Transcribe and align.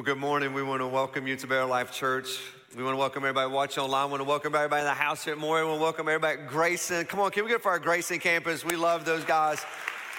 Well, 0.00 0.06
good 0.06 0.16
morning. 0.16 0.54
We 0.54 0.62
want 0.62 0.80
to 0.80 0.86
welcome 0.86 1.26
you 1.26 1.36
to 1.36 1.46
Bear 1.46 1.66
Life 1.66 1.92
Church. 1.92 2.40
We 2.74 2.82
want 2.82 2.94
to 2.94 2.98
welcome 2.98 3.22
everybody 3.22 3.52
watching 3.52 3.82
online. 3.82 4.06
We 4.06 4.12
want 4.12 4.22
to 4.22 4.28
welcome 4.30 4.54
everybody 4.54 4.80
in 4.80 4.86
the 4.86 4.94
house 4.94 5.22
here 5.26 5.36
at. 5.36 5.62
We 5.66 5.68
want 5.68 5.78
to 5.78 5.82
welcome 5.82 6.08
everybody 6.08 6.40
at 6.40 6.48
Grayson. 6.48 7.04
Come 7.04 7.20
on, 7.20 7.30
can 7.30 7.44
we 7.44 7.50
get 7.50 7.60
for 7.60 7.68
our 7.68 7.78
Grayson 7.78 8.18
campus? 8.18 8.64
We 8.64 8.76
love 8.76 9.04
those 9.04 9.24
guys. 9.24 9.62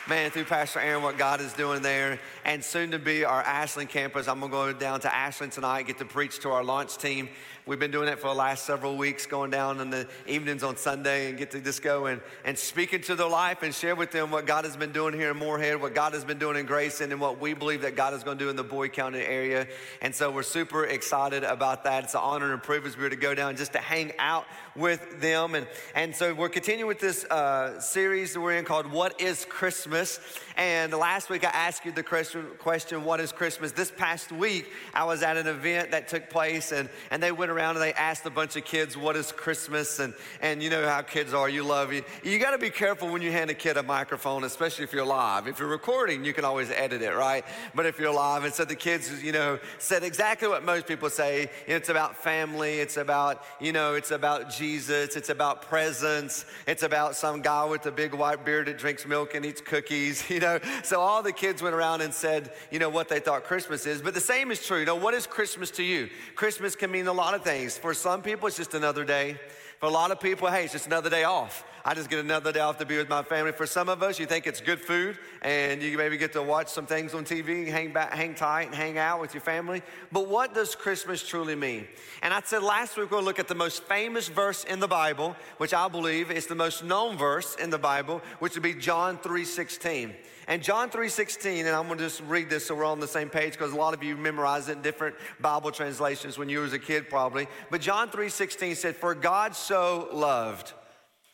Man, 0.07 0.29
through 0.29 0.43
Pastor 0.43 0.79
Aaron, 0.79 1.01
what 1.01 1.17
God 1.17 1.41
is 1.41 1.51
doing 1.53 1.81
there. 1.81 2.19
And 2.45 2.63
soon 2.63 2.91
to 2.91 2.99
be 2.99 3.25
our 3.25 3.41
Ashland 3.41 3.89
campus. 3.89 4.27
I'm 4.27 4.39
going 4.39 4.51
to 4.51 4.55
go 4.55 4.71
down 4.71 4.99
to 4.99 5.11
Ashland 5.11 5.51
tonight, 5.51 5.87
get 5.87 5.97
to 5.97 6.05
preach 6.05 6.37
to 6.41 6.51
our 6.51 6.63
launch 6.63 6.99
team. 6.99 7.27
We've 7.67 7.77
been 7.77 7.91
doing 7.91 8.07
it 8.07 8.17
for 8.17 8.27
the 8.27 8.33
last 8.33 8.65
several 8.65 8.97
weeks, 8.97 9.27
going 9.27 9.51
down 9.51 9.79
in 9.81 9.91
the 9.91 10.07
evenings 10.25 10.63
on 10.63 10.77
Sunday 10.77 11.29
and 11.29 11.37
get 11.37 11.51
to 11.51 11.61
just 11.61 11.83
go 11.83 12.07
and, 12.07 12.19
and 12.43 12.57
speak 12.57 12.91
into 12.91 13.13
their 13.13 13.29
life 13.29 13.61
and 13.61 13.71
share 13.73 13.95
with 13.95 14.11
them 14.11 14.31
what 14.31 14.47
God 14.47 14.65
has 14.65 14.75
been 14.75 14.91
doing 14.91 15.13
here 15.13 15.29
in 15.29 15.37
Morehead, 15.37 15.79
what 15.79 15.93
God 15.93 16.13
has 16.13 16.25
been 16.25 16.39
doing 16.39 16.57
in 16.57 16.65
Grayson, 16.65 17.11
and 17.11 17.21
what 17.21 17.39
we 17.39 17.53
believe 17.53 17.83
that 17.83 17.95
God 17.95 18.15
is 18.15 18.23
going 18.23 18.39
to 18.39 18.43
do 18.43 18.49
in 18.49 18.55
the 18.55 18.63
Boyd 18.63 18.93
County 18.93 19.19
area. 19.19 19.67
And 20.01 20.13
so 20.13 20.31
we're 20.31 20.41
super 20.41 20.85
excited 20.85 21.43
about 21.43 21.83
that. 21.83 22.05
It's 22.05 22.15
an 22.15 22.21
honor 22.23 22.51
and 22.51 22.63
privilege 22.63 22.97
we 22.97 23.03
were 23.03 23.11
to 23.11 23.15
go 23.15 23.35
down 23.35 23.55
just 23.55 23.73
to 23.73 23.79
hang 23.79 24.11
out 24.17 24.45
with 24.75 25.21
them. 25.21 25.53
And, 25.53 25.67
and 25.93 26.15
so 26.15 26.33
we're 26.33 26.49
continuing 26.49 26.87
with 26.87 26.99
this 26.99 27.25
uh, 27.25 27.79
series 27.79 28.33
that 28.33 28.41
we're 28.41 28.57
in 28.57 28.65
called 28.65 28.87
What 28.87 29.21
is 29.21 29.45
Christmas? 29.45 30.19
And 30.61 30.93
last 30.93 31.31
week 31.31 31.43
I 31.43 31.49
asked 31.49 31.85
you 31.85 31.91
the 31.91 32.03
question, 32.03 33.03
What 33.03 33.19
is 33.19 33.31
Christmas? 33.31 33.71
This 33.71 33.89
past 33.89 34.31
week 34.31 34.71
I 34.93 35.05
was 35.05 35.23
at 35.23 35.35
an 35.35 35.47
event 35.47 35.89
that 35.89 36.07
took 36.07 36.29
place 36.29 36.71
and, 36.71 36.87
and 37.09 37.23
they 37.23 37.31
went 37.31 37.49
around 37.49 37.77
and 37.77 37.83
they 37.83 37.93
asked 37.93 38.27
a 38.27 38.29
bunch 38.29 38.55
of 38.55 38.63
kids, 38.63 38.95
What 38.95 39.15
is 39.15 39.31
Christmas? 39.31 39.97
And, 39.97 40.13
and 40.39 40.61
you 40.61 40.69
know 40.69 40.87
how 40.87 41.01
kids 41.01 41.33
are, 41.33 41.49
you 41.49 41.63
love. 41.63 41.91
You 41.91 42.37
got 42.37 42.51
to 42.51 42.59
be 42.59 42.69
careful 42.69 43.11
when 43.11 43.23
you 43.23 43.31
hand 43.31 43.49
a 43.49 43.55
kid 43.55 43.75
a 43.75 43.81
microphone, 43.81 44.43
especially 44.43 44.83
if 44.83 44.93
you're 44.93 45.03
live. 45.03 45.47
If 45.47 45.57
you're 45.57 45.67
recording, 45.67 46.23
you 46.23 46.31
can 46.31 46.45
always 46.45 46.69
edit 46.69 47.01
it, 47.01 47.15
right? 47.15 47.43
But 47.73 47.87
if 47.87 47.97
you're 47.97 48.13
live, 48.13 48.43
and 48.43 48.53
so 48.53 48.63
the 48.63 48.75
kids, 48.75 49.23
you 49.23 49.31
know, 49.31 49.57
said 49.79 50.03
exactly 50.03 50.47
what 50.47 50.63
most 50.63 50.85
people 50.85 51.09
say. 51.09 51.49
It's 51.65 51.89
about 51.89 52.17
family, 52.17 52.81
it's 52.81 52.97
about, 52.97 53.43
you 53.59 53.73
know, 53.73 53.95
it's 53.95 54.11
about 54.11 54.51
Jesus, 54.51 55.15
it's 55.15 55.29
about 55.29 55.63
presents, 55.63 56.45
it's 56.67 56.83
about 56.83 57.15
some 57.15 57.41
guy 57.41 57.65
with 57.65 57.83
a 57.87 57.91
big 57.91 58.13
white 58.13 58.45
beard 58.45 58.67
that 58.67 58.77
drinks 58.77 59.07
milk 59.07 59.33
and 59.33 59.43
eats 59.43 59.59
cookies, 59.59 60.29
you 60.29 60.39
know. 60.39 60.50
So 60.83 60.99
all 60.99 61.23
the 61.23 61.31
kids 61.31 61.61
went 61.61 61.75
around 61.75 62.01
and 62.01 62.13
said, 62.13 62.51
you 62.71 62.79
know, 62.79 62.89
what 62.89 63.09
they 63.09 63.19
thought 63.19 63.43
Christmas 63.43 63.85
is. 63.85 64.01
But 64.01 64.13
the 64.13 64.19
same 64.19 64.51
is 64.51 64.65
true. 64.65 64.79
You 64.79 64.85
know, 64.85 64.95
what 64.95 65.13
is 65.13 65.27
Christmas 65.27 65.71
to 65.71 65.83
you? 65.83 66.09
Christmas 66.35 66.75
can 66.75 66.91
mean 66.91 67.07
a 67.07 67.13
lot 67.13 67.33
of 67.33 67.43
things. 67.43 67.77
For 67.77 67.93
some 67.93 68.21
people, 68.21 68.47
it's 68.47 68.57
just 68.57 68.73
another 68.73 69.05
day. 69.05 69.39
For 69.79 69.87
a 69.87 69.89
lot 69.89 70.11
of 70.11 70.19
people, 70.19 70.47
hey, 70.47 70.65
it's 70.65 70.73
just 70.73 70.85
another 70.85 71.09
day 71.09 71.23
off. 71.23 71.63
I 71.83 71.95
just 71.95 72.07
get 72.07 72.19
another 72.19 72.51
day 72.51 72.59
off 72.59 72.77
to 72.77 72.85
be 72.85 72.97
with 72.97 73.09
my 73.09 73.23
family. 73.23 73.51
For 73.51 73.65
some 73.65 73.89
of 73.89 74.03
us, 74.03 74.19
you 74.19 74.27
think 74.27 74.45
it's 74.45 74.61
good 74.61 74.79
food 74.79 75.17
and 75.41 75.81
you 75.81 75.97
maybe 75.97 76.17
get 76.17 76.33
to 76.33 76.43
watch 76.43 76.67
some 76.67 76.85
things 76.85 77.15
on 77.15 77.25
TV, 77.25 77.67
hang 77.67 77.91
back, 77.91 78.13
hang 78.13 78.35
tight, 78.35 78.67
and 78.67 78.75
hang 78.75 78.99
out 78.99 79.19
with 79.19 79.33
your 79.33 79.41
family. 79.41 79.81
But 80.11 80.27
what 80.27 80.53
does 80.53 80.75
Christmas 80.75 81.27
truly 81.27 81.55
mean? 81.55 81.87
And 82.21 82.31
I 82.31 82.41
said 82.41 82.61
last 82.61 82.95
week 82.97 83.09
to 83.09 83.19
look 83.19 83.39
at 83.39 83.47
the 83.47 83.55
most 83.55 83.83
famous 83.85 84.27
verse 84.27 84.63
in 84.65 84.79
the 84.79 84.87
Bible, 84.87 85.35
which 85.57 85.73
I 85.73 85.87
believe 85.87 86.29
is 86.29 86.45
the 86.45 86.53
most 86.53 86.83
known 86.83 87.17
verse 87.17 87.55
in 87.55 87.71
the 87.71 87.79
Bible, 87.79 88.21
which 88.37 88.53
would 88.53 88.61
be 88.61 88.75
John 88.75 89.17
3:16. 89.17 90.13
And 90.51 90.61
John 90.61 90.89
3:16, 90.89 91.59
and 91.59 91.69
I'm 91.69 91.87
going 91.87 91.97
to 91.97 92.03
just 92.03 92.19
read 92.23 92.49
this 92.49 92.65
so 92.65 92.75
we're 92.75 92.83
on 92.83 92.99
the 92.99 93.07
same 93.07 93.29
page 93.29 93.53
because 93.53 93.71
a 93.71 93.77
lot 93.77 93.93
of 93.93 94.03
you 94.03 94.17
memorized 94.17 94.67
it 94.67 94.73
in 94.73 94.81
different 94.81 95.15
Bible 95.39 95.71
translations 95.71 96.37
when 96.37 96.49
you 96.49 96.59
was 96.59 96.73
a 96.73 96.77
kid 96.77 97.09
probably. 97.09 97.47
But 97.69 97.79
John 97.79 98.09
3:16 98.09 98.75
said, 98.75 98.97
"For 98.97 99.15
God 99.15 99.55
so 99.55 100.09
loved." 100.11 100.73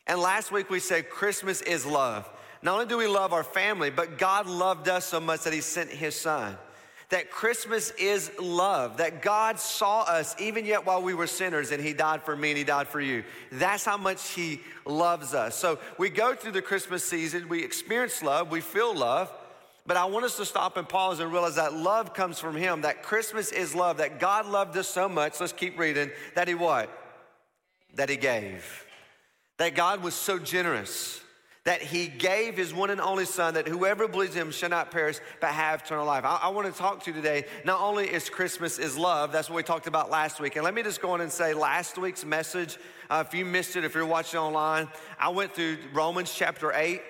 And 0.06 0.20
last 0.20 0.52
week 0.52 0.70
we 0.70 0.80
said 0.80 1.10
Christmas 1.10 1.64
is 1.64 1.84
love. 1.84 2.30
Not 2.62 2.73
only 2.76 2.86
do 2.86 2.95
we 2.95 3.08
love 3.08 3.34
our 3.34 3.44
family, 3.44 3.90
but 3.90 4.20
God 4.20 4.45
loved 4.45 4.88
us 4.88 5.06
so 5.06 5.20
much 5.20 5.42
that 5.45 5.54
he 5.54 5.62
sent 5.62 5.90
his 5.90 6.16
son. 6.16 6.56
That 7.10 7.32
Christmas 7.32 7.92
is 7.92 8.30
love, 8.38 8.98
that 8.98 9.22
God 9.22 9.60
saw 9.60 10.02
us 10.02 10.36
even 10.42 10.66
yet 10.66 10.86
while 10.86 11.02
we 11.02 11.14
were 11.14 11.28
sinners 11.28 11.72
and 11.72 11.82
he 11.82 11.94
died 11.94 12.24
for 12.24 12.36
me 12.36 12.50
and 12.50 12.58
he 12.58 12.66
died 12.66 12.90
for 12.90 13.00
you. 13.00 13.24
That's 13.52 13.86
how 13.86 13.96
much 13.96 14.32
he 14.32 14.60
loves 14.86 15.34
us. 15.34 15.56
So 15.56 15.80
we 15.98 16.10
go 16.10 16.36
through 16.36 16.52
the 16.52 16.62
Christmas 16.62 17.06
season, 17.06 17.48
we 17.48 17.64
experience 17.64 18.22
love, 18.22 18.52
we 18.52 18.60
feel 18.60 18.94
love, 18.94 19.32
but 19.86 19.96
I 19.96 20.04
want 20.04 20.26
us 20.26 20.36
to 20.36 20.46
stop 20.46 20.76
and 20.76 20.88
pause 20.88 21.22
and 21.22 21.32
realize 21.32 21.56
that 21.56 21.73
love 21.73 22.14
comes 22.14 22.40
from 22.40 22.58
him, 22.58 22.82
that 22.82 23.04
Christmas 23.04 23.54
is 23.54 23.73
love, 23.73 23.98
that 23.98 24.20
God 24.20 24.46
loved 24.46 24.76
us 24.76 24.90
so 24.90 25.08
much, 25.08 25.40
let's 25.40 25.54
keep 25.54 25.80
reading, 25.80 26.12
that 26.36 26.50
he 26.50 26.56
what? 26.56 26.90
That 27.94 28.10
he 28.10 28.17
gave. 28.17 28.86
That 29.60 29.76
God 29.76 30.04
was 30.04 30.14
so 30.14 30.40
generous 30.40 31.22
that 31.67 31.82
he 31.82 32.08
gave 32.08 32.55
his 32.55 32.73
one 32.73 32.89
and 32.89 33.02
only 33.02 33.26
son 33.26 33.55
that 33.55 33.67
whoever 33.67 34.08
believes 34.08 34.33
him 34.33 34.52
shall 34.52 34.70
not 34.70 34.89
perish 34.89 35.17
but 35.42 35.50
have 35.50 35.82
eternal 35.82 36.05
life. 36.05 36.23
I, 36.23 36.39
I, 36.44 36.48
want 36.48 36.73
to 36.73 36.80
talk 36.80 37.04
to 37.04 37.11
you 37.11 37.14
today. 37.14 37.44
Not 37.66 37.82
only 37.82 38.08
is 38.08 38.30
christmas 38.30 38.80
is 38.80 38.98
love 38.98 39.33
that's 39.33 39.50
what 39.50 39.58
we 39.58 39.64
talked 39.64 39.86
about 39.86 40.10
last 40.10 40.39
week. 40.39 40.55
And 40.55 40.64
let 40.64 40.73
me 40.73 40.82
just 40.82 41.02
go 41.02 41.11
on 41.11 41.20
and 41.20 41.30
say 41.30 41.54
last 41.54 41.98
week's 41.98 42.23
message 42.23 42.78
uh, 43.10 43.22
if 43.28 43.33
you 43.33 43.44
missed 43.44 43.76
it 43.76 43.83
if 43.83 43.95
you're 43.95 44.05
watching 44.05 44.39
online 44.39 44.88
i 45.20 45.28
went 45.28 45.54
through 45.54 45.78
romans 45.92 46.33
chapter 46.33 46.72
8 46.73 47.02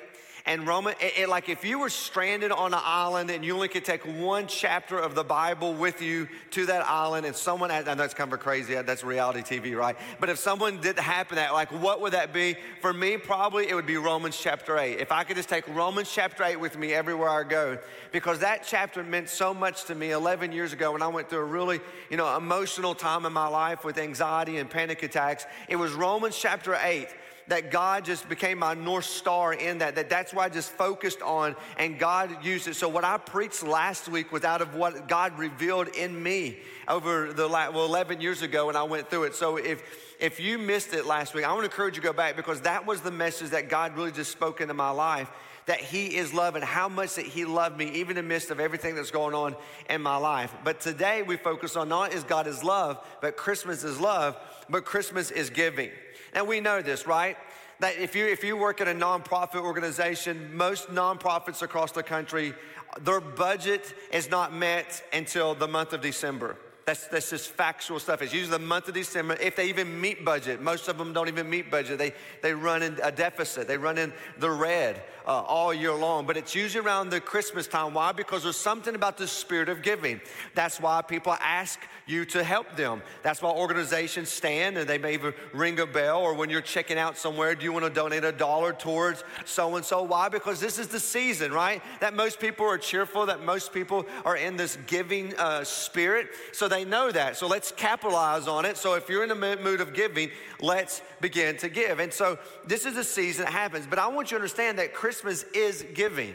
and 0.47 0.65
Roman, 0.65 0.95
it, 1.01 1.19
it, 1.19 1.29
like 1.29 1.49
if 1.49 1.65
you 1.65 1.77
were 1.77 1.89
stranded 1.89 2.53
on 2.53 2.73
an 2.73 2.79
island 2.81 3.29
and 3.29 3.43
you 3.43 3.53
only 3.53 3.67
could 3.67 3.83
take 3.83 4.03
one 4.05 4.47
chapter 4.47 4.97
of 4.97 5.13
the 5.13 5.23
Bible 5.23 5.73
with 5.73 6.01
you 6.01 6.29
to 6.51 6.65
that 6.67 6.87
island, 6.87 7.25
and 7.25 7.35
someone, 7.35 7.69
I 7.69 7.81
know 7.81 8.03
it's 8.03 8.13
kind 8.13 8.31
of 8.31 8.39
crazy, 8.39 8.77
uh, 8.77 8.81
that's 8.81 9.03
reality 9.03 9.41
TV, 9.41 9.77
right? 9.77 9.97
But 10.21 10.29
if 10.29 10.39
someone 10.39 10.79
did 10.79 10.97
happen 10.97 11.35
that, 11.35 11.51
like 11.51 11.69
what 11.73 11.99
would 11.99 12.13
that 12.13 12.33
be? 12.33 12.55
For 12.81 12.93
me, 12.93 13.17
probably 13.17 13.67
it 13.67 13.75
would 13.75 13.85
be 13.85 13.97
Romans 13.97 14.39
chapter 14.39 14.77
8. 14.77 14.99
If 14.99 15.11
I 15.11 15.25
could 15.25 15.35
just 15.35 15.49
take 15.49 15.67
Romans 15.67 16.09
chapter 16.09 16.45
8 16.45 16.55
with 16.55 16.77
me 16.77 16.93
everywhere 16.93 17.29
I 17.29 17.43
go, 17.43 17.77
because 18.13 18.39
that 18.39 18.63
chapter 18.65 19.03
meant 19.03 19.27
so 19.27 19.53
much 19.53 19.83
to 19.85 19.95
me 19.95 20.11
11 20.11 20.53
years 20.53 20.71
ago 20.71 20.93
when 20.93 21.01
I 21.01 21.07
went 21.07 21.29
through 21.29 21.39
a 21.39 21.45
really, 21.45 21.81
you 22.09 22.15
know, 22.15 22.37
emotional 22.37 22.95
time 22.95 23.25
in 23.25 23.33
my 23.33 23.49
life 23.49 23.83
with 23.83 23.97
anxiety 23.97 24.59
and 24.59 24.69
panic 24.69 25.03
attacks. 25.03 25.45
It 25.67 25.75
was 25.75 25.91
Romans 25.91 26.37
chapter 26.39 26.77
8 26.81 27.09
that 27.47 27.71
God 27.71 28.05
just 28.05 28.27
became 28.27 28.59
my 28.59 28.73
North 28.73 29.05
Star 29.05 29.53
in 29.53 29.77
that, 29.77 29.95
that 29.95 30.09
that's 30.09 30.33
why 30.33 30.45
I 30.45 30.49
just 30.49 30.71
focused 30.71 31.21
on 31.21 31.55
and 31.77 31.97
God 31.97 32.43
used 32.43 32.67
it. 32.67 32.75
So 32.75 32.89
what 32.89 33.03
I 33.03 33.17
preached 33.17 33.63
last 33.63 34.09
week 34.09 34.31
was 34.31 34.43
out 34.43 34.61
of 34.61 34.75
what 34.75 35.07
God 35.07 35.37
revealed 35.37 35.87
in 35.89 36.21
me 36.21 36.57
over 36.87 37.31
the 37.33 37.47
well, 37.47 37.85
11 37.85 38.21
years 38.21 38.41
ago 38.41 38.67
when 38.67 38.75
I 38.75 38.83
went 38.83 39.09
through 39.09 39.23
it. 39.23 39.35
So 39.35 39.57
if, 39.57 39.81
if 40.19 40.39
you 40.39 40.57
missed 40.57 40.93
it 40.93 41.05
last 41.05 41.33
week, 41.33 41.45
I 41.45 41.49
want 41.49 41.61
to 41.61 41.71
encourage 41.71 41.95
you 41.95 42.01
to 42.01 42.07
go 42.07 42.13
back 42.13 42.35
because 42.35 42.61
that 42.61 42.85
was 42.85 43.01
the 43.01 43.11
message 43.11 43.51
that 43.51 43.69
God 43.69 43.95
really 43.95 44.11
just 44.11 44.31
spoke 44.31 44.61
into 44.61 44.73
my 44.73 44.89
life 44.89 45.29
that 45.67 45.81
He 45.81 46.15
is 46.15 46.33
love 46.33 46.55
and 46.55 46.63
how 46.63 46.89
much 46.89 47.15
that 47.15 47.25
He 47.25 47.45
loved 47.45 47.77
me, 47.77 47.89
even 47.91 48.17
in 48.17 48.23
the 48.23 48.23
midst 48.23 48.51
of 48.51 48.59
everything 48.59 48.95
that's 48.95 49.11
going 49.11 49.35
on 49.35 49.55
in 49.89 50.01
my 50.01 50.15
life. 50.15 50.53
But 50.63 50.79
today 50.79 51.21
we 51.21 51.37
focus 51.37 51.75
on 51.75 51.89
not 51.89 52.13
is 52.13 52.23
God 52.23 52.47
is 52.47 52.63
love, 52.63 53.05
but 53.21 53.37
Christmas 53.37 53.83
is 53.83 53.99
love, 53.99 54.37
but 54.69 54.85
Christmas 54.85 55.29
is 55.29 55.49
giving. 55.49 55.91
And 56.37 56.47
we 56.47 56.59
know 56.59 56.83
this, 56.83 57.07
right? 57.07 57.35
That 57.79 57.97
if 57.97 58.15
you, 58.15 58.27
if 58.27 58.43
you 58.43 58.57
work 58.57 58.79
at 58.79 58.87
a 58.87 58.93
nonprofit 58.93 59.55
organization, 59.55 60.55
most 60.55 60.87
nonprofits 60.89 61.63
across 61.63 61.91
the 61.93 62.03
country, 62.03 62.53
their 63.01 63.19
budget 63.19 63.95
is 64.13 64.29
not 64.29 64.53
met 64.53 65.03
until 65.11 65.55
the 65.55 65.67
month 65.67 65.93
of 65.93 66.01
December. 66.01 66.55
That's, 66.85 67.07
that's 67.07 67.31
just 67.31 67.49
factual 67.49 67.99
stuff. 67.99 68.21
It's 68.21 68.35
usually 68.35 68.51
the 68.51 68.63
month 68.63 68.87
of 68.87 68.93
December, 68.93 69.35
if 69.41 69.55
they 69.55 69.67
even 69.67 69.99
meet 69.99 70.23
budget. 70.23 70.61
Most 70.61 70.87
of 70.87 70.99
them 70.99 71.11
don't 71.11 71.27
even 71.27 71.49
meet 71.49 71.71
budget. 71.71 71.97
They, 71.97 72.13
they 72.43 72.53
run 72.53 72.83
in 72.83 72.99
a 73.01 73.11
deficit. 73.11 73.67
They 73.67 73.77
run 73.79 73.97
in 73.97 74.13
the 74.37 74.51
red 74.51 75.01
uh, 75.27 75.41
all 75.41 75.73
year 75.73 75.93
long. 75.93 76.25
But 76.25 76.37
it's 76.37 76.55
usually 76.55 76.83
around 76.83 77.09
the 77.09 77.19
Christmas 77.19 77.67
time. 77.67 77.93
Why? 77.93 78.13
Because 78.13 78.43
there's 78.43 78.55
something 78.55 78.95
about 78.95 79.17
the 79.17 79.27
spirit 79.27 79.67
of 79.67 79.81
giving. 79.81 80.21
That's 80.55 80.79
why 80.79 81.01
people 81.01 81.33
ask 81.41 81.79
you 82.05 82.23
to 82.25 82.43
help 82.43 82.77
them. 82.77 83.01
That's 83.23 83.41
why 83.41 83.51
organizations 83.51 84.29
stand 84.29 84.77
and 84.77 84.89
they 84.89 84.97
may 84.97 85.13
even 85.13 85.33
ring 85.53 85.79
a 85.81 85.85
bell. 85.85 86.21
Or 86.21 86.33
when 86.33 86.49
you're 86.49 86.61
checking 86.61 86.97
out 86.97 87.17
somewhere, 87.17 87.53
do 87.53 87.65
you 87.65 87.73
want 87.73 87.83
to 87.83 87.91
donate 87.91 88.23
a 88.23 88.31
dollar 88.31 88.71
towards 88.71 89.25
so 89.43 89.75
and 89.75 89.83
so? 89.83 90.01
Why? 90.01 90.29
Because 90.29 90.61
this 90.61 90.79
is 90.79 90.87
the 90.87 90.99
season, 90.99 91.51
right? 91.51 91.81
That 91.99 92.13
most 92.13 92.39
people 92.39 92.65
are 92.65 92.77
cheerful, 92.77 93.25
that 93.25 93.43
most 93.43 93.73
people 93.73 94.05
are 94.23 94.37
in 94.37 94.55
this 94.55 94.77
giving 94.87 95.35
uh, 95.35 95.65
spirit. 95.65 96.29
So 96.53 96.69
they 96.69 96.85
know 96.85 97.11
that. 97.11 97.35
So 97.35 97.47
let's 97.47 97.73
capitalize 97.73 98.47
on 98.47 98.63
it. 98.63 98.77
So 98.77 98.93
if 98.93 99.09
you're 99.09 99.23
in 99.23 99.29
the 99.29 99.57
mood 99.57 99.81
of 99.81 99.93
giving, 99.93 100.31
let's 100.61 101.01
begin 101.19 101.57
to 101.57 101.67
give. 101.67 101.99
And 101.99 102.13
so 102.13 102.39
this 102.65 102.85
is 102.85 102.95
a 102.95 103.03
season 103.03 103.43
that 103.43 103.51
happens. 103.51 103.85
But 103.85 103.99
I 103.99 104.07
want 104.07 104.31
you 104.31 104.37
to 104.37 104.41
understand 104.41 104.79
that 104.79 104.93
Christmas 104.93 105.16
is 105.25 105.85
giving. 105.93 106.33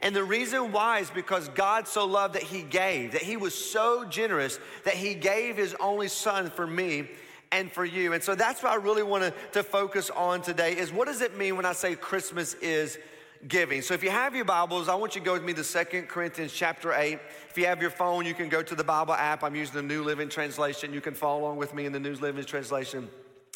And 0.00 0.16
the 0.16 0.24
reason 0.24 0.72
why 0.72 0.98
is 0.98 1.10
because 1.10 1.48
God 1.48 1.86
so 1.86 2.06
loved 2.06 2.34
that 2.34 2.42
He 2.42 2.62
gave, 2.62 3.12
that 3.12 3.22
He 3.22 3.36
was 3.36 3.54
so 3.54 4.04
generous 4.04 4.58
that 4.84 4.94
He 4.94 5.14
gave 5.14 5.56
His 5.56 5.74
only 5.78 6.08
Son 6.08 6.50
for 6.50 6.66
me 6.66 7.08
and 7.52 7.70
for 7.70 7.84
you. 7.84 8.12
And 8.12 8.22
so 8.22 8.34
that's 8.34 8.62
what 8.62 8.72
I 8.72 8.76
really 8.76 9.02
want 9.02 9.22
to, 9.22 9.34
to 9.52 9.62
focus 9.62 10.10
on 10.10 10.42
today 10.42 10.76
is 10.76 10.92
what 10.92 11.06
does 11.06 11.20
it 11.20 11.36
mean 11.36 11.54
when 11.56 11.66
I 11.66 11.72
say 11.72 11.94
Christmas 11.94 12.54
is 12.54 12.98
giving. 13.46 13.82
So 13.82 13.94
if 13.94 14.02
you 14.02 14.10
have 14.10 14.34
your 14.34 14.44
Bibles, 14.44 14.88
I 14.88 14.94
want 14.94 15.14
you 15.14 15.20
to 15.20 15.24
go 15.24 15.32
with 15.34 15.44
me 15.44 15.52
to 15.54 15.64
Second 15.64 16.08
Corinthians 16.08 16.52
chapter 16.52 16.92
8. 16.92 17.18
If 17.50 17.58
you 17.58 17.66
have 17.66 17.80
your 17.80 17.90
phone, 17.90 18.24
you 18.24 18.34
can 18.34 18.48
go 18.48 18.62
to 18.62 18.74
the 18.74 18.84
Bible 18.84 19.14
app. 19.14 19.42
I'm 19.42 19.54
using 19.54 19.74
the 19.74 19.82
New 19.82 20.02
Living 20.04 20.28
Translation. 20.28 20.92
You 20.92 21.00
can 21.00 21.14
follow 21.14 21.42
along 21.42 21.56
with 21.56 21.74
me 21.74 21.86
in 21.86 21.92
the 21.92 22.00
New 22.00 22.14
Living 22.14 22.44
Translation. 22.44 23.08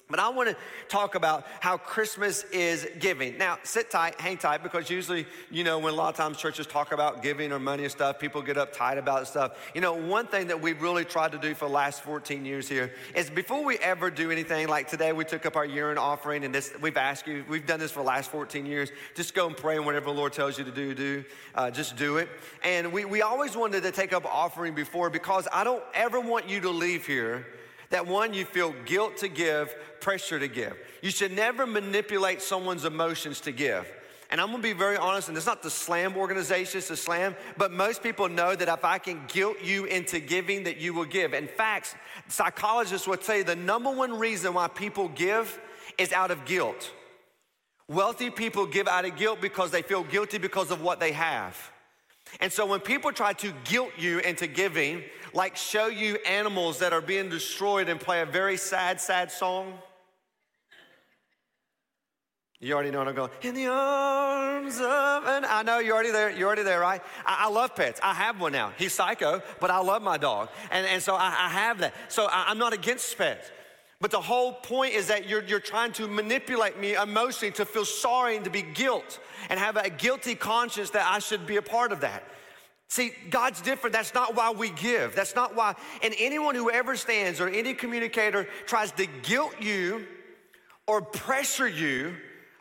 But 0.09 0.21
I 0.21 0.29
want 0.29 0.49
to 0.49 0.57
talk 0.89 1.17
about 1.17 1.45
how 1.59 1.77
Christmas 1.77 2.45
is 2.53 2.87
giving. 3.01 3.37
Now, 3.39 3.59
sit 3.65 3.91
tight, 3.91 4.21
hang 4.21 4.37
tight, 4.37 4.63
because 4.63 4.89
usually, 4.89 5.27
you 5.51 5.65
know, 5.65 5.81
when 5.81 5.93
a 5.93 5.97
lot 5.97 6.11
of 6.11 6.17
times 6.17 6.37
churches 6.37 6.65
talk 6.65 6.93
about 6.93 7.25
giving 7.25 7.51
or 7.51 7.59
money 7.59 7.83
and 7.83 7.91
stuff, 7.91 8.21
people 8.21 8.41
get 8.41 8.57
uptight 8.57 8.99
about 8.99 9.27
stuff. 9.27 9.59
You 9.75 9.81
know, 9.81 9.95
one 9.95 10.29
thing 10.29 10.47
that 10.47 10.63
we've 10.63 10.81
really 10.81 11.05
tried 11.05 11.33
to 11.33 11.39
do 11.39 11.55
for 11.57 11.65
the 11.67 11.75
last 11.75 12.03
14 12.03 12.45
years 12.45 12.69
here 12.69 12.93
is 13.17 13.31
before 13.31 13.65
we 13.65 13.79
ever 13.79 14.09
do 14.09 14.31
anything, 14.31 14.69
like 14.69 14.89
today 14.89 15.13
we 15.13 15.25
took 15.25 15.45
up 15.45 15.57
our 15.57 15.67
year 15.67 15.91
in 15.91 15.99
offering, 15.99 16.45
and 16.45 16.55
this 16.55 16.73
we've 16.81 16.97
asked 16.97 17.27
you, 17.27 17.45
we've 17.49 17.67
done 17.67 17.81
this 17.81 17.91
for 17.91 18.01
the 18.01 18.07
last 18.07 18.31
14 18.31 18.65
years. 18.65 18.93
Just 19.17 19.35
go 19.35 19.49
and 19.49 19.57
pray, 19.57 19.75
and 19.75 19.85
whatever 19.85 20.07
the 20.07 20.13
Lord 20.13 20.33
tells 20.33 20.57
you 20.57 20.65
to 20.65 20.71
do, 20.71 20.95
do. 20.95 21.25
Uh, 21.53 21.69
just 21.69 21.97
do 21.97 22.19
it. 22.19 22.29
And 22.63 22.93
we, 22.93 23.05
we 23.05 23.23
always 23.23 23.57
wanted 23.57 23.83
to 23.83 23.91
take 23.91 24.13
up 24.13 24.25
offering 24.25 24.73
before 24.73 25.11
because 25.11 25.49
I 25.53 25.65
don't 25.65 25.83
ever 25.95 26.21
want 26.21 26.49
you 26.49 26.61
to 26.61 26.71
leave 26.71 27.09
here 27.09 27.45
that 27.91 28.07
one, 28.07 28.35
you 28.35 28.45
feel 28.45 28.75
guilt 28.85 29.19
to 29.19 29.29
give, 29.29 29.75
pressure 30.01 30.39
to 30.39 30.49
give. 30.49 30.77
You 31.03 31.11
should 31.11 31.33
never 31.33 31.67
manipulate 31.67 32.43
someone's 32.43 32.85
emotions 32.85 33.41
to 33.43 33.53
give. 33.53 33.91
And 34.29 34.41
I'm 34.41 34.51
gonna 34.51 34.63
be 34.63 34.73
very 34.73 34.97
honest, 34.97 35.29
and 35.29 35.37
it's 35.37 35.47
not 35.47 35.63
the 35.63 35.71
slam 35.71 36.17
organization, 36.17 36.79
it's 36.79 36.89
the 36.89 36.97
slam, 36.97 37.37
but 37.57 37.71
most 37.71 38.03
people 38.03 38.29
know 38.29 38.57
that 38.57 38.69
if 38.69 38.85
I 38.85 38.99
can 38.99 39.23
guilt 39.29 39.59
you 39.63 39.85
into 39.85 40.19
giving, 40.19 40.65
that 40.65 40.79
you 40.79 40.95
will 40.95 41.05
give. 41.05 41.33
In 41.33 41.47
fact, 41.47 41.95
psychologists 42.29 43.07
would 43.07 43.23
say 43.23 43.43
the 43.43 43.55
number 43.55 43.91
one 43.91 44.19
reason 44.19 44.55
why 44.55 44.67
people 44.67 45.09
give 45.09 45.61
is 45.97 46.13
out 46.13 46.33
of 46.33 46.45
guilt. 46.45 46.93
Wealthy 47.89 48.31
people 48.31 48.67
give 48.67 48.89
out 48.89 49.05
of 49.05 49.17
guilt 49.17 49.41
because 49.41 49.71
they 49.71 49.83
feel 49.83 50.03
guilty 50.03 50.39
because 50.39 50.73
of 50.73 50.83
what 50.83 50.99
they 50.99 51.13
have. 51.13 51.57
And 52.41 52.53
so 52.53 52.67
when 52.67 52.81
people 52.81 53.13
try 53.13 53.33
to 53.35 53.53
guilt 53.65 53.93
you 53.97 54.19
into 54.21 54.47
giving, 54.47 55.03
like 55.33 55.57
show 55.57 55.87
you 55.87 56.17
animals 56.27 56.79
that 56.81 56.93
are 56.93 57.01
being 57.01 57.29
destroyed 57.29 57.89
and 57.89 57.99
play 57.99 58.21
a 58.21 58.27
very 58.27 58.57
sad, 58.57 59.01
sad 59.01 59.31
song, 59.31 59.79
you 62.59 62.73
already 62.73 62.91
know 62.91 63.01
what 63.01 63.09
I'm 63.09 63.15
going. 63.15 63.31
In 63.43 63.55
the 63.55 63.67
arms 63.67 64.81
of, 64.81 65.27
and 65.27 65.45
I 65.45 65.63
know 65.63 65.79
you're 65.79 65.95
already 65.95 66.11
there. 66.11 66.31
You're 66.31 66.47
already 66.47 66.63
there, 66.63 66.81
right? 66.81 67.03
I, 67.27 67.45
I 67.47 67.51
love 67.51 67.77
pets. 67.77 68.01
I 68.03 68.15
have 68.15 68.41
one 68.41 68.53
now. 68.53 68.73
He's 68.79 68.95
psycho, 68.95 69.43
but 69.61 69.71
I 69.71 69.81
love 69.81 70.03
my 70.03 70.17
dog, 70.17 70.49
and 70.71 70.87
and 70.87 71.03
so 71.03 71.15
I, 71.15 71.27
I 71.27 71.49
have 71.51 71.79
that. 71.79 71.93
So 72.09 72.27
I, 72.27 72.47
I'm 72.49 72.57
not 72.57 72.73
against 72.73 73.17
pets. 73.19 73.51
But 74.01 74.11
the 74.11 74.21
whole 74.21 74.53
point 74.53 74.93
is 74.95 75.07
that 75.07 75.29
you're, 75.29 75.43
you're 75.45 75.59
trying 75.59 75.93
to 75.93 76.07
manipulate 76.07 76.79
me 76.79 76.95
emotionally 76.95 77.53
to 77.53 77.65
feel 77.65 77.87
sorry 77.87 78.37
and 78.37 78.45
to 78.45 78.51
be 78.51 78.63
guilt 78.63 79.19
and 79.49 79.59
have 79.59 79.77
a 79.77 79.89
guilty 79.89 80.35
conscience 80.35 80.91
that 80.91 81.11
I 81.11 81.19
should 81.19 81.47
be 81.47 81.57
a 81.57 81.63
part 81.63 81.93
of 81.93 82.01
that. 82.01 82.23
See, 82.89 83.13
God's 83.31 83.61
different. 83.63 83.95
That's 83.95 84.15
not 84.15 84.37
why 84.37 84.51
we 84.51 84.71
give. 84.71 85.15
That's 85.17 85.35
not 85.35 85.57
why. 85.57 85.75
And 86.03 86.15
anyone 86.19 86.55
who 86.55 86.71
ever 86.71 86.95
stands 86.95 87.41
or 87.41 87.49
any 87.49 87.75
communicator 87.75 88.47
tries 88.67 88.93
to 88.93 89.07
guilt 89.23 89.55
you 89.61 90.07
or 90.87 91.03
pressure 91.03 91.67
you, 91.67 92.15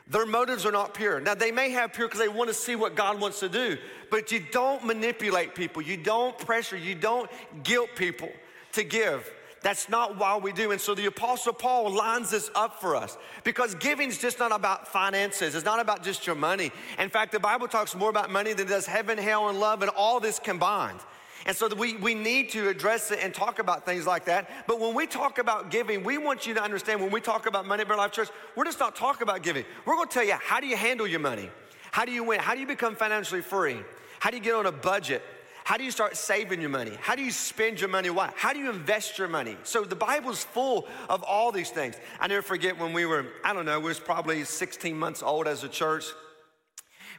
their 0.07 0.25
motives 0.25 0.65
are 0.65 0.71
not 0.71 0.93
pure. 0.93 1.19
Now, 1.19 1.35
they 1.35 1.51
may 1.51 1.69
have 1.71 1.93
pure 1.93 2.07
because 2.07 2.19
they 2.19 2.27
want 2.27 2.47
to 2.47 2.53
see 2.53 2.75
what 2.75 2.95
God 2.95 3.19
wants 3.19 3.39
to 3.41 3.49
do, 3.49 3.77
but 4.09 4.31
you 4.31 4.43
don't 4.51 4.83
manipulate 4.83 5.53
people. 5.53 5.81
You 5.81 5.97
don't 5.97 6.37
pressure. 6.37 6.77
You 6.77 6.95
don't 6.95 7.29
guilt 7.63 7.89
people 7.95 8.29
to 8.73 8.83
give. 8.83 9.31
That's 9.65 9.89
not 9.89 10.19
why 10.19 10.37
we 10.37 10.51
do. 10.51 10.69
And 10.69 10.79
so 10.79 10.93
the 10.93 11.07
Apostle 11.07 11.51
Paul 11.51 11.89
lines 11.89 12.29
this 12.29 12.51
up 12.53 12.79
for 12.79 12.95
us 12.95 13.17
because 13.43 13.73
giving 13.73 14.09
is 14.09 14.19
just 14.19 14.37
not 14.37 14.51
about 14.51 14.87
finances. 14.87 15.55
It's 15.55 15.65
not 15.65 15.79
about 15.79 16.03
just 16.03 16.27
your 16.27 16.35
money. 16.35 16.71
In 16.99 17.09
fact, 17.09 17.31
the 17.31 17.39
Bible 17.39 17.67
talks 17.67 17.95
more 17.95 18.11
about 18.11 18.29
money 18.29 18.53
than 18.53 18.67
it 18.67 18.69
does 18.69 18.85
heaven, 18.85 19.17
hell, 19.17 19.49
and 19.49 19.59
love, 19.59 19.81
and 19.81 19.89
all 19.97 20.19
this 20.19 20.37
combined. 20.37 20.99
And 21.47 21.57
so 21.57 21.67
we, 21.73 21.95
we 21.95 22.13
need 22.13 22.51
to 22.51 22.69
address 22.69 23.09
it 23.09 23.17
and 23.23 23.33
talk 23.33 23.57
about 23.57 23.87
things 23.87 24.05
like 24.05 24.25
that. 24.25 24.67
But 24.67 24.79
when 24.79 24.93
we 24.93 25.07
talk 25.07 25.39
about 25.39 25.71
giving, 25.71 26.03
we 26.03 26.19
want 26.19 26.45
you 26.45 26.53
to 26.53 26.61
understand 26.61 27.01
when 27.01 27.09
we 27.09 27.19
talk 27.19 27.47
about 27.47 27.65
Money 27.65 27.85
Bear 27.85 27.97
Life 27.97 28.11
Church, 28.11 28.29
we're 28.55 28.65
just 28.65 28.79
not 28.79 28.95
talking 28.95 29.23
about 29.23 29.41
giving. 29.41 29.65
We're 29.87 29.95
going 29.95 30.07
to 30.07 30.13
tell 30.13 30.23
you 30.23 30.33
how 30.33 30.59
do 30.59 30.67
you 30.67 30.77
handle 30.77 31.07
your 31.07 31.21
money? 31.21 31.49
How 31.91 32.05
do 32.05 32.11
you 32.11 32.23
win? 32.23 32.39
How 32.39 32.53
do 32.53 32.59
you 32.59 32.67
become 32.67 32.95
financially 32.95 33.41
free? 33.41 33.77
How 34.19 34.29
do 34.29 34.37
you 34.37 34.43
get 34.43 34.53
on 34.53 34.67
a 34.67 34.71
budget? 34.71 35.23
How 35.65 35.77
do 35.77 35.83
you 35.83 35.89
start 35.89 36.15
saving 36.15 36.61
your 36.61 36.69
money? 36.69 36.91
How 37.01 37.15
do 37.15 37.23
you 37.23 37.31
spend 37.31 37.79
your 37.79 37.89
money? 37.89 38.11
Why? 38.11 38.31
How 38.35 38.53
do 38.53 38.59
you 38.59 38.69
invest 38.69 39.17
your 39.17 39.27
money? 39.27 39.57
So 39.63 39.83
the 39.83 39.95
Bible's 39.95 40.43
full 40.43 40.87
of 41.09 41.23
all 41.23 41.51
these 41.51 41.71
things. 41.71 41.95
I 42.19 42.27
never 42.27 42.43
forget 42.43 42.77
when 42.77 42.93
we 42.93 43.07
were, 43.07 43.25
I 43.43 43.51
don't 43.51 43.65
know, 43.65 43.79
we 43.79 43.87
was 43.87 43.99
probably 43.99 44.43
16 44.43 44.95
months 44.95 45.23
old 45.23 45.47
as 45.47 45.63
a 45.63 45.67
church. 45.67 46.05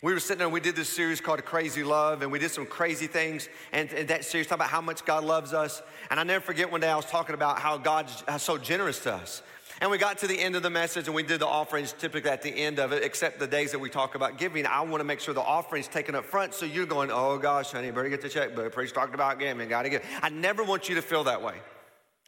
We 0.00 0.12
were 0.12 0.20
sitting 0.20 0.38
there 0.38 0.46
and 0.46 0.54
we 0.54 0.60
did 0.60 0.76
this 0.76 0.88
series 0.88 1.20
called 1.20 1.44
Crazy 1.44 1.82
Love, 1.82 2.22
and 2.22 2.30
we 2.30 2.38
did 2.38 2.52
some 2.52 2.66
crazy 2.66 3.08
things. 3.08 3.48
And, 3.72 3.92
and 3.92 4.06
that 4.10 4.24
series 4.24 4.46
talked 4.46 4.60
about 4.60 4.68
how 4.68 4.80
much 4.80 5.04
God 5.04 5.24
loves 5.24 5.52
us. 5.52 5.82
And 6.12 6.20
I 6.20 6.22
never 6.22 6.44
forget 6.44 6.70
one 6.70 6.80
day 6.80 6.88
I 6.88 6.94
was 6.94 7.06
talking 7.06 7.34
about 7.34 7.58
how 7.58 7.78
God's 7.78 8.22
so 8.38 8.58
generous 8.58 9.00
to 9.00 9.14
us. 9.14 9.42
And 9.80 9.90
we 9.90 9.98
got 9.98 10.18
to 10.18 10.26
the 10.26 10.38
end 10.38 10.56
of 10.56 10.62
the 10.62 10.70
message 10.70 11.06
and 11.06 11.14
we 11.14 11.22
did 11.22 11.40
the 11.40 11.46
offerings 11.46 11.92
typically 11.92 12.30
at 12.30 12.40
the 12.40 12.50
end 12.50 12.78
of 12.78 12.92
it, 12.92 13.02
except 13.02 13.38
the 13.38 13.46
days 13.46 13.72
that 13.72 13.78
we 13.78 13.90
talk 13.90 14.14
about 14.14 14.38
giving. 14.38 14.64
I 14.66 14.80
want 14.80 15.00
to 15.00 15.04
make 15.04 15.20
sure 15.20 15.34
the 15.34 15.42
offering's 15.42 15.88
taken 15.88 16.14
up 16.14 16.24
front 16.24 16.54
so 16.54 16.64
you're 16.64 16.86
going, 16.86 17.10
oh 17.12 17.36
gosh, 17.36 17.72
honey, 17.72 17.90
better 17.90 18.08
get 18.08 18.22
the 18.22 18.28
check, 18.28 18.56
but 18.56 18.72
preacher 18.72 18.94
talked 18.94 19.14
about 19.14 19.38
giving, 19.38 19.68
gotta 19.68 19.90
give. 19.90 20.02
I 20.22 20.30
never 20.30 20.64
want 20.64 20.88
you 20.88 20.94
to 20.94 21.02
feel 21.02 21.24
that 21.24 21.42
way. 21.42 21.56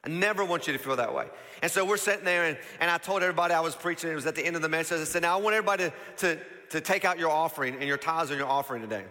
I 0.04 0.08
never 0.10 0.44
want 0.44 0.66
you 0.66 0.72
to 0.74 0.78
feel 0.78 0.96
that 0.96 1.14
way. 1.14 1.26
And 1.62 1.70
so 1.70 1.84
we're 1.84 1.96
sitting 1.96 2.24
there, 2.24 2.44
and, 2.44 2.58
and 2.80 2.90
I 2.90 2.98
told 2.98 3.22
everybody 3.22 3.54
I 3.54 3.60
was 3.60 3.74
preaching, 3.74 4.10
it 4.10 4.14
was 4.14 4.26
at 4.26 4.36
the 4.36 4.46
end 4.46 4.54
of 4.54 4.62
the 4.62 4.68
message. 4.68 5.00
I 5.00 5.04
said, 5.04 5.22
Now 5.22 5.38
I 5.38 5.42
want 5.42 5.56
everybody 5.56 5.84
to, 5.84 5.92
to, 6.18 6.38
to 6.70 6.80
take 6.80 7.04
out 7.04 7.18
your 7.18 7.30
offering 7.30 7.74
and 7.74 7.84
your 7.84 7.96
tithes 7.96 8.30
and 8.30 8.38
your 8.38 8.48
offering 8.48 8.82
today. 8.82 9.04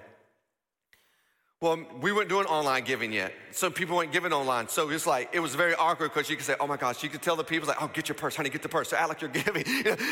Well, 1.60 1.80
we 2.02 2.12
weren't 2.12 2.30
doing 2.30 2.46
online 2.46 2.84
giving 2.84 3.12
yet. 3.12 3.34
Some 3.50 3.74
people 3.74 3.98
weren't 3.98 4.12
giving 4.12 4.32
online. 4.32 4.68
So 4.68 4.92
it's 4.92 5.08
like, 5.08 5.32
it 5.34 5.40
was 5.40 5.56
very 5.56 5.74
awkward 5.74 6.14
because 6.14 6.30
you 6.30 6.36
could 6.36 6.46
say, 6.46 6.54
oh 6.60 6.68
my 6.68 6.78
gosh, 6.78 7.02
you 7.02 7.10
could 7.10 7.24
tell 7.24 7.36
the 7.36 7.44
people, 7.44 7.68
like, 7.68 7.82
oh, 7.82 7.90
get 7.92 8.08
your 8.08 8.16
purse, 8.16 8.36
honey, 8.36 8.52
get 8.52 8.62
the 8.62 8.70
purse. 8.70 8.90
So 8.90 8.98
act 8.98 9.10
like 9.10 9.22
you're 9.22 9.30
giving. 9.44 9.64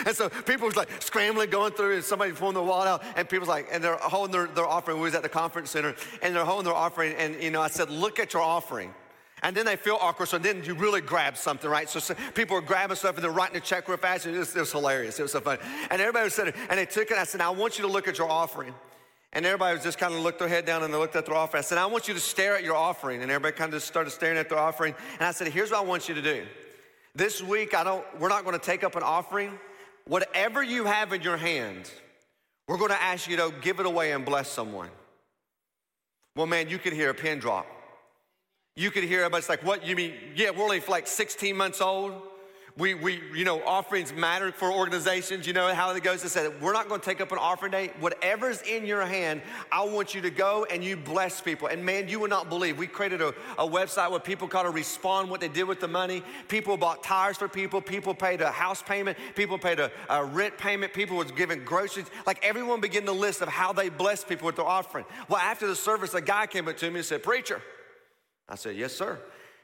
and 0.07 0.15
so 0.15 0.27
people 0.27 0.65
was 0.65 0.75
like 0.75 0.89
scrambling, 1.03 1.51
going 1.51 1.73
through, 1.73 1.93
and 1.93 2.03
somebody 2.03 2.31
pulling 2.31 2.55
the 2.55 2.63
wallet 2.63 2.87
out, 2.87 3.03
and 3.15 3.29
people 3.29 3.45
people's 3.45 3.49
like, 3.49 3.67
and 3.71 3.83
they're 3.83 3.95
holding 3.97 4.31
their, 4.31 4.47
their 4.47 4.65
offering. 4.65 4.97
We 4.97 5.03
was 5.03 5.13
at 5.13 5.21
the 5.21 5.29
conference 5.29 5.69
center, 5.69 5.93
and 6.23 6.35
they're 6.35 6.45
holding 6.45 6.65
their 6.65 6.73
offering, 6.73 7.13
and, 7.15 7.39
you 7.43 7.51
know, 7.51 7.61
I 7.61 7.67
said, 7.67 7.91
look 7.91 8.19
at 8.19 8.33
your 8.33 8.41
offering. 8.41 8.91
And 9.43 9.55
then 9.55 9.67
they 9.67 9.75
feel 9.75 9.99
awkward, 10.01 10.29
so 10.29 10.39
then 10.39 10.63
you 10.63 10.73
really 10.73 11.01
grab 11.01 11.37
something, 11.37 11.69
right? 11.69 11.87
So, 11.87 11.99
so 11.99 12.15
people 12.33 12.57
are 12.57 12.61
grabbing 12.61 12.95
stuff 12.95 13.15
and 13.15 13.23
they're 13.23 13.29
writing 13.29 13.57
a 13.57 13.59
check 13.59 13.87
real 13.87 13.97
fast. 13.97 14.25
And 14.25 14.35
it 14.35 14.39
was, 14.39 14.55
it 14.55 14.61
was 14.61 14.71
hilarious. 14.71 15.19
It 15.19 15.21
was 15.21 15.33
so 15.33 15.41
fun. 15.41 15.59
And 15.91 16.01
everybody 16.01 16.23
was 16.23 16.33
sitting, 16.33 16.55
and 16.69 16.79
they 16.79 16.87
took 16.87 17.11
it. 17.11 17.17
I 17.19 17.25
said, 17.25 17.41
I 17.41 17.51
want 17.51 17.77
you 17.77 17.85
to 17.85 17.91
look 17.91 18.07
at 18.07 18.17
your 18.17 18.31
offering. 18.31 18.73
And 19.35 19.45
everybody 19.45 19.75
was 19.75 19.83
just 19.83 19.97
kind 19.97 20.13
of 20.13 20.21
looked 20.21 20.39
their 20.39 20.47
head 20.47 20.65
down 20.65 20.81
and 20.81 20.93
they 20.93 20.97
looked 20.97 21.17
at 21.17 21.25
their 21.25 21.35
offering. 21.35 21.59
I 21.59 21.61
said, 21.61 21.77
I 21.77 21.85
want 21.85 22.07
you 22.07 22.13
to 22.13 22.19
stare 22.21 22.55
at 22.55 22.63
your 22.63 22.75
offering. 22.75 23.21
And 23.21 23.29
everybody 23.29 23.55
kind 23.57 23.67
of 23.73 23.75
just 23.75 23.87
started 23.87 24.11
staring 24.11 24.37
at 24.37 24.47
their 24.47 24.57
offering. 24.57 24.95
And 25.19 25.23
I 25.23 25.31
said, 25.31 25.49
here's 25.49 25.71
what 25.71 25.81
I 25.81 25.83
want 25.83 26.07
you 26.07 26.15
to 26.15 26.21
do. 26.21 26.45
This 27.13 27.43
week, 27.43 27.75
I 27.75 27.83
don't, 27.83 28.03
we're 28.17 28.29
not 28.29 28.45
going 28.45 28.57
to 28.57 28.65
take 28.65 28.85
up 28.85 28.95
an 28.95 29.03
offering. 29.03 29.51
Whatever 30.07 30.63
you 30.63 30.85
have 30.85 31.11
in 31.11 31.21
your 31.21 31.35
hand, 31.35 31.91
we're 32.69 32.77
going 32.77 32.91
to 32.91 33.01
ask 33.01 33.29
you 33.29 33.35
to 33.35 33.53
give 33.61 33.81
it 33.81 33.85
away 33.85 34.13
and 34.13 34.23
bless 34.23 34.49
someone. 34.49 34.89
Well, 36.37 36.47
man, 36.47 36.69
you 36.69 36.77
could 36.77 36.93
hear 36.93 37.09
a 37.09 37.13
pin 37.13 37.39
drop. 37.39 37.67
You 38.77 38.89
could 38.89 39.03
hear 39.03 39.19
everybody's 39.19 39.49
like, 39.49 39.63
what, 39.63 39.85
you 39.85 39.97
mean, 39.97 40.13
yeah, 40.35 40.51
we're 40.51 40.63
only 40.63 40.81
like 40.87 41.07
16 41.07 41.57
months 41.57 41.81
old? 41.81 42.13
We, 42.77 42.93
we, 42.93 43.21
you 43.33 43.45
know, 43.45 43.63
offerings 43.63 44.11
matter 44.11 44.51
for 44.51 44.69
organizations. 44.69 45.47
You 45.47 45.53
know 45.53 45.73
how 45.73 45.91
it 45.95 46.03
goes. 46.03 46.25
It 46.25 46.29
said, 46.29 46.61
we're 46.61 46.73
not 46.73 46.89
going 46.89 46.99
to 46.99 47.05
take 47.05 47.21
up 47.21 47.31
an 47.31 47.37
offering 47.37 47.71
day. 47.71 47.91
Whatever's 48.01 48.61
in 48.63 48.85
your 48.85 49.05
hand, 49.05 49.41
I 49.71 49.85
want 49.85 50.13
you 50.13 50.19
to 50.21 50.29
go 50.29 50.65
and 50.69 50.83
you 50.83 50.97
bless 50.97 51.39
people. 51.39 51.69
And 51.69 51.85
man, 51.85 52.09
you 52.09 52.19
would 52.19 52.29
not 52.29 52.49
believe. 52.49 52.77
We 52.77 52.87
created 52.87 53.21
a, 53.21 53.29
a 53.57 53.65
website 53.65 54.11
where 54.11 54.19
people 54.19 54.49
caught 54.49 54.63
to 54.63 54.71
respond 54.71 55.29
what 55.29 55.39
they 55.39 55.47
did 55.47 55.63
with 55.63 55.79
the 55.79 55.87
money. 55.87 56.21
People 56.49 56.75
bought 56.75 57.01
tires 57.01 57.37
for 57.37 57.47
people. 57.47 57.79
People 57.79 58.13
paid 58.13 58.41
a 58.41 58.51
house 58.51 58.81
payment. 58.81 59.17
People 59.35 59.57
paid 59.57 59.79
a, 59.79 59.89
a 60.09 60.25
rent 60.25 60.57
payment. 60.57 60.91
People 60.91 61.15
was 61.15 61.31
giving 61.31 61.63
groceries. 61.63 62.07
Like 62.27 62.43
everyone 62.43 62.81
began 62.81 63.05
the 63.05 63.13
list 63.13 63.41
of 63.41 63.47
how 63.47 63.71
they 63.71 63.87
blessed 63.87 64.27
people 64.27 64.47
with 64.47 64.57
their 64.57 64.65
offering. 64.65 65.05
Well, 65.29 65.39
after 65.39 65.65
the 65.65 65.77
service, 65.77 66.13
a 66.13 66.19
guy 66.19 66.45
came 66.45 66.67
up 66.67 66.75
to 66.75 66.91
me 66.91 66.97
and 66.97 67.05
said, 67.05 67.23
Preacher. 67.23 67.61
I 68.49 68.55
said, 68.55 68.75
Yes, 68.75 68.93
sir. 68.93 69.17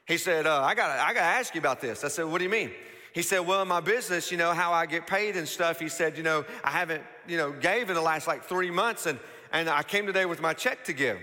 He 0.06 0.16
said, 0.16 0.46
uh, 0.46 0.62
I 0.62 0.74
got 0.74 0.98
I 0.98 1.12
to 1.12 1.20
ask 1.20 1.54
you 1.54 1.60
about 1.60 1.82
this. 1.82 2.04
I 2.04 2.08
said, 2.08 2.24
What 2.24 2.38
do 2.38 2.44
you 2.44 2.50
mean? 2.50 2.70
He 3.12 3.22
said, 3.22 3.40
Well, 3.40 3.62
in 3.62 3.68
my 3.68 3.80
business, 3.80 4.30
you 4.30 4.36
know, 4.36 4.52
how 4.52 4.72
I 4.72 4.86
get 4.86 5.06
paid 5.06 5.36
and 5.36 5.46
stuff, 5.46 5.78
he 5.78 5.88
said, 5.88 6.16
You 6.16 6.22
know, 6.22 6.44
I 6.64 6.70
haven't, 6.70 7.02
you 7.26 7.36
know, 7.36 7.52
gave 7.52 7.88
in 7.88 7.94
the 7.94 8.02
last 8.02 8.26
like 8.26 8.44
three 8.44 8.70
months, 8.70 9.06
and, 9.06 9.18
and 9.52 9.68
I 9.68 9.82
came 9.82 10.06
today 10.06 10.24
with 10.24 10.40
my 10.40 10.54
check 10.54 10.84
to 10.84 10.92
give. 10.92 11.18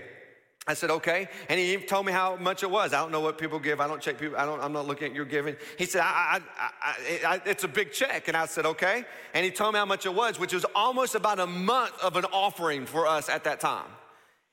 I 0.66 0.74
said, 0.74 0.90
okay. 0.90 1.26
And 1.48 1.58
he 1.58 1.78
told 1.78 2.04
me 2.06 2.12
how 2.12 2.36
much 2.36 2.62
it 2.62 2.70
was. 2.70 2.92
I 2.92 3.00
don't 3.00 3.10
know 3.10 3.20
what 3.20 3.38
people 3.38 3.58
give. 3.58 3.80
I 3.80 3.88
don't 3.88 4.00
check 4.00 4.18
people. 4.18 4.36
I 4.36 4.44
don't, 4.44 4.62
I'm 4.62 4.72
not 4.72 4.86
looking 4.86 5.08
at 5.08 5.14
your 5.14 5.24
giving. 5.24 5.56
He 5.78 5.86
said, 5.86 6.02
I, 6.04 6.40
I, 6.58 7.18
I, 7.26 7.42
it's 7.46 7.64
a 7.64 7.68
big 7.68 7.92
check. 7.92 8.28
And 8.28 8.36
I 8.36 8.46
said, 8.46 8.66
okay. 8.66 9.04
And 9.32 9.44
he 9.44 9.50
told 9.50 9.74
me 9.74 9.80
how 9.80 9.86
much 9.86 10.04
it 10.04 10.14
was, 10.14 10.38
which 10.38 10.52
was 10.52 10.66
almost 10.74 11.14
about 11.14 11.40
a 11.40 11.46
month 11.46 11.94
of 12.02 12.16
an 12.16 12.26
offering 12.26 12.84
for 12.84 13.06
us 13.06 13.28
at 13.30 13.44
that 13.44 13.58
time. 13.58 13.88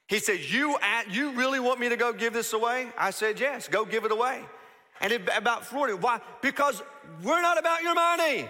He 0.08 0.20
said, 0.20 0.40
you, 0.40 0.78
at, 0.82 1.12
you 1.12 1.34
really 1.34 1.60
want 1.60 1.80
me 1.80 1.90
to 1.90 1.98
go 1.98 2.14
give 2.14 2.34
this 2.34 2.54
away? 2.54 2.88
I 2.98 3.12
said, 3.12 3.40
yes, 3.40 3.68
go 3.68 3.84
give 3.84 4.06
it 4.06 4.12
away 4.12 4.44
and 5.02 5.14
about 5.36 5.66
Florida. 5.66 5.96
Why? 5.96 6.20
Because 6.42 6.82
we're 7.24 7.42
not 7.42 7.58
about 7.60 7.84
your 7.84 7.96
money. 7.96 8.48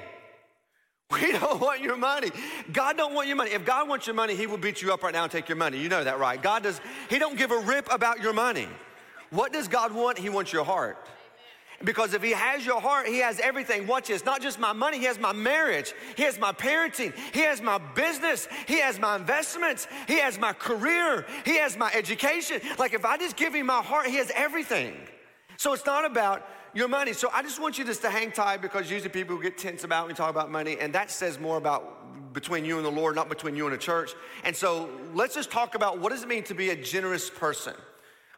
We 1.10 1.32
don't 1.32 1.62
want 1.62 1.82
your 1.82 1.96
money. 1.96 2.32
God 2.74 2.98
don't 2.98 3.14
want 3.14 3.28
your 3.28 3.38
money. 3.38 3.52
If 3.52 3.64
God 3.64 3.88
wants 3.88 4.08
your 4.08 4.16
money, 4.16 4.36
he 4.36 4.46
will 4.46 4.58
beat 4.58 4.82
you 4.82 4.92
up 4.92 5.04
right 5.04 5.14
now 5.14 5.24
and 5.24 5.32
take 5.32 5.48
your 5.48 5.56
money. 5.56 5.80
You 5.80 5.88
know 5.88 6.04
that, 6.04 6.20
right? 6.20 6.42
God 6.42 6.64
does, 6.64 6.82
he 7.10 7.18
don't 7.18 7.38
give 7.38 7.52
a 7.52 7.60
rip 7.60 7.92
about 7.92 8.22
your 8.22 8.34
money. 8.34 8.68
What 9.30 9.54
does 9.54 9.68
God 9.70 9.94
want? 9.94 10.18
He 10.18 10.30
wants 10.30 10.52
your 10.52 10.66
heart. 10.66 10.98
Because 11.84 12.14
if 12.14 12.24
he 12.24 12.32
has 12.32 12.66
your 12.66 12.82
heart, 12.82 13.08
he 13.08 13.20
has 13.20 13.40
everything. 13.40 13.86
Watch 13.86 14.08
this, 14.08 14.26
not 14.26 14.42
just 14.42 14.60
my 14.60 14.74
money, 14.74 14.98
he 14.98 15.06
has 15.06 15.20
my 15.20 15.32
marriage, 15.32 15.94
he 16.16 16.24
has 16.24 16.40
my 16.40 16.52
parenting, 16.52 17.14
he 17.34 17.42
has 17.42 17.62
my 17.62 17.78
business, 17.78 18.48
he 18.68 18.80
has 18.80 19.00
my 19.00 19.16
investments, 19.16 19.88
he 20.08 20.18
has 20.18 20.40
my 20.40 20.54
career, 20.54 21.26
he 21.46 21.58
has 21.58 21.78
my 21.78 21.92
education. 21.94 22.62
Like 22.80 22.94
if 22.94 23.06
I 23.06 23.18
just 23.18 23.36
give 23.36 23.54
him 23.54 23.68
my 23.68 23.84
heart, 23.84 24.08
he 24.08 24.16
has 24.16 24.32
everything. 24.34 24.96
So 25.58 25.74
it's 25.74 25.86
not 25.86 26.04
about 26.04 26.48
your 26.74 26.88
money. 26.88 27.14
So 27.14 27.30
I 27.34 27.42
just 27.42 27.62
want 27.62 27.78
you 27.78 27.86
just 27.86 28.02
to 28.02 28.10
hang 28.10 28.32
tight 28.32 28.62
because 28.62 28.90
usually 28.90 29.10
people 29.10 29.38
get 29.38 29.58
tense 29.58 29.84
about 29.84 30.04
when 30.04 30.10
we 30.10 30.16
talk 30.16 30.30
about 30.30 30.52
money, 30.52 30.78
and 30.80 30.94
that 30.94 31.12
says 31.12 31.40
more 31.40 31.58
about 31.58 32.34
between 32.34 32.66
you 32.66 32.78
and 32.78 32.86
the 32.86 32.92
Lord, 32.92 33.16
not 33.16 33.30
between 33.30 33.56
you 33.56 33.66
and 33.66 33.74
a 33.74 33.78
church. 33.78 34.12
And 34.44 34.56
so 34.56 34.90
let's 35.14 35.34
just 35.34 35.50
talk 35.50 35.76
about 35.76 36.00
what 36.00 36.12
does 36.12 36.24
it 36.24 36.28
mean 36.30 36.44
to 36.44 36.54
be 36.54 36.70
a 36.70 36.76
generous 36.76 37.30
person. 37.30 37.74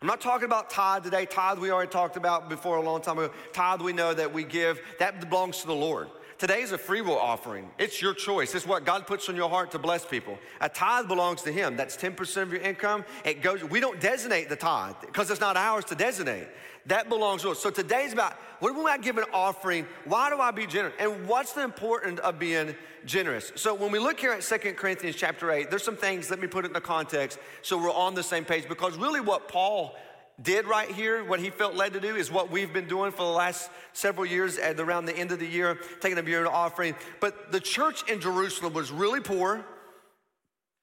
I'm 0.01 0.07
not 0.07 0.21
talking 0.21 0.45
about 0.45 0.69
tithe 0.69 1.03
today. 1.03 1.25
Tithe 1.25 1.59
we 1.59 1.71
already 1.71 1.91
talked 1.91 2.15
about 2.15 2.47
before 2.47 2.77
a 2.77 2.81
long 2.81 3.01
time 3.01 3.17
ago. 3.17 3.33
Tithe 3.51 3.81
we 3.81 3.91
know 3.91 4.13
that 4.13 4.33
we 4.33 4.45
give, 4.45 4.79
that 4.99 5.29
belongs 5.29 5.59
to 5.59 5.67
the 5.67 5.75
Lord. 5.75 6.07
Today 6.39 6.61
is 6.61 6.71
a 6.71 6.77
free 6.77 7.01
will 7.01 7.19
offering. 7.19 7.69
It's 7.77 8.01
your 8.01 8.13
choice. 8.13 8.55
It's 8.55 8.65
what 8.65 8.85
God 8.85 9.05
puts 9.05 9.27
on 9.27 9.35
your 9.35 9.49
heart 9.49 9.71
to 9.71 9.77
bless 9.77 10.05
people. 10.05 10.39
A 10.61 10.69
tithe 10.69 11.09
belongs 11.09 11.41
to 11.41 11.51
Him. 11.51 11.75
That's 11.75 11.97
10% 11.97 12.41
of 12.41 12.53
your 12.53 12.61
income. 12.61 13.03
It 13.25 13.41
goes, 13.41 13.61
we 13.61 13.81
don't 13.81 13.99
designate 13.99 14.47
the 14.47 14.55
tithe 14.55 14.95
because 15.01 15.29
it's 15.31 15.41
not 15.41 15.57
ours 15.57 15.83
to 15.85 15.95
designate. 15.95 16.47
That 16.85 17.09
belongs 17.09 17.41
to 17.41 17.49
us. 17.49 17.59
So 17.59 17.69
today's 17.69 18.13
about 18.13 18.37
when 18.61 18.73
I 18.87 18.97
give 18.97 19.17
an 19.17 19.25
offering? 19.33 19.85
Why 20.05 20.29
do 20.29 20.37
I 20.39 20.51
be 20.51 20.65
generous? 20.65 20.95
And 20.97 21.27
what's 21.27 21.51
the 21.51 21.63
importance 21.63 22.21
of 22.21 22.39
being 22.39 22.73
generous? 23.05 23.51
So 23.55 23.73
when 23.73 23.91
we 23.91 23.99
look 23.99 24.17
here 24.17 24.31
at 24.31 24.41
Second 24.41 24.77
Corinthians 24.77 25.17
chapter 25.17 25.51
8, 25.51 25.69
there's 25.69 25.83
some 25.83 25.97
things, 25.97 26.29
let 26.29 26.39
me 26.39 26.47
put 26.47 26.63
it 26.63 26.69
in 26.69 26.73
the 26.73 26.79
context 26.79 27.37
so 27.63 27.77
we're 27.77 27.91
on 27.91 28.15
the 28.15 28.23
same 28.23 28.45
page 28.45 28.65
because 28.69 28.97
really 28.97 29.19
what 29.19 29.49
Paul 29.49 29.97
did 30.41 30.65
right 30.65 30.89
here, 30.89 31.23
what 31.23 31.39
he 31.39 31.49
felt 31.49 31.75
led 31.75 31.93
to 31.93 31.99
do, 31.99 32.15
is 32.15 32.31
what 32.31 32.49
we've 32.49 32.71
been 32.71 32.87
doing 32.87 33.11
for 33.11 33.23
the 33.23 33.31
last 33.31 33.69
several 33.93 34.25
years 34.25 34.57
at 34.57 34.79
around 34.79 35.05
the 35.05 35.15
end 35.15 35.31
of 35.31 35.39
the 35.39 35.47
year, 35.47 35.77
taking 35.99 36.17
a 36.17 36.23
year 36.23 36.47
offering. 36.47 36.95
But 37.19 37.51
the 37.51 37.59
church 37.59 38.09
in 38.09 38.21
Jerusalem 38.21 38.73
was 38.73 38.91
really 38.91 39.19
poor. 39.19 39.65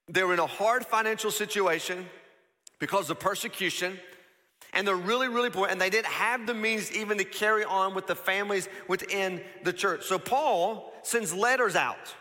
They 0.09 0.23
were 0.23 0.33
in 0.33 0.39
a 0.39 0.47
hard 0.47 0.85
financial 0.85 1.31
situation 1.31 2.05
because 2.79 3.09
of 3.09 3.19
persecution. 3.19 3.99
And 4.73 4.87
they're 4.87 4.95
really, 4.95 5.29
really 5.29 5.49
poor, 5.49 5.67
and 5.67 5.79
they 5.79 5.89
didn't 5.89 6.07
have 6.07 6.45
the 6.45 6.53
means 6.53 6.91
even 6.91 7.17
to 7.17 7.23
carry 7.23 7.63
on 7.63 7.95
with 7.95 8.05
the 8.05 8.15
families 8.15 8.67
within 8.87 9.41
the 9.63 9.73
church. 9.73 10.03
So 10.03 10.19
Paul 10.19 10.93
sends 11.03 11.33
letters 11.33 11.75
out. 11.75 12.13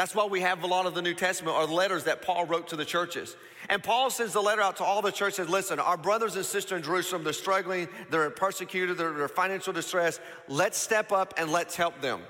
That's 0.00 0.14
why 0.14 0.24
we 0.24 0.40
have 0.40 0.62
a 0.62 0.66
lot 0.66 0.86
of 0.86 0.94
the 0.94 1.02
New 1.02 1.12
Testament 1.12 1.54
are 1.54 1.66
letters 1.66 2.04
that 2.04 2.22
Paul 2.22 2.46
wrote 2.46 2.68
to 2.68 2.76
the 2.76 2.86
churches. 2.86 3.36
And 3.68 3.82
Paul 3.82 4.08
sends 4.08 4.32
the 4.32 4.40
letter 4.40 4.62
out 4.62 4.78
to 4.78 4.82
all 4.82 5.02
the 5.02 5.12
churches. 5.12 5.46
Listen, 5.46 5.78
our 5.78 5.98
brothers 5.98 6.36
and 6.36 6.44
sisters 6.46 6.78
in 6.78 6.82
Jerusalem, 6.82 7.22
they're 7.22 7.34
struggling, 7.34 7.86
they're 8.08 8.30
persecuted, 8.30 8.96
they're 8.96 9.22
in 9.22 9.28
financial 9.28 9.74
distress. 9.74 10.18
Let's 10.48 10.78
step 10.78 11.12
up 11.12 11.34
and 11.36 11.52
let's 11.52 11.76
help 11.76 12.00
them. 12.00 12.22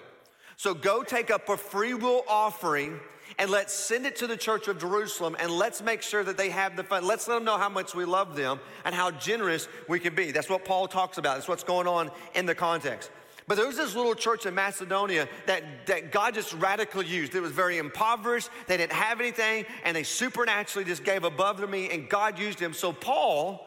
So 0.56 0.74
go 0.74 1.04
take 1.04 1.30
up 1.30 1.48
a 1.48 1.56
free 1.56 1.94
will 1.94 2.24
offering 2.26 2.98
and 3.38 3.48
let's 3.50 3.72
send 3.72 4.04
it 4.04 4.16
to 4.16 4.26
the 4.26 4.36
church 4.36 4.66
of 4.66 4.80
Jerusalem 4.80 5.36
and 5.38 5.52
let's 5.52 5.80
make 5.80 6.02
sure 6.02 6.24
that 6.24 6.36
they 6.36 6.50
have 6.50 6.74
the 6.74 6.82
fun. 6.82 7.06
Let's 7.06 7.28
let 7.28 7.36
them 7.36 7.44
know 7.44 7.56
how 7.56 7.68
much 7.68 7.94
we 7.94 8.04
love 8.04 8.34
them 8.34 8.58
and 8.84 8.96
how 8.96 9.12
generous 9.12 9.68
we 9.88 10.00
can 10.00 10.16
be. 10.16 10.32
That's 10.32 10.50
what 10.50 10.64
Paul 10.64 10.88
talks 10.88 11.18
about. 11.18 11.36
That's 11.36 11.46
what's 11.46 11.62
going 11.62 11.86
on 11.86 12.10
in 12.34 12.46
the 12.46 12.54
context. 12.56 13.12
But 13.50 13.56
there 13.56 13.66
was 13.66 13.76
this 13.76 13.96
little 13.96 14.14
church 14.14 14.46
in 14.46 14.54
Macedonia 14.54 15.28
that, 15.46 15.84
that 15.86 16.12
God 16.12 16.34
just 16.34 16.52
radically 16.54 17.04
used. 17.04 17.34
It 17.34 17.40
was 17.40 17.50
very 17.50 17.78
impoverished. 17.78 18.48
They 18.68 18.76
didn't 18.76 18.92
have 18.92 19.18
anything, 19.18 19.66
and 19.82 19.96
they 19.96 20.04
supernaturally 20.04 20.86
just 20.86 21.02
gave 21.02 21.24
above 21.24 21.56
to 21.56 21.66
me, 21.66 21.90
and 21.90 22.08
God 22.08 22.38
used 22.38 22.60
them. 22.60 22.72
So 22.72 22.92
Paul 22.92 23.66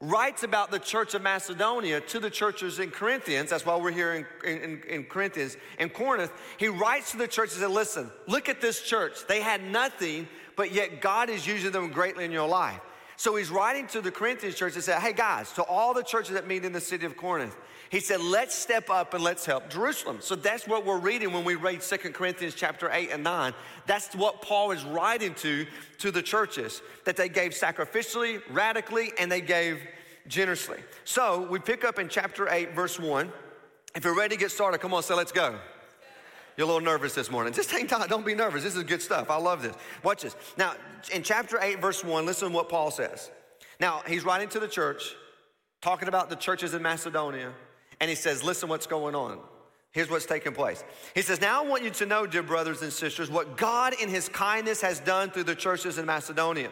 writes 0.00 0.44
about 0.44 0.70
the 0.70 0.78
church 0.78 1.12
of 1.12 1.20
Macedonia 1.20 2.00
to 2.00 2.20
the 2.20 2.30
churches 2.30 2.78
in 2.78 2.90
Corinthians. 2.90 3.50
That's 3.50 3.66
why 3.66 3.76
we're 3.76 3.90
here 3.90 4.26
in, 4.44 4.50
in, 4.50 4.82
in 4.88 5.04
Corinthians. 5.04 5.58
In 5.78 5.90
Corinth, 5.90 6.32
he 6.56 6.68
writes 6.68 7.10
to 7.10 7.18
the 7.18 7.28
churches 7.28 7.56
and 7.56 7.64
says, 7.64 7.70
Listen, 7.70 8.10
look 8.28 8.48
at 8.48 8.62
this 8.62 8.80
church. 8.80 9.26
They 9.28 9.42
had 9.42 9.62
nothing, 9.62 10.26
but 10.56 10.72
yet 10.72 11.02
God 11.02 11.28
is 11.28 11.46
using 11.46 11.70
them 11.70 11.90
greatly 11.90 12.24
in 12.24 12.32
your 12.32 12.48
life. 12.48 12.80
So 13.18 13.34
he's 13.34 13.50
writing 13.50 13.88
to 13.88 14.00
the 14.00 14.12
Corinthians 14.12 14.54
church 14.54 14.76
and 14.76 14.84
said, 14.84 15.00
Hey 15.00 15.12
guys, 15.12 15.52
to 15.54 15.64
all 15.64 15.92
the 15.92 16.04
churches 16.04 16.34
that 16.34 16.46
meet 16.46 16.64
in 16.64 16.72
the 16.72 16.80
city 16.80 17.04
of 17.04 17.16
Corinth, 17.16 17.56
he 17.90 17.98
said, 17.98 18.20
let's 18.20 18.54
step 18.54 18.90
up 18.90 19.12
and 19.12 19.24
let's 19.24 19.44
help 19.44 19.70
Jerusalem. 19.70 20.18
So 20.20 20.36
that's 20.36 20.68
what 20.68 20.86
we're 20.86 21.00
reading 21.00 21.32
when 21.32 21.42
we 21.42 21.56
read 21.56 21.82
Second 21.82 22.12
Corinthians 22.12 22.54
chapter 22.54 22.88
8 22.92 23.10
and 23.10 23.24
9. 23.24 23.54
That's 23.86 24.14
what 24.14 24.40
Paul 24.40 24.70
is 24.70 24.84
writing 24.84 25.34
to, 25.36 25.66
to 25.98 26.10
the 26.12 26.22
churches, 26.22 26.80
that 27.06 27.16
they 27.16 27.28
gave 27.28 27.52
sacrificially, 27.52 28.40
radically, 28.50 29.12
and 29.18 29.32
they 29.32 29.40
gave 29.40 29.80
generously. 30.28 30.78
So 31.04 31.48
we 31.50 31.58
pick 31.58 31.84
up 31.84 31.98
in 31.98 32.08
chapter 32.08 32.48
8, 32.48 32.72
verse 32.72 33.00
1. 33.00 33.32
If 33.96 34.04
you're 34.04 34.16
ready 34.16 34.36
to 34.36 34.40
get 34.40 34.52
started, 34.52 34.78
come 34.78 34.94
on, 34.94 35.02
say, 35.02 35.14
let's 35.14 35.32
go. 35.32 35.58
You're 36.58 36.64
a 36.64 36.66
little 36.66 36.84
nervous 36.84 37.14
this 37.14 37.30
morning. 37.30 37.52
Just 37.52 37.70
hang 37.70 37.86
tight. 37.86 38.08
Don't 38.08 38.26
be 38.26 38.34
nervous. 38.34 38.64
This 38.64 38.74
is 38.74 38.82
good 38.82 39.00
stuff. 39.00 39.30
I 39.30 39.36
love 39.36 39.62
this. 39.62 39.76
Watch 40.02 40.22
this. 40.22 40.34
Now, 40.56 40.74
in 41.14 41.22
chapter 41.22 41.56
8, 41.62 41.80
verse 41.80 42.02
1, 42.02 42.26
listen 42.26 42.48
to 42.48 42.54
what 42.54 42.68
Paul 42.68 42.90
says. 42.90 43.30
Now, 43.78 44.02
he's 44.08 44.24
writing 44.24 44.48
to 44.48 44.58
the 44.58 44.66
church, 44.66 45.14
talking 45.80 46.08
about 46.08 46.30
the 46.30 46.34
churches 46.34 46.74
in 46.74 46.82
Macedonia, 46.82 47.52
and 48.00 48.10
he 48.10 48.16
says, 48.16 48.42
Listen 48.42 48.68
what's 48.68 48.88
going 48.88 49.14
on. 49.14 49.38
Here's 49.92 50.10
what's 50.10 50.26
taking 50.26 50.52
place. 50.52 50.82
He 51.14 51.22
says, 51.22 51.40
Now 51.40 51.62
I 51.62 51.66
want 51.66 51.84
you 51.84 51.90
to 51.90 52.06
know, 52.06 52.26
dear 52.26 52.42
brothers 52.42 52.82
and 52.82 52.92
sisters, 52.92 53.30
what 53.30 53.56
God 53.56 53.94
in 54.02 54.08
his 54.08 54.28
kindness 54.28 54.80
has 54.80 54.98
done 54.98 55.30
through 55.30 55.44
the 55.44 55.54
churches 55.54 55.96
in 55.96 56.06
Macedonia. 56.06 56.70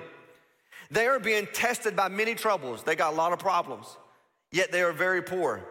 They 0.91 1.07
are 1.07 1.21
being 1.21 1.47
tested 1.53 1.95
by 1.95 2.09
many 2.09 2.35
troubles. 2.35 2.83
They 2.83 2.97
got 2.97 3.13
a 3.13 3.17
lot 3.17 3.33
of 3.33 3.39
problems, 3.39 3.97
yet 4.51 4.73
they 4.73 4.83
are 4.83 4.93
very 4.93 5.23
poor 5.23 5.65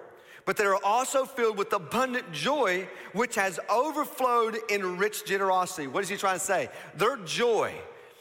but 0.46 0.58
they 0.58 0.64
are 0.64 0.84
also 0.84 1.26
filled 1.26 1.58
with 1.58 1.74
abundant 1.74 2.32
joy, 2.32 2.88
which 3.14 3.36
has 3.36 3.60
overflowed 3.70 4.58
in 4.70 4.98
rich 4.98 5.26
generosity. 5.26 5.88
What 5.88 6.04
is 6.04 6.10
he 6.10 6.18
trying 6.18 6.38
to 6.38 6.46
say? 6.46 6.70
Their 6.96 7.18
joy, 7.18 7.74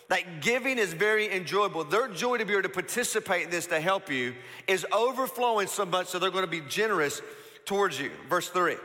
that 0.08 0.40
giving 0.40 0.78
is 0.78 0.94
very 0.94 1.30
enjoyable. 1.30 1.84
Their 1.84 2.08
joy 2.08 2.38
to 2.38 2.46
be 2.46 2.54
able 2.54 2.62
to 2.62 2.68
participate 2.70 3.44
in 3.44 3.50
this 3.50 3.66
to 3.66 3.78
help 3.78 4.10
you 4.10 4.34
is 4.66 4.86
overflowing 4.92 5.66
so 5.66 5.84
much 5.84 6.08
so 6.08 6.18
they're 6.18 6.30
going 6.30 6.44
to 6.44 6.50
be 6.50 6.62
generous 6.62 7.20
towards 7.66 8.00
you. 8.00 8.10
Verse 8.28 8.48
3. 8.48 8.76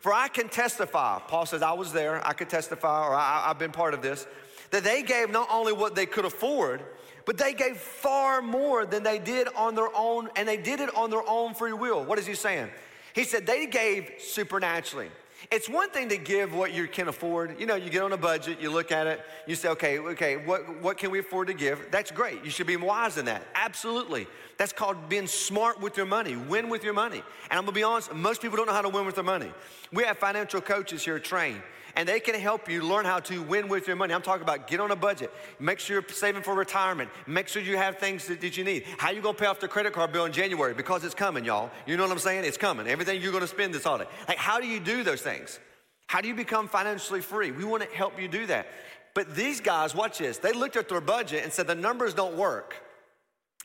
For 0.00 0.12
I 0.12 0.28
can 0.28 0.48
testify, 0.48 1.20
Paul 1.28 1.46
says, 1.46 1.62
I 1.62 1.72
was 1.72 1.92
there, 1.92 2.26
I 2.26 2.32
could 2.32 2.50
testify, 2.50 3.06
or 3.06 3.14
I, 3.14 3.44
I've 3.46 3.58
been 3.58 3.70
part 3.70 3.94
of 3.94 4.02
this, 4.02 4.26
that 4.70 4.82
they 4.82 5.02
gave 5.02 5.30
not 5.30 5.48
only 5.50 5.72
what 5.72 5.94
they 5.94 6.06
could 6.06 6.24
afford, 6.24 6.82
but 7.24 7.38
they 7.38 7.52
gave 7.52 7.76
far 7.76 8.42
more 8.42 8.86
than 8.86 9.02
they 9.02 9.18
did 9.18 9.48
on 9.56 9.74
their 9.74 9.94
own, 9.94 10.28
and 10.36 10.48
they 10.48 10.56
did 10.56 10.80
it 10.80 10.94
on 10.96 11.10
their 11.10 11.28
own 11.28 11.54
free 11.54 11.72
will. 11.72 12.04
What 12.04 12.18
is 12.18 12.26
he 12.26 12.34
saying? 12.34 12.70
He 13.14 13.24
said 13.24 13.46
they 13.46 13.66
gave 13.66 14.10
supernaturally. 14.18 15.08
It's 15.50 15.68
one 15.68 15.90
thing 15.90 16.08
to 16.10 16.16
give 16.16 16.54
what 16.54 16.72
you 16.72 16.86
can 16.86 17.08
afford. 17.08 17.58
You 17.58 17.66
know, 17.66 17.74
you 17.74 17.90
get 17.90 18.02
on 18.02 18.12
a 18.12 18.16
budget, 18.16 18.60
you 18.60 18.70
look 18.70 18.92
at 18.92 19.06
it, 19.06 19.20
you 19.46 19.54
say, 19.54 19.68
okay, 19.70 19.98
okay, 19.98 20.36
what, 20.36 20.80
what 20.80 20.98
can 20.98 21.10
we 21.10 21.18
afford 21.18 21.48
to 21.48 21.54
give? 21.54 21.88
That's 21.90 22.10
great. 22.10 22.44
You 22.44 22.50
should 22.50 22.66
be 22.66 22.76
wise 22.76 23.18
in 23.18 23.24
that. 23.24 23.42
Absolutely. 23.54 24.28
That's 24.56 24.72
called 24.72 25.08
being 25.08 25.26
smart 25.26 25.80
with 25.80 25.96
your 25.96 26.06
money, 26.06 26.36
win 26.36 26.68
with 26.68 26.84
your 26.84 26.94
money. 26.94 27.22
And 27.50 27.58
I'm 27.58 27.64
gonna 27.64 27.72
be 27.72 27.82
honest, 27.82 28.14
most 28.14 28.40
people 28.40 28.56
don't 28.56 28.66
know 28.66 28.72
how 28.72 28.82
to 28.82 28.88
win 28.88 29.04
with 29.04 29.16
their 29.16 29.24
money. 29.24 29.52
We 29.92 30.04
have 30.04 30.18
financial 30.18 30.60
coaches 30.60 31.04
here 31.04 31.18
trained 31.18 31.62
and 31.96 32.08
they 32.08 32.20
can 32.20 32.34
help 32.34 32.68
you 32.68 32.82
learn 32.82 33.04
how 33.04 33.20
to 33.20 33.42
win 33.42 33.68
with 33.68 33.86
your 33.86 33.96
money. 33.96 34.14
I'm 34.14 34.22
talking 34.22 34.42
about 34.42 34.66
get 34.66 34.80
on 34.80 34.90
a 34.90 34.96
budget, 34.96 35.32
make 35.58 35.78
sure 35.78 36.00
you're 36.00 36.08
saving 36.12 36.42
for 36.42 36.54
retirement, 36.54 37.10
make 37.26 37.48
sure 37.48 37.62
you 37.62 37.76
have 37.76 37.98
things 37.98 38.26
that, 38.26 38.40
that 38.40 38.56
you 38.56 38.64
need. 38.64 38.84
How 38.98 39.10
you 39.10 39.20
gonna 39.20 39.36
pay 39.36 39.46
off 39.46 39.60
the 39.60 39.68
credit 39.68 39.92
card 39.92 40.12
bill 40.12 40.24
in 40.24 40.32
January? 40.32 40.74
Because 40.74 41.04
it's 41.04 41.14
coming, 41.14 41.44
y'all. 41.44 41.70
You 41.86 41.96
know 41.96 42.04
what 42.04 42.12
I'm 42.12 42.18
saying? 42.18 42.44
It's 42.44 42.56
coming. 42.56 42.86
Everything 42.86 43.20
you're 43.20 43.32
gonna 43.32 43.46
spend 43.46 43.74
this 43.74 43.84
holiday. 43.84 44.10
Like, 44.28 44.38
how 44.38 44.60
do 44.60 44.66
you 44.66 44.80
do 44.80 45.02
those 45.02 45.22
things? 45.22 45.58
How 46.06 46.20
do 46.20 46.28
you 46.28 46.34
become 46.34 46.68
financially 46.68 47.20
free? 47.20 47.50
We 47.50 47.64
wanna 47.64 47.86
help 47.92 48.20
you 48.20 48.28
do 48.28 48.46
that. 48.46 48.66
But 49.14 49.34
these 49.34 49.60
guys, 49.60 49.94
watch 49.94 50.18
this, 50.18 50.38
they 50.38 50.52
looked 50.52 50.76
at 50.76 50.88
their 50.88 51.00
budget 51.00 51.44
and 51.44 51.52
said 51.52 51.66
the 51.66 51.74
numbers 51.74 52.14
don't 52.14 52.36
work. 52.36 52.76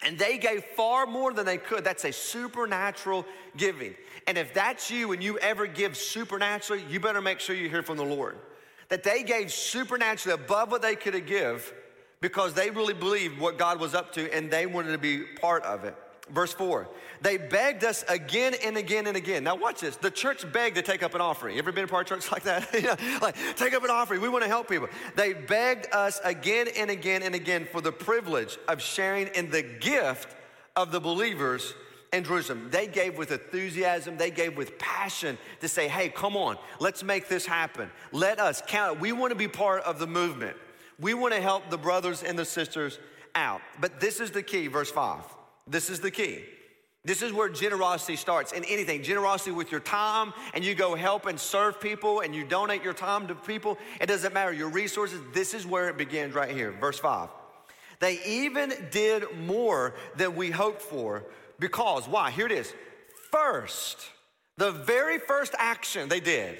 And 0.04 0.18
they 0.18 0.38
gave 0.38 0.63
far 0.75 1.08
more 1.08 1.34
than 1.34 1.46
they 1.46 1.58
could. 1.58 1.84
That's 1.84 2.06
a 2.06 2.13
supernatural 2.13 3.25
giving. 3.56 3.96
And 4.27 4.38
if 4.38 4.54
that's 4.54 4.92
you 4.92 5.12
and 5.12 5.24
you 5.24 5.39
ever 5.39 5.66
give 5.66 5.98
supernaturally, 5.98 6.84
you 6.89 7.00
better 7.00 7.22
make 7.22 7.39
sure 7.39 7.56
you 7.56 7.70
hear 7.70 7.82
from 7.82 7.98
the 7.98 8.06
Lord. 8.06 8.38
That 8.89 9.04
they 9.04 9.24
gave 9.24 9.51
supernaturally 9.51 10.42
above 10.42 10.72
what 10.72 10.82
they 10.82 10.96
could 10.96 11.25
give 11.25 11.74
because 12.22 12.54
they 12.54 12.70
really 12.70 12.94
believed 12.94 13.39
what 13.39 13.58
God 13.58 13.80
was 13.80 13.96
up 13.96 14.13
to 14.13 14.34
and 14.34 14.51
they 14.51 14.66
wanted 14.66 14.92
to 14.92 14.98
be 14.98 15.24
part 15.24 15.63
of 15.63 15.84
it. 15.84 15.96
Verse 16.30 16.52
4, 16.54 16.90
they 17.22 17.38
begged 17.38 17.86
us 17.86 18.04
again 18.10 18.54
and 18.64 18.76
again 18.76 19.08
and 19.08 19.16
again. 19.16 19.46
Now, 19.46 19.56
watch 19.56 19.80
this. 19.80 19.96
The 19.96 20.12
church 20.12 20.50
begged 20.52 20.76
to 20.76 20.82
take 20.82 21.02
up 21.02 21.16
an 21.16 21.22
offering. 21.22 21.56
You 21.56 21.60
ever 21.60 21.72
been 21.72 21.86
a 21.86 21.88
part 21.88 22.12
of 22.12 22.18
church 22.18 22.32
like 22.34 22.44
that? 22.44 22.68
you 22.74 22.82
know, 22.82 22.96
like, 23.22 23.36
take 23.56 23.74
up 23.74 23.84
an 23.84 23.90
offering. 23.90 24.20
We 24.22 24.30
want 24.30 24.44
to 24.44 24.50
help 24.50 24.70
people. 24.70 24.90
They 25.16 25.34
begged 25.34 25.88
us 25.94 26.20
again 26.24 26.68
and 26.78 26.90
again 26.90 27.24
and 27.24 27.34
again 27.34 27.68
for 27.72 27.80
the 27.80 27.94
privilege 27.94 28.58
of 28.68 28.82
sharing 28.82 29.28
in 29.28 29.50
the 29.50 29.62
gift 29.62 30.36
of 30.76 30.92
the 30.92 31.00
believers 31.00 31.74
in 32.12 32.24
Jerusalem. 32.24 32.68
They 32.72 32.88
gave 32.88 33.18
with 33.18 33.32
enthusiasm, 33.32 34.18
they 34.18 34.32
gave 34.32 34.58
with 34.58 34.78
passion 34.78 35.38
to 35.62 35.68
say, 35.68 35.88
hey, 35.88 36.10
come 36.10 36.36
on, 36.36 36.58
let's 36.80 37.04
make 37.04 37.30
this 37.30 37.46
happen. 37.46 37.90
Let 38.12 38.40
us 38.40 38.62
count. 38.68 39.00
We 39.00 39.12
want 39.12 39.32
to 39.32 39.36
be 39.38 39.48
part 39.48 39.84
of 39.84 40.00
the 40.00 40.08
movement. 40.08 40.58
We 41.00 41.14
want 41.14 41.34
to 41.34 41.42
help 41.42 41.70
the 41.70 41.78
brothers 41.78 42.24
and 42.24 42.38
the 42.38 42.46
sisters 42.46 43.00
out. 43.36 43.62
But 43.80 44.00
this 44.00 44.20
is 44.20 44.32
the 44.32 44.44
key, 44.44 44.68
verse 44.68 44.92
5. 44.92 45.37
This 45.68 45.90
is 45.90 46.00
the 46.00 46.12
key. 46.12 46.44
This 47.04 47.22
is 47.22 47.32
where 47.32 47.48
generosity 47.48 48.18
starts 48.18 48.52
in 48.52 48.66
anything. 48.66 49.02
Generosity 49.02 49.52
with 49.52 49.72
your 49.72 49.80
time, 49.80 50.34
and 50.54 50.64
you 50.64 50.76
go 50.76 50.94
help 50.96 51.26
and 51.26 51.40
serve 51.40 51.80
people, 51.80 52.20
and 52.20 52.36
you 52.36 52.44
donate 52.44 52.84
your 52.84 52.94
time 52.94 53.28
to 53.28 53.36
people. 53.36 53.78
It 54.02 54.08
doesn't 54.08 54.34
matter, 54.34 54.52
your 54.52 54.70
resources. 54.70 55.22
This 55.34 55.54
is 55.54 55.66
where 55.66 55.88
it 55.90 55.98
begins 55.98 56.34
right 56.36 56.52
here. 56.52 56.72
Verse 56.72 57.00
5. 57.00 57.30
They 58.00 58.20
even 58.26 58.74
did 58.92 59.24
more 59.46 59.96
than 60.16 60.36
we 60.36 60.52
hoped 60.52 60.82
for 60.82 61.24
because, 61.60 62.08
why? 62.08 62.30
Here 62.32 62.46
it 62.46 62.52
is. 62.52 62.74
First, 63.32 64.10
the 64.58 64.72
very 64.72 65.18
first 65.18 65.56
action 65.58 66.10
they 66.10 66.20
did 66.20 66.58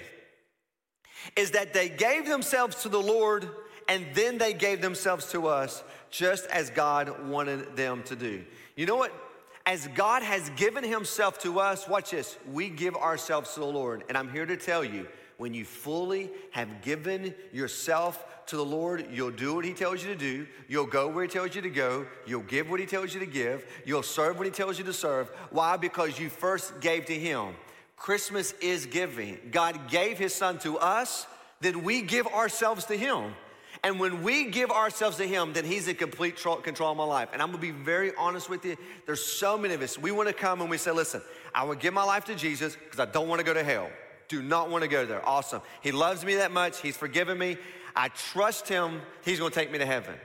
is 1.36 1.52
that 1.52 1.74
they 1.74 1.90
gave 1.90 2.28
themselves 2.28 2.84
to 2.84 2.90
the 2.90 3.02
Lord 3.02 3.50
and 3.88 4.06
then 4.14 4.38
they 4.38 4.54
gave 4.54 4.82
themselves 4.82 5.32
to 5.32 5.48
us 5.48 5.84
just 6.10 6.46
as 6.48 6.70
God 6.70 7.28
wanted 7.28 7.76
them 7.76 8.04
to 8.04 8.16
do. 8.16 8.44
You 8.78 8.86
know 8.86 8.96
what? 8.96 9.12
As 9.66 9.86
God 9.96 10.24
has 10.24 10.50
given 10.52 10.86
Himself 10.86 11.40
to 11.40 11.60
us, 11.60 11.90
watch 11.90 12.12
this, 12.12 12.38
we 12.54 12.70
give 12.70 12.96
ourselves 12.96 13.54
to 13.56 13.60
the 13.60 13.66
Lord. 13.66 14.06
And 14.08 14.18
I'm 14.18 14.32
here 14.32 14.46
to 14.46 14.56
tell 14.56 14.86
you, 14.86 15.08
when 15.38 15.54
you 15.54 15.66
fully 15.66 16.30
have 16.52 16.82
given 16.82 17.36
yourself 17.52 18.26
to 18.46 18.56
the 18.56 18.64
Lord, 18.64 19.08
you'll 19.12 19.32
do 19.32 19.56
what 19.56 19.66
He 19.66 19.74
tells 19.74 20.04
you 20.04 20.10
to 20.14 20.16
do. 20.16 20.48
You'll 20.70 20.86
go 20.86 21.10
where 21.10 21.24
He 21.24 21.30
tells 21.30 21.54
you 21.54 21.62
to 21.64 21.70
go. 21.70 22.06
You'll 22.26 22.44
give 22.44 22.70
what 22.70 22.80
He 22.80 22.86
tells 22.86 23.14
you 23.14 23.20
to 23.20 23.26
give. 23.26 23.66
You'll 23.84 24.04
serve 24.04 24.38
what 24.38 24.46
He 24.46 24.52
tells 24.52 24.78
you 24.78 24.86
to 24.86 24.94
serve. 24.94 25.30
Why? 25.50 25.76
Because 25.76 26.18
you 26.18 26.30
first 26.30 26.80
gave 26.80 27.06
to 27.08 27.14
Him. 27.14 27.56
Christmas 27.98 28.54
is 28.62 28.86
giving. 28.86 29.40
God 29.52 29.90
gave 29.90 30.18
His 30.18 30.34
Son 30.34 30.60
to 30.60 30.78
us, 30.78 31.26
then 31.62 31.84
we 31.84 32.04
give 32.04 32.28
ourselves 32.28 32.86
to 32.86 32.96
Him. 32.96 33.34
And 33.84 34.00
when 34.00 34.24
we 34.24 34.46
give 34.46 34.72
ourselves 34.72 35.18
to 35.18 35.28
Him, 35.28 35.54
then 35.54 35.66
He's 35.66 35.88
in 35.88 35.96
complete 35.96 36.36
control 36.36 36.92
of 36.92 36.98
my 36.98 37.04
life. 37.04 37.30
And 37.34 37.42
I'm 37.42 37.50
gonna 37.50 37.60
be 37.60 37.72
very 37.72 38.14
honest 38.16 38.50
with 38.50 38.66
you. 38.66 38.76
There's 39.06 39.24
so 39.24 39.58
many 39.58 39.74
of 39.74 39.82
us, 39.82 39.98
we 39.98 40.12
wanna 40.12 40.34
come 40.34 40.62
and 40.62 40.70
we 40.70 40.78
say, 40.78 40.92
listen, 40.92 41.22
I 41.54 41.64
will 41.64 41.76
give 41.76 41.94
my 41.94 42.04
life 42.04 42.26
to 42.26 42.36
Jesus 42.36 42.76
because 42.76 43.00
I 43.00 43.06
don't 43.06 43.28
wanna 43.28 43.44
go 43.44 43.54
to 43.54 43.64
hell. 43.64 43.90
Do 44.28 44.42
not 44.42 44.70
wanna 44.70 44.88
go 44.88 45.06
there. 45.06 45.28
Awesome. 45.28 45.62
He 45.82 45.92
loves 45.92 46.26
me 46.26 46.36
that 46.36 46.52
much. 46.52 46.82
He's 46.82 46.98
forgiven 46.98 47.38
me. 47.38 47.58
I 47.96 48.10
trust 48.10 48.68
Him. 48.68 49.02
He's 49.24 49.40
gonna 49.40 49.52
take 49.52 49.72
me 49.72 49.78
to 49.80 49.86
heaven. 49.86 50.16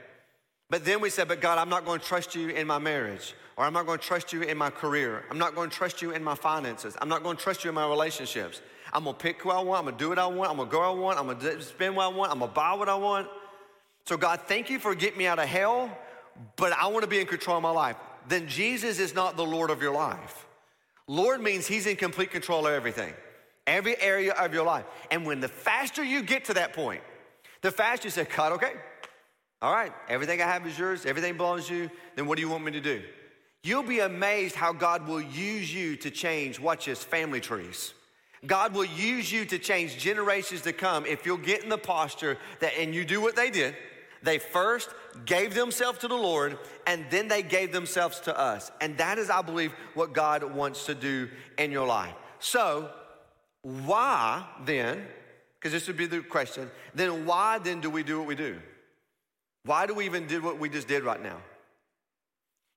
But 0.70 0.84
then 0.86 1.00
we 1.00 1.10
said, 1.10 1.28
but 1.28 1.40
God, 1.40 1.58
I'm 1.58 1.68
not 1.68 1.84
gonna 1.84 1.98
trust 1.98 2.34
you 2.34 2.48
in 2.48 2.66
my 2.66 2.78
marriage, 2.78 3.34
or 3.56 3.66
I'm 3.66 3.74
not 3.74 3.84
gonna 3.84 3.98
trust 3.98 4.32
you 4.32 4.40
in 4.40 4.56
my 4.56 4.70
career. 4.70 5.24
I'm 5.30 5.38
not 5.38 5.54
gonna 5.54 5.70
trust 5.70 6.00
you 6.00 6.12
in 6.12 6.24
my 6.24 6.34
finances. 6.34 6.96
I'm 7.00 7.10
not 7.10 7.22
gonna 7.22 7.38
trust 7.38 7.62
you 7.62 7.68
in 7.68 7.74
my 7.74 7.86
relationships. 7.86 8.62
I'm 8.92 9.04
gonna 9.04 9.16
pick 9.16 9.42
who 9.42 9.50
I 9.50 9.60
want. 9.60 9.80
I'm 9.80 9.84
gonna 9.84 9.98
do 9.98 10.08
what 10.08 10.18
I 10.18 10.26
want. 10.26 10.50
I'm 10.50 10.56
gonna 10.56 10.70
go 10.70 10.78
where 10.78 10.88
I 10.88 10.92
want. 10.92 11.18
I'm 11.18 11.26
gonna 11.26 11.60
spend 11.62 11.96
what 11.96 12.04
I 12.04 12.08
want. 12.08 12.32
I'm 12.32 12.38
gonna 12.38 12.52
buy 12.52 12.72
what 12.74 12.88
I 12.88 12.94
want. 12.94 13.28
So, 14.04 14.16
God, 14.16 14.40
thank 14.46 14.68
you 14.68 14.78
for 14.78 14.94
getting 14.94 15.18
me 15.18 15.26
out 15.26 15.38
of 15.38 15.48
hell, 15.48 15.90
but 16.56 16.72
I 16.72 16.88
want 16.88 17.02
to 17.02 17.08
be 17.08 17.20
in 17.20 17.26
control 17.26 17.56
of 17.56 17.62
my 17.62 17.70
life. 17.70 17.96
Then 18.28 18.48
Jesus 18.48 18.98
is 18.98 19.14
not 19.14 19.36
the 19.36 19.44
Lord 19.44 19.70
of 19.70 19.82
your 19.82 19.94
life. 19.94 20.46
Lord 21.06 21.40
means 21.40 21.66
He's 21.66 21.86
in 21.86 21.96
complete 21.96 22.30
control 22.30 22.66
of 22.66 22.72
everything, 22.72 23.12
every 23.66 24.00
area 24.00 24.32
of 24.32 24.54
your 24.54 24.64
life. 24.64 24.84
And 25.10 25.26
when 25.26 25.40
the 25.40 25.48
faster 25.48 26.02
you 26.02 26.22
get 26.22 26.46
to 26.46 26.54
that 26.54 26.72
point, 26.72 27.02
the 27.60 27.70
faster 27.70 28.06
you 28.06 28.10
say, 28.10 28.26
God, 28.36 28.52
okay, 28.52 28.72
all 29.60 29.72
right, 29.72 29.92
everything 30.08 30.42
I 30.42 30.46
have 30.46 30.66
is 30.66 30.76
yours, 30.76 31.06
everything 31.06 31.36
belongs 31.36 31.68
to 31.68 31.74
you, 31.74 31.90
then 32.16 32.26
what 32.26 32.36
do 32.36 32.42
you 32.42 32.48
want 32.48 32.64
me 32.64 32.72
to 32.72 32.80
do? 32.80 33.02
You'll 33.62 33.84
be 33.84 34.00
amazed 34.00 34.56
how 34.56 34.72
God 34.72 35.06
will 35.06 35.20
use 35.20 35.72
you 35.72 35.94
to 35.96 36.10
change, 36.10 36.58
watch 36.58 36.86
this, 36.86 37.04
family 37.04 37.40
trees. 37.40 37.94
God 38.44 38.74
will 38.74 38.84
use 38.84 39.30
you 39.30 39.44
to 39.44 39.58
change 39.58 39.96
generations 39.98 40.62
to 40.62 40.72
come 40.72 41.06
if 41.06 41.24
you'll 41.24 41.36
get 41.36 41.62
in 41.62 41.68
the 41.68 41.78
posture 41.78 42.38
that, 42.58 42.72
and 42.76 42.92
you 42.92 43.04
do 43.04 43.20
what 43.20 43.36
they 43.36 43.50
did 43.50 43.76
they 44.22 44.38
first 44.38 44.90
gave 45.24 45.54
themselves 45.54 45.98
to 45.98 46.08
the 46.08 46.14
Lord 46.16 46.58
and 46.86 47.04
then 47.10 47.28
they 47.28 47.42
gave 47.42 47.72
themselves 47.72 48.20
to 48.20 48.38
us. 48.38 48.70
And 48.80 48.96
that 48.98 49.18
is, 49.18 49.30
I 49.30 49.42
believe, 49.42 49.72
what 49.94 50.12
God 50.12 50.44
wants 50.44 50.86
to 50.86 50.94
do 50.94 51.28
in 51.58 51.72
your 51.72 51.86
life. 51.86 52.14
So, 52.38 52.90
why 53.62 54.44
then, 54.64 55.06
because 55.58 55.72
this 55.72 55.86
would 55.86 55.96
be 55.96 56.06
the 56.06 56.20
question, 56.20 56.70
then 56.94 57.26
why 57.26 57.58
then 57.58 57.80
do 57.80 57.90
we 57.90 58.02
do 58.02 58.18
what 58.18 58.26
we 58.26 58.34
do? 58.34 58.58
Why 59.64 59.86
do 59.86 59.94
we 59.94 60.04
even 60.06 60.26
do 60.26 60.42
what 60.42 60.58
we 60.58 60.68
just 60.68 60.88
did 60.88 61.04
right 61.04 61.22
now? 61.22 61.38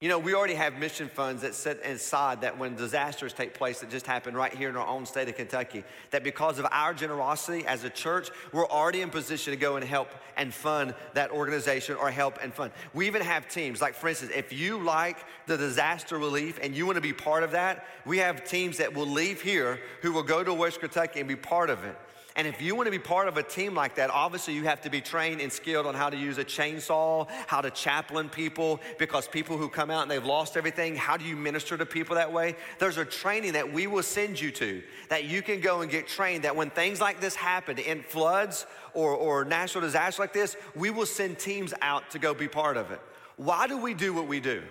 You 0.02 0.10
know, 0.10 0.20
we 0.20 0.34
already 0.36 0.56
have 0.56 0.78
mission 0.78 1.08
funds 1.08 1.42
that 1.44 1.56
set 1.56 1.78
aside 1.86 2.42
that 2.42 2.58
when 2.60 2.76
disasters 2.76 3.32
take 3.32 3.54
place 3.54 3.80
that 3.80 3.90
just 3.90 4.06
happened 4.06 4.36
right 4.36 4.54
here 4.54 4.68
in 4.68 4.76
our 4.76 4.86
own 4.86 5.06
state 5.06 5.30
of 5.30 5.38
Kentucky, 5.38 5.86
that 6.12 6.22
because 6.22 6.60
of 6.60 6.68
our 6.70 6.94
generosity 6.94 7.66
as 7.66 7.86
a 7.86 7.90
church, 7.90 8.30
we're 8.52 8.68
already 8.68 9.02
in 9.02 9.10
position 9.10 9.52
to 9.52 9.58
go 9.58 9.78
and 9.78 9.86
help 9.86 10.10
and 10.36 10.54
fund 10.54 10.94
that 11.14 11.32
organization 11.32 11.96
or 11.96 12.12
help 12.12 12.38
and 12.44 12.54
fund. 12.54 12.74
We 12.94 13.08
even 13.08 13.22
have 13.22 13.48
teams, 13.48 13.82
like 13.82 13.96
for 13.96 14.10
instance, 14.10 14.34
if 14.36 14.52
you 14.52 14.78
like 14.78 15.18
the 15.48 15.56
disaster 15.56 16.18
relief 16.18 16.60
and 16.62 16.76
you 16.76 16.86
want 16.86 16.98
to 16.98 17.02
be 17.02 17.14
part 17.14 17.44
of 17.44 17.52
that, 17.52 17.88
we 18.06 18.18
have 18.18 18.44
teams 18.44 18.78
that 18.78 18.94
will 18.94 19.08
leave 19.08 19.42
here 19.42 19.80
who 20.02 20.12
will 20.12 20.24
go 20.24 20.44
to 20.44 20.54
West 20.54 20.82
Kentucky 20.82 21.22
and 21.22 21.30
be 21.30 21.38
part 21.38 21.70
of 21.70 21.86
it. 21.86 21.98
And 22.38 22.46
if 22.46 22.62
you 22.62 22.76
want 22.76 22.88
to 22.88 22.92
be 22.92 23.00
part 23.00 23.30
of 23.30 23.38
a 23.38 23.44
team 23.44 23.74
like 23.76 23.96
that, 23.96 24.10
obviously 24.10 24.54
you 24.56 24.64
have 24.64 24.82
to 24.82 24.90
be 24.90 25.00
trained 25.00 25.40
and 25.40 25.52
skilled 25.52 25.86
on 25.86 25.96
how 25.96 26.10
to 26.10 26.18
use 26.18 26.38
a 26.38 26.44
chainsaw, 26.44 27.30
how 27.48 27.62
to 27.62 27.72
chaplain 27.72 28.28
people, 28.28 28.82
because 29.00 29.26
people 29.26 29.58
who 29.58 29.70
come 29.70 29.90
out 29.90 30.02
and 30.02 30.12
they've 30.12 30.26
lost 30.26 30.58
everything, 30.58 30.98
how 30.98 31.16
do 31.16 31.24
you 31.24 31.38
minister 31.38 31.78
to 31.78 31.86
people 31.86 32.16
that 32.16 32.34
way? 32.34 32.58
There's 32.78 32.98
a 32.98 33.06
training 33.06 33.54
that 33.54 33.72
we 33.72 33.88
will 33.88 34.04
send 34.04 34.40
you 34.40 34.52
to 34.52 34.84
that 35.08 35.24
you 35.24 35.42
can 35.42 35.62
go 35.62 35.80
and 35.80 35.90
get 35.90 36.10
trained 36.10 36.44
that 36.44 36.58
when 36.58 36.70
things 36.70 37.00
like 37.00 37.22
this 37.22 37.36
happen 37.36 37.78
in 37.78 38.04
floods 38.04 38.66
or, 38.94 39.12
or 39.12 39.46
natural 39.46 39.82
disasters 39.82 40.20
like 40.20 40.34
this, 40.34 40.58
we 40.76 40.90
will 40.90 41.06
send 41.06 41.40
teams 41.40 41.74
out 41.82 42.10
to 42.12 42.20
go 42.20 42.34
be 42.34 42.50
part 42.50 42.76
of 42.76 42.92
it. 42.92 43.00
Why 43.38 43.66
do 43.68 43.78
we 43.78 43.94
do 43.94 44.14
what 44.14 44.28
we 44.28 44.42
do? 44.42 44.62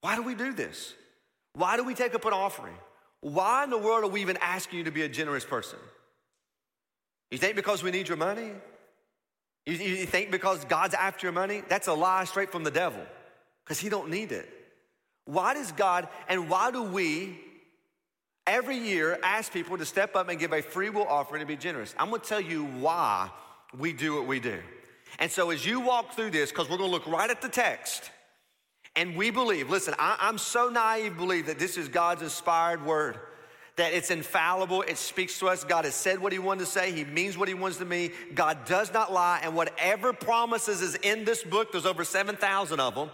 Why 0.00 0.16
do 0.16 0.22
we 0.22 0.34
do 0.34 0.52
this? 0.52 0.92
Why 1.52 1.76
do 1.76 1.84
we 1.84 1.94
take 1.94 2.16
up 2.16 2.24
an 2.24 2.32
offering? 2.32 2.74
Why 3.20 3.62
in 3.62 3.70
the 3.70 3.78
world 3.78 4.04
are 4.04 4.08
we 4.08 4.20
even 4.22 4.38
asking 4.40 4.78
you 4.78 4.84
to 4.84 4.90
be 4.90 5.02
a 5.02 5.08
generous 5.08 5.44
person? 5.44 5.78
You 7.30 7.38
think 7.38 7.56
because 7.56 7.82
we 7.82 7.90
need 7.90 8.08
your 8.08 8.16
money? 8.16 8.52
You, 9.64 9.74
you 9.74 10.06
think 10.06 10.30
because 10.30 10.64
God's 10.64 10.94
after 10.94 11.26
your 11.26 11.32
money? 11.32 11.62
That's 11.68 11.88
a 11.88 11.92
lie 11.92 12.24
straight 12.24 12.50
from 12.50 12.64
the 12.64 12.70
devil 12.70 13.04
because 13.64 13.80
he 13.80 13.88
don't 13.88 14.10
need 14.10 14.32
it. 14.32 14.48
Why 15.24 15.54
does 15.54 15.72
God 15.72 16.08
and 16.28 16.48
why 16.48 16.70
do 16.70 16.82
we 16.82 17.40
every 18.46 18.76
year 18.76 19.18
ask 19.24 19.52
people 19.52 19.76
to 19.76 19.84
step 19.84 20.14
up 20.14 20.28
and 20.28 20.38
give 20.38 20.52
a 20.52 20.62
free 20.62 20.88
will 20.88 21.06
offering 21.06 21.40
to 21.40 21.46
be 21.46 21.56
generous? 21.56 21.94
I'm 21.98 22.10
going 22.10 22.20
to 22.20 22.28
tell 22.28 22.40
you 22.40 22.64
why 22.64 23.30
we 23.76 23.92
do 23.92 24.14
what 24.14 24.26
we 24.26 24.38
do. 24.38 24.60
And 25.18 25.30
so 25.30 25.50
as 25.50 25.66
you 25.66 25.80
walk 25.80 26.14
through 26.14 26.30
this, 26.30 26.50
because 26.50 26.68
we're 26.68 26.78
going 26.78 26.90
to 26.90 26.94
look 26.94 27.06
right 27.06 27.30
at 27.30 27.42
the 27.42 27.48
text, 27.48 28.10
and 28.94 29.16
we 29.16 29.30
believe, 29.30 29.68
listen, 29.68 29.94
I, 29.98 30.16
am 30.20 30.38
so 30.38 30.68
naive, 30.68 31.16
believe 31.16 31.46
that 31.46 31.58
this 31.58 31.76
is 31.76 31.88
God's 31.88 32.22
inspired 32.22 32.84
word 32.84 33.18
that 33.76 33.92
it's 33.92 34.10
infallible, 34.10 34.82
it 34.82 34.96
speaks 34.96 35.38
to 35.38 35.48
us. 35.48 35.62
God 35.62 35.84
has 35.84 35.94
said 35.94 36.18
what 36.18 36.32
He 36.32 36.38
wanted 36.38 36.60
to 36.60 36.66
say, 36.66 36.92
He 36.92 37.04
means 37.04 37.36
what 37.36 37.48
He 37.48 37.54
wants 37.54 37.76
to 37.78 37.84
mean. 37.84 38.10
God 38.34 38.64
does 38.64 38.92
not 38.92 39.12
lie, 39.12 39.40
and 39.42 39.54
whatever 39.54 40.12
promises 40.12 40.80
is 40.82 40.94
in 40.96 41.24
this 41.24 41.42
book, 41.42 41.72
there's 41.72 41.86
over 41.86 42.04
7,000 42.04 42.80
of 42.80 42.94
them, 42.94 43.10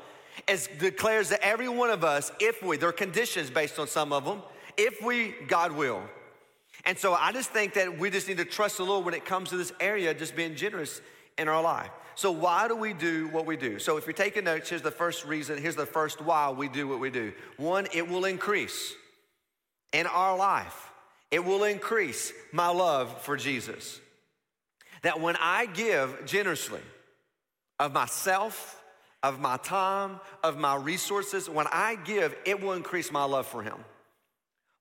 it 0.48 0.78
declares 0.78 1.28
that 1.28 1.40
every 1.44 1.68
one 1.68 1.90
of 1.90 2.04
us, 2.04 2.32
if 2.40 2.62
we, 2.62 2.76
there 2.76 2.88
are 2.88 2.92
conditions 2.92 3.50
based 3.50 3.78
on 3.78 3.86
some 3.86 4.12
of 4.12 4.24
them, 4.24 4.42
if 4.76 5.02
we, 5.02 5.34
God 5.48 5.72
will. 5.72 6.02
And 6.84 6.98
so 6.98 7.12
I 7.14 7.32
just 7.32 7.50
think 7.50 7.74
that 7.74 7.98
we 7.98 8.10
just 8.10 8.28
need 8.28 8.38
to 8.38 8.44
trust 8.44 8.78
the 8.78 8.84
Lord 8.84 9.04
when 9.04 9.14
it 9.14 9.24
comes 9.24 9.50
to 9.50 9.56
this 9.56 9.72
area, 9.78 10.14
just 10.14 10.34
being 10.34 10.56
generous 10.56 11.00
in 11.38 11.48
our 11.48 11.62
life. 11.62 11.90
So, 12.14 12.30
why 12.30 12.68
do 12.68 12.76
we 12.76 12.92
do 12.92 13.28
what 13.28 13.46
we 13.46 13.56
do? 13.56 13.78
So, 13.78 13.96
if 13.96 14.06
you're 14.06 14.12
taking 14.12 14.44
notes, 14.44 14.68
here's 14.68 14.82
the 14.82 14.90
first 14.90 15.24
reason, 15.24 15.56
here's 15.56 15.76
the 15.76 15.86
first 15.86 16.20
why 16.20 16.50
we 16.50 16.68
do 16.68 16.86
what 16.86 17.00
we 17.00 17.08
do. 17.08 17.32
One, 17.56 17.86
it 17.94 18.06
will 18.06 18.26
increase 18.26 18.94
in 19.92 20.06
our 20.06 20.36
life, 20.36 20.90
it 21.30 21.44
will 21.44 21.64
increase 21.64 22.32
my 22.52 22.68
love 22.68 23.22
for 23.22 23.36
Jesus. 23.36 24.00
That 25.02 25.20
when 25.20 25.36
I 25.40 25.66
give 25.66 26.26
generously 26.26 26.80
of 27.78 27.92
myself, 27.92 28.82
of 29.22 29.40
my 29.40 29.56
time, 29.58 30.20
of 30.42 30.58
my 30.58 30.76
resources, 30.76 31.48
when 31.48 31.66
I 31.72 31.96
give, 32.04 32.34
it 32.44 32.60
will 32.60 32.72
increase 32.72 33.10
my 33.10 33.24
love 33.24 33.46
for 33.46 33.62
Him. 33.62 33.76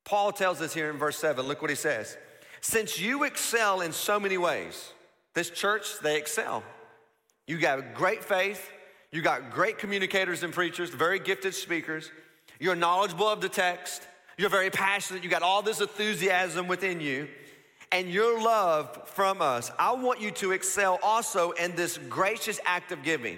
Paul 0.03 0.31
tells 0.31 0.61
us 0.61 0.73
here 0.73 0.89
in 0.89 0.97
verse 0.97 1.17
7, 1.17 1.45
look 1.45 1.61
what 1.61 1.69
he 1.69 1.75
says. 1.75 2.17
Since 2.59 2.99
you 2.99 3.23
excel 3.23 3.81
in 3.81 3.91
so 3.91 4.19
many 4.19 4.37
ways, 4.37 4.91
this 5.33 5.49
church, 5.49 5.99
they 6.01 6.17
excel. 6.17 6.63
You 7.47 7.57
got 7.57 7.93
great 7.93 8.23
faith, 8.23 8.71
you 9.11 9.21
got 9.21 9.51
great 9.51 9.77
communicators 9.77 10.43
and 10.43 10.53
preachers, 10.53 10.89
very 10.89 11.19
gifted 11.19 11.53
speakers, 11.53 12.11
you're 12.59 12.75
knowledgeable 12.75 13.27
of 13.27 13.41
the 13.41 13.49
text, 13.49 14.07
you're 14.37 14.49
very 14.49 14.69
passionate. 14.69 15.23
You 15.23 15.29
got 15.29 15.43
all 15.43 15.61
this 15.61 15.81
enthusiasm 15.81 16.67
within 16.67 16.99
you 16.99 17.27
and 17.91 18.09
your 18.09 18.41
love 18.41 19.09
from 19.09 19.41
us. 19.41 19.71
I 19.77 19.91
want 19.91 20.21
you 20.21 20.31
to 20.31 20.51
excel 20.51 20.99
also 21.03 21.51
in 21.51 21.75
this 21.75 21.97
gracious 22.09 22.59
act 22.65 22.91
of 22.91 23.03
giving. 23.03 23.37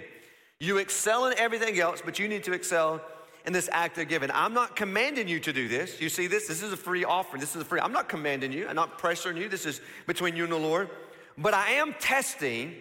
You 0.60 0.78
excel 0.78 1.26
in 1.26 1.38
everything 1.38 1.78
else, 1.78 2.00
but 2.04 2.18
you 2.18 2.28
need 2.28 2.44
to 2.44 2.52
excel 2.52 3.00
in 3.46 3.52
this 3.52 3.68
act 3.72 3.98
of 3.98 4.08
giving. 4.08 4.30
I'm 4.32 4.54
not 4.54 4.76
commanding 4.76 5.28
you 5.28 5.40
to 5.40 5.52
do 5.52 5.68
this. 5.68 6.00
You 6.00 6.08
see 6.08 6.26
this? 6.26 6.46
This 6.46 6.62
is 6.62 6.72
a 6.72 6.76
free 6.76 7.04
offering. 7.04 7.40
This 7.40 7.54
is 7.54 7.62
a 7.62 7.64
free. 7.64 7.80
I'm 7.80 7.92
not 7.92 8.08
commanding 8.08 8.52
you. 8.52 8.66
I'm 8.68 8.76
not 8.76 8.98
pressuring 8.98 9.36
you. 9.36 9.48
This 9.48 9.66
is 9.66 9.80
between 10.06 10.36
you 10.36 10.44
and 10.44 10.52
the 10.52 10.56
Lord. 10.56 10.88
But 11.36 11.52
I 11.52 11.72
am 11.72 11.94
testing 11.98 12.74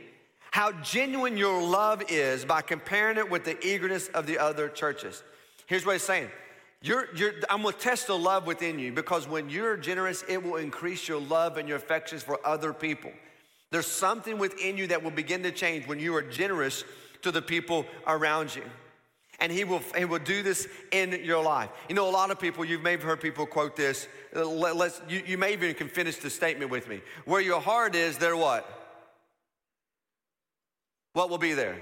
how 0.52 0.71
genuine 0.84 1.36
your 1.36 1.62
love 1.62 2.04
is 2.10 2.45
by 2.45 2.62
comparing 2.62 3.17
it 3.17 3.30
with 3.30 3.43
the 3.43 3.60
eagerness 3.65 4.08
of 4.10 4.28
the 4.28 4.38
other 4.38 4.69
churches. 4.69 5.23
Here's 5.65 5.86
what 5.86 5.93
he's 5.93 6.04
saying 6.04 6.30
You're, 6.83 7.07
you're, 7.15 7.31
I'm 7.49 7.63
gonna 7.63 7.77
test 7.77 8.07
the 8.07 8.17
love 8.17 8.45
within 8.45 8.77
you 8.77 8.91
because 8.91 9.25
when 9.25 9.49
you're 9.49 9.77
generous, 9.77 10.21
it 10.27 10.43
will 10.43 10.57
increase 10.57 11.07
your 11.07 11.21
love 11.21 11.57
and 11.57 11.67
your 11.67 11.77
affections 11.77 12.23
for 12.23 12.45
other 12.45 12.73
people. 12.73 13.09
There's 13.71 13.87
something 13.87 14.37
within 14.37 14.75
you 14.77 14.87
that 14.87 15.01
will 15.01 15.11
begin 15.11 15.43
to 15.43 15.51
change 15.51 15.87
when 15.87 15.97
you 15.97 16.13
are 16.13 16.21
generous 16.21 16.83
to 17.21 17.31
the 17.31 17.41
people 17.41 17.85
around 18.05 18.53
you. 18.53 18.63
And 19.39 19.49
he 19.49 19.63
will, 19.63 19.81
he 19.97 20.03
will 20.03 20.19
do 20.19 20.43
this 20.43 20.67
in 20.91 21.23
your 21.23 21.41
life. 21.41 21.69
You 21.87 21.95
know, 21.95 22.07
a 22.07 22.11
lot 22.11 22.31
of 22.31 22.39
people, 22.39 22.65
you 22.65 22.77
may 22.79 22.91
have 22.91 23.01
heard 23.01 23.21
people 23.21 23.45
quote 23.45 23.77
this. 23.77 24.07
Uh, 24.35 24.45
let's, 24.45 25.01
you, 25.07 25.23
you 25.25 25.37
may 25.37 25.53
even 25.53 25.73
can 25.75 25.87
finish 25.87 26.17
the 26.17 26.29
statement 26.29 26.69
with 26.69 26.89
me. 26.89 27.01
Where 27.23 27.41
your 27.41 27.61
heart 27.61 27.95
is, 27.95 28.17
there 28.17 28.35
what? 28.35 28.67
What 31.13 31.29
will 31.29 31.37
be 31.37 31.53
there? 31.53 31.77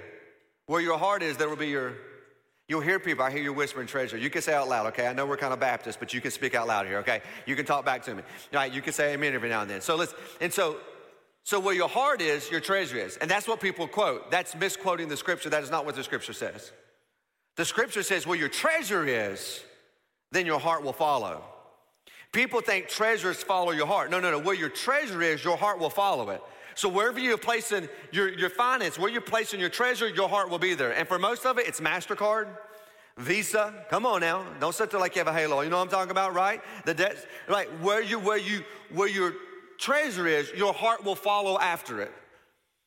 Where 0.67 0.79
your 0.79 0.99
heart 0.99 1.23
is, 1.23 1.37
there 1.37 1.49
will 1.49 1.55
be 1.55 1.69
your 1.69 1.95
You'll 2.71 2.79
hear 2.79 2.99
people, 2.99 3.25
I 3.25 3.31
hear 3.31 3.43
you 3.43 3.51
whispering 3.51 3.86
treasure. 3.86 4.15
You 4.15 4.29
can 4.29 4.41
say 4.41 4.53
out 4.53 4.69
loud, 4.69 4.86
okay? 4.88 5.05
I 5.05 5.12
know 5.12 5.25
we're 5.25 5.36
kind 5.36 5.51
of 5.51 5.60
Baptist, 5.60 5.99
but 5.99 6.13
you 6.13 6.21
can 6.21 6.31
speak 6.31 6.55
out 6.55 6.67
loud 6.67 6.88
here, 6.88 6.99
okay? 6.99 7.21
You 7.45 7.57
can 7.57 7.65
talk 7.65 7.84
back 7.84 8.01
to 8.03 8.15
me. 8.15 8.23
All 8.23 8.60
right, 8.60 8.71
you 8.71 8.81
can 8.81 8.93
say 8.93 9.13
amen 9.13 9.34
every 9.34 9.49
now 9.49 9.60
and 9.60 9.69
then. 9.69 9.81
So 9.81 9.97
let's, 9.97 10.15
and 10.39 10.53
so, 10.53 10.77
so 11.43 11.60
where 11.60 11.75
your 11.75 11.89
heart 11.89 12.21
is, 12.21 12.49
your 12.49 12.62
treasure 12.62 12.95
is. 12.95 13.17
And 13.17 13.29
that's 13.29 13.45
what 13.45 13.60
people 13.60 13.89
quote. 13.89 14.31
That's 14.31 14.55
misquoting 14.55 15.10
the 15.10 15.17
scripture. 15.17 15.49
That 15.49 15.63
is 15.63 15.69
not 15.69 15.86
what 15.86 15.95
the 15.95 16.03
scripture 16.05 16.31
says. 16.31 16.71
The 17.57 17.65
scripture 17.65 18.03
says 18.03 18.25
where 18.25 18.38
your 18.38 18.47
treasure 18.47 19.05
is, 19.05 19.62
then 20.31 20.45
your 20.45 20.62
heart 20.62 20.81
will 20.81 20.93
follow. 20.93 21.43
People 22.31 22.62
think 22.62 22.88
treasures 22.88 23.43
follow 23.43 23.71
your 23.71 23.88
heart. 23.88 24.10
No, 24.10 24.21
no, 24.21 24.31
no. 24.31 24.39
Where 24.39 24.55
your 24.55 24.69
treasure 24.69 25.21
is, 25.21 25.43
your 25.43 25.57
heart 25.57 25.77
will 25.77 25.89
follow 25.89 26.29
it. 26.29 26.41
So 26.75 26.89
wherever 26.89 27.19
you're 27.19 27.38
placing 27.38 27.89
your, 28.12 28.29
your 28.29 28.49
finance, 28.49 28.97
where 28.97 29.10
you're 29.10 29.21
placing 29.21 29.60
your 29.60 29.69
treasure, 29.69 30.07
your 30.07 30.29
heart 30.29 30.49
will 30.49 30.60
be 30.60 30.73
there. 30.73 30.91
And 30.91 31.07
for 31.07 31.19
most 31.19 31.45
of 31.45 31.57
it, 31.57 31.67
it's 31.67 31.79
MasterCard, 31.79 32.47
Visa. 33.17 33.73
Come 33.89 34.05
on 34.05 34.21
now. 34.21 34.45
Don't 34.60 34.73
sit 34.73 34.91
there 34.91 34.99
like 34.99 35.15
you 35.15 35.19
have 35.19 35.27
a 35.27 35.34
halo. 35.34 35.62
You 35.62 35.69
know 35.69 35.77
what 35.77 35.84
I'm 35.84 35.89
talking 35.89 36.12
about, 36.12 36.34
right? 36.34 36.62
The 36.86 36.93
debt, 36.93 37.17
right? 37.47 37.67
Where 37.81 38.01
you 38.01 38.19
where 38.19 38.38
you 38.38 38.63
where 38.91 39.10
your 39.10 39.34
treasure 39.77 40.27
is, 40.27 40.51
your 40.55 40.73
heart 40.73 41.03
will 41.03 41.15
follow 41.15 41.60
after 41.60 42.01
it. 42.01 42.12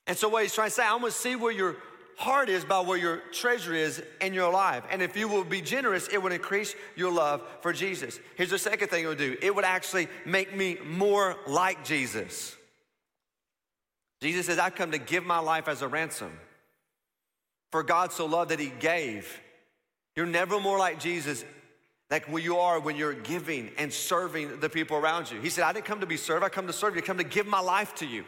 And 0.07 0.17
so 0.17 0.29
what 0.29 0.43
he's 0.43 0.55
trying 0.55 0.69
to 0.69 0.75
say, 0.75 0.85
I'm 0.85 1.01
gonna 1.01 1.11
see 1.11 1.37
where 1.37 1.53
your 1.53 1.77
heart 2.17 2.49
is 2.49 2.65
by 2.65 2.81
where 2.81 2.99
your 2.99 3.19
treasure 3.33 3.75
is 3.75 4.03
in 4.21 4.35
your 4.35 4.53
life. 4.53 4.85
And 4.91 5.03
if 5.03 5.17
you 5.17 5.29
will 5.29 5.45
be 5.45 5.61
generous, 5.61 6.09
it 6.09 6.23
would 6.23 6.33
increase 6.33 6.75
your 6.97 7.13
love 7.13 7.43
for 7.61 7.73
Jesus. 7.73 8.21
Here's 8.37 8.51
the 8.51 8.59
second 8.59 8.89
thing 8.89 9.05
it 9.05 9.09
would 9.09 9.19
do 9.19 9.37
it 9.43 9.55
would 9.55 9.65
actually 9.65 10.09
make 10.25 10.55
me 10.55 10.79
more 10.85 11.37
like 11.47 11.85
Jesus. 11.85 12.57
Jesus 14.25 14.47
says, 14.47 14.59
I 14.59 14.71
come 14.71 14.93
to 14.93 14.99
give 14.99 15.25
my 15.25 15.39
life 15.39 15.69
as 15.69 15.83
a 15.83 15.89
ransom. 15.89 16.39
For 17.73 17.83
God 17.83 18.13
so 18.13 18.27
loved 18.27 18.51
that 18.51 18.61
he 18.61 18.73
gave. 18.79 19.41
You're 20.17 20.27
never 20.27 20.61
more 20.61 20.79
like 20.79 21.01
Jesus 21.01 21.45
like 22.11 22.27
where 22.27 22.43
you 22.43 22.59
are 22.59 22.79
when 22.79 22.95
you're 22.95 23.13
giving 23.13 23.73
and 23.77 23.93
serving 23.93 24.61
the 24.61 24.69
people 24.69 24.97
around 24.97 25.31
you. 25.33 25.41
He 25.41 25.51
said, 25.51 25.65
I 25.65 25.73
didn't 25.73 25.87
come 25.87 25.99
to 25.99 26.07
be 26.07 26.17
served, 26.17 26.45
I 26.45 26.49
come 26.49 26.69
to 26.69 26.73
serve 26.73 26.95
you, 26.95 27.03
I 27.03 27.05
come 27.05 27.19
to 27.19 27.25
give 27.25 27.47
my 27.47 27.59
life 27.59 27.95
to 27.97 28.07
you. 28.07 28.25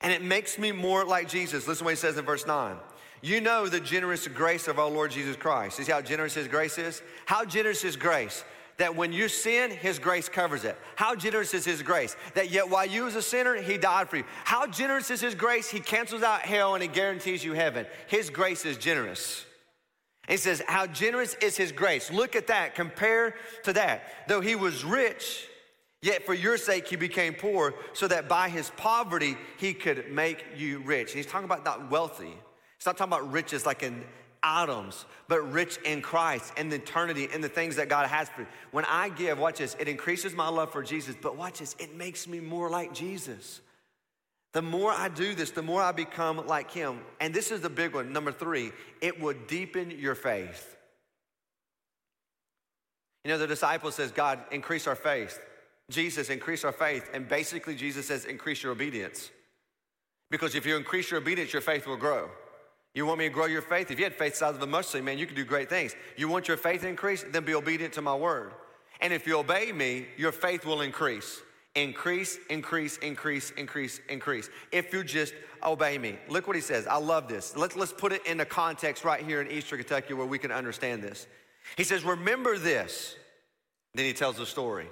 And 0.00 0.12
it 0.12 0.22
makes 0.22 0.58
me 0.58 0.72
more 0.72 1.04
like 1.04 1.28
Jesus. 1.28 1.68
Listen 1.68 1.80
to 1.80 1.84
what 1.84 1.90
he 1.90 1.96
says 1.96 2.16
in 2.16 2.24
verse 2.24 2.46
9. 2.46 2.76
You 3.20 3.42
know 3.42 3.66
the 3.66 3.80
generous 3.80 4.26
grace 4.28 4.66
of 4.66 4.78
our 4.78 4.88
Lord 4.88 5.10
Jesus 5.10 5.36
Christ. 5.36 5.76
See 5.76 5.92
how 5.92 6.00
generous 6.00 6.32
his 6.32 6.48
grace 6.48 6.78
is? 6.78 7.02
How 7.26 7.44
generous 7.44 7.84
is 7.84 7.96
grace? 7.96 8.44
That 8.80 8.96
when 8.96 9.12
you 9.12 9.28
sin, 9.28 9.70
His 9.70 9.98
grace 9.98 10.30
covers 10.30 10.64
it. 10.64 10.74
How 10.96 11.14
generous 11.14 11.52
is 11.52 11.66
His 11.66 11.82
grace? 11.82 12.16
That 12.32 12.50
yet 12.50 12.70
while 12.70 12.86
you 12.86 13.04
was 13.04 13.14
a 13.14 13.20
sinner, 13.20 13.54
He 13.56 13.76
died 13.76 14.08
for 14.08 14.16
you. 14.16 14.24
How 14.44 14.66
generous 14.66 15.10
is 15.10 15.20
His 15.20 15.34
grace? 15.34 15.68
He 15.68 15.80
cancels 15.80 16.22
out 16.22 16.40
hell 16.40 16.74
and 16.74 16.82
He 16.82 16.88
guarantees 16.88 17.44
you 17.44 17.52
heaven. 17.52 17.84
His 18.06 18.30
grace 18.30 18.64
is 18.64 18.78
generous. 18.78 19.44
He 20.26 20.38
says, 20.38 20.62
How 20.66 20.86
generous 20.86 21.34
is 21.42 21.58
His 21.58 21.72
grace? 21.72 22.10
Look 22.10 22.34
at 22.34 22.46
that. 22.46 22.74
Compare 22.74 23.34
to 23.64 23.74
that. 23.74 24.28
Though 24.28 24.40
He 24.40 24.56
was 24.56 24.82
rich, 24.82 25.46
yet 26.00 26.24
for 26.24 26.32
your 26.32 26.56
sake 26.56 26.88
He 26.88 26.96
became 26.96 27.34
poor, 27.34 27.74
so 27.92 28.08
that 28.08 28.30
by 28.30 28.48
His 28.48 28.70
poverty 28.78 29.36
He 29.58 29.74
could 29.74 30.10
make 30.10 30.42
you 30.56 30.78
rich. 30.80 31.12
He's 31.12 31.26
talking 31.26 31.44
about 31.44 31.66
not 31.66 31.90
wealthy. 31.90 32.32
He's 32.78 32.86
not 32.86 32.96
talking 32.96 33.12
about 33.12 33.30
riches 33.30 33.66
like 33.66 33.82
in 33.82 34.04
items, 34.42 35.04
but 35.28 35.40
rich 35.52 35.78
in 35.84 36.00
Christ 36.02 36.52
and 36.56 36.70
the 36.70 36.76
eternity 36.76 37.28
and 37.32 37.42
the 37.42 37.48
things 37.48 37.76
that 37.76 37.88
God 37.88 38.08
has 38.08 38.28
for 38.28 38.42
you. 38.42 38.46
When 38.70 38.84
I 38.86 39.08
give, 39.10 39.38
watch 39.38 39.58
this, 39.58 39.76
it 39.78 39.88
increases 39.88 40.34
my 40.34 40.48
love 40.48 40.72
for 40.72 40.82
Jesus, 40.82 41.14
but 41.20 41.36
watch 41.36 41.58
this, 41.58 41.76
it 41.78 41.94
makes 41.96 42.26
me 42.26 42.40
more 42.40 42.70
like 42.70 42.94
Jesus. 42.94 43.60
The 44.52 44.62
more 44.62 44.92
I 44.92 45.08
do 45.08 45.34
this, 45.34 45.50
the 45.52 45.62
more 45.62 45.82
I 45.82 45.92
become 45.92 46.46
like 46.46 46.70
him. 46.70 47.00
And 47.20 47.32
this 47.32 47.50
is 47.50 47.60
the 47.60 47.70
big 47.70 47.94
one. 47.94 48.12
Number 48.12 48.32
three, 48.32 48.72
it 49.00 49.20
will 49.20 49.36
deepen 49.46 49.92
your 49.92 50.14
faith. 50.14 50.76
You 53.24 53.30
know, 53.30 53.38
the 53.38 53.46
disciple 53.46 53.92
says, 53.92 54.10
God, 54.10 54.40
increase 54.50 54.86
our 54.86 54.96
faith. 54.96 55.38
Jesus, 55.90 56.30
increase 56.30 56.64
our 56.64 56.72
faith. 56.72 57.10
And 57.12 57.28
basically, 57.28 57.74
Jesus 57.74 58.06
says, 58.06 58.24
increase 58.24 58.62
your 58.62 58.72
obedience. 58.72 59.30
Because 60.30 60.54
if 60.54 60.64
you 60.64 60.76
increase 60.76 61.10
your 61.10 61.20
obedience, 61.20 61.52
your 61.52 61.62
faith 61.62 61.86
will 61.86 61.96
grow. 61.96 62.30
You 62.94 63.06
want 63.06 63.18
me 63.20 63.26
to 63.26 63.34
grow 63.34 63.46
your 63.46 63.62
faith? 63.62 63.90
If 63.90 63.98
you 63.98 64.04
had 64.04 64.14
faith 64.14 64.34
size 64.34 64.56
of 64.56 64.62
a 64.62 64.66
mustard 64.66 64.98
seed, 64.98 65.04
man, 65.04 65.18
you 65.18 65.26
could 65.26 65.36
do 65.36 65.44
great 65.44 65.68
things. 65.68 65.94
You 66.16 66.28
want 66.28 66.48
your 66.48 66.56
faith 66.56 66.80
to 66.82 66.88
increase? 66.88 67.24
Then 67.24 67.44
be 67.44 67.54
obedient 67.54 67.94
to 67.94 68.02
my 68.02 68.14
word. 68.14 68.52
And 69.00 69.12
if 69.12 69.26
you 69.26 69.38
obey 69.38 69.72
me, 69.72 70.06
your 70.16 70.32
faith 70.32 70.66
will 70.66 70.80
increase. 70.80 71.40
Increase, 71.76 72.38
increase, 72.50 72.96
increase, 72.98 73.50
increase, 73.52 74.00
increase. 74.08 74.50
If 74.72 74.92
you 74.92 75.04
just 75.04 75.34
obey 75.62 75.98
me. 75.98 76.18
Look 76.28 76.46
what 76.46 76.56
he 76.56 76.62
says. 76.62 76.86
I 76.86 76.96
love 76.96 77.28
this. 77.28 77.56
Let's, 77.56 77.76
let's 77.76 77.92
put 77.92 78.12
it 78.12 78.26
into 78.26 78.44
context 78.44 79.04
right 79.04 79.24
here 79.24 79.40
in 79.40 79.50
Eastern 79.50 79.78
Kentucky 79.78 80.14
where 80.14 80.26
we 80.26 80.38
can 80.38 80.50
understand 80.50 81.02
this. 81.02 81.28
He 81.76 81.84
says, 81.84 82.02
Remember 82.04 82.58
this. 82.58 83.14
Then 83.94 84.04
he 84.04 84.12
tells 84.12 84.36
the 84.36 84.46
story. 84.46 84.88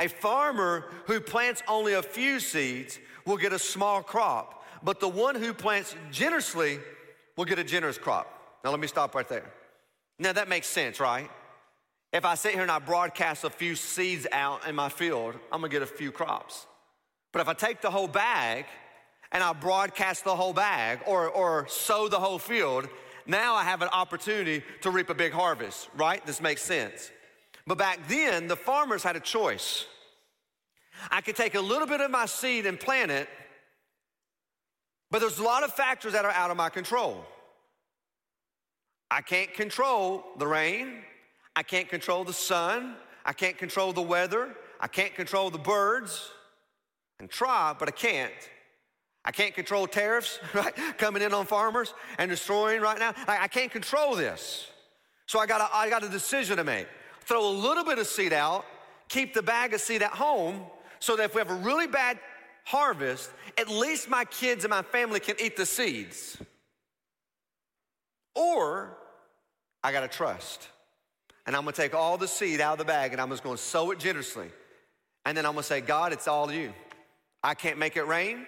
A 0.00 0.08
farmer 0.08 0.86
who 1.06 1.20
plants 1.20 1.62
only 1.68 1.94
a 1.94 2.02
few 2.02 2.40
seeds 2.40 2.98
will 3.24 3.38
get 3.38 3.52
a 3.52 3.58
small 3.58 4.02
crop, 4.02 4.64
but 4.82 5.00
the 5.00 5.08
one 5.08 5.34
who 5.34 5.54
plants 5.54 5.94
generously 6.12 6.78
we'll 7.36 7.46
get 7.46 7.58
a 7.58 7.64
generous 7.64 7.98
crop. 7.98 8.60
Now, 8.64 8.70
let 8.70 8.80
me 8.80 8.86
stop 8.86 9.14
right 9.14 9.28
there. 9.28 9.50
Now, 10.18 10.32
that 10.32 10.48
makes 10.48 10.66
sense, 10.66 10.98
right? 10.98 11.30
If 12.12 12.24
I 12.24 12.34
sit 12.34 12.52
here 12.52 12.62
and 12.62 12.70
I 12.70 12.78
broadcast 12.78 13.44
a 13.44 13.50
few 13.50 13.74
seeds 13.74 14.26
out 14.32 14.66
in 14.66 14.74
my 14.74 14.88
field, 14.88 15.34
I'm 15.52 15.60
gonna 15.60 15.68
get 15.68 15.82
a 15.82 15.86
few 15.86 16.10
crops. 16.10 16.66
But 17.32 17.42
if 17.42 17.48
I 17.48 17.54
take 17.54 17.82
the 17.82 17.90
whole 17.90 18.08
bag 18.08 18.64
and 19.32 19.42
I 19.42 19.52
broadcast 19.52 20.24
the 20.24 20.34
whole 20.34 20.54
bag 20.54 21.00
or, 21.06 21.28
or 21.28 21.66
sow 21.68 22.08
the 22.08 22.18
whole 22.18 22.38
field, 22.38 22.88
now 23.26 23.54
I 23.54 23.64
have 23.64 23.82
an 23.82 23.88
opportunity 23.92 24.62
to 24.82 24.90
reap 24.90 25.10
a 25.10 25.14
big 25.14 25.32
harvest, 25.32 25.88
right? 25.96 26.24
This 26.24 26.40
makes 26.40 26.62
sense. 26.62 27.10
But 27.66 27.76
back 27.76 27.98
then, 28.08 28.46
the 28.46 28.56
farmers 28.56 29.02
had 29.02 29.16
a 29.16 29.20
choice. 29.20 29.84
I 31.10 31.20
could 31.20 31.36
take 31.36 31.54
a 31.56 31.60
little 31.60 31.86
bit 31.86 32.00
of 32.00 32.10
my 32.10 32.26
seed 32.26 32.64
and 32.64 32.78
plant 32.78 33.10
it, 33.10 33.28
but 35.10 35.20
there's 35.20 35.38
a 35.38 35.44
lot 35.44 35.62
of 35.62 35.72
factors 35.72 36.12
that 36.12 36.24
are 36.24 36.30
out 36.30 36.50
of 36.50 36.56
my 36.56 36.68
control. 36.68 37.24
I 39.10 39.20
can't 39.20 39.52
control 39.54 40.24
the 40.38 40.46
rain. 40.46 41.02
I 41.54 41.62
can't 41.62 41.88
control 41.88 42.24
the 42.24 42.32
sun. 42.32 42.96
I 43.24 43.32
can't 43.32 43.56
control 43.56 43.92
the 43.92 44.02
weather. 44.02 44.54
I 44.80 44.88
can't 44.88 45.14
control 45.14 45.50
the 45.50 45.58
birds. 45.58 46.30
And 47.18 47.30
try, 47.30 47.74
but 47.78 47.88
I 47.88 47.92
can't. 47.92 48.32
I 49.24 49.32
can't 49.32 49.54
control 49.54 49.86
tariffs, 49.86 50.38
right? 50.54 50.74
Coming 50.98 51.22
in 51.22 51.32
on 51.32 51.46
farmers 51.46 51.94
and 52.18 52.30
destroying 52.30 52.80
right 52.80 52.98
now. 52.98 53.14
I, 53.26 53.44
I 53.44 53.48
can't 53.48 53.70
control 53.70 54.16
this. 54.16 54.68
So 55.26 55.40
I 55.40 55.46
got, 55.46 55.60
a, 55.60 55.74
I 55.74 55.88
got 55.90 56.04
a 56.04 56.08
decision 56.08 56.56
to 56.58 56.64
make. 56.64 56.86
Throw 57.22 57.48
a 57.48 57.50
little 57.50 57.84
bit 57.84 57.98
of 57.98 58.06
seed 58.06 58.32
out, 58.32 58.64
keep 59.08 59.34
the 59.34 59.42
bag 59.42 59.74
of 59.74 59.80
seed 59.80 60.02
at 60.02 60.12
home, 60.12 60.62
so 61.00 61.16
that 61.16 61.24
if 61.24 61.34
we 61.34 61.40
have 61.40 61.50
a 61.50 61.54
really 61.54 61.88
bad 61.88 62.18
harvest, 62.66 63.30
at 63.56 63.68
least 63.68 64.10
my 64.10 64.24
kids 64.24 64.64
and 64.64 64.70
my 64.70 64.82
family 64.82 65.20
can 65.20 65.36
eat 65.40 65.56
the 65.56 65.64
seeds. 65.64 66.36
Or 68.34 68.98
I 69.84 69.92
gotta 69.92 70.08
trust. 70.08 70.68
And 71.46 71.54
I'm 71.54 71.62
gonna 71.62 71.76
take 71.76 71.94
all 71.94 72.18
the 72.18 72.26
seed 72.26 72.60
out 72.60 72.72
of 72.72 72.78
the 72.78 72.84
bag 72.84 73.12
and 73.12 73.20
I'm 73.20 73.30
just 73.30 73.44
gonna 73.44 73.56
sow 73.56 73.92
it 73.92 74.00
generously. 74.00 74.50
And 75.24 75.38
then 75.38 75.46
I'm 75.46 75.52
gonna 75.52 75.62
say, 75.62 75.80
God, 75.80 76.12
it's 76.12 76.26
all 76.26 76.50
you. 76.50 76.72
I 77.42 77.54
can't 77.54 77.78
make 77.78 77.96
it 77.96 78.02
rain. 78.02 78.46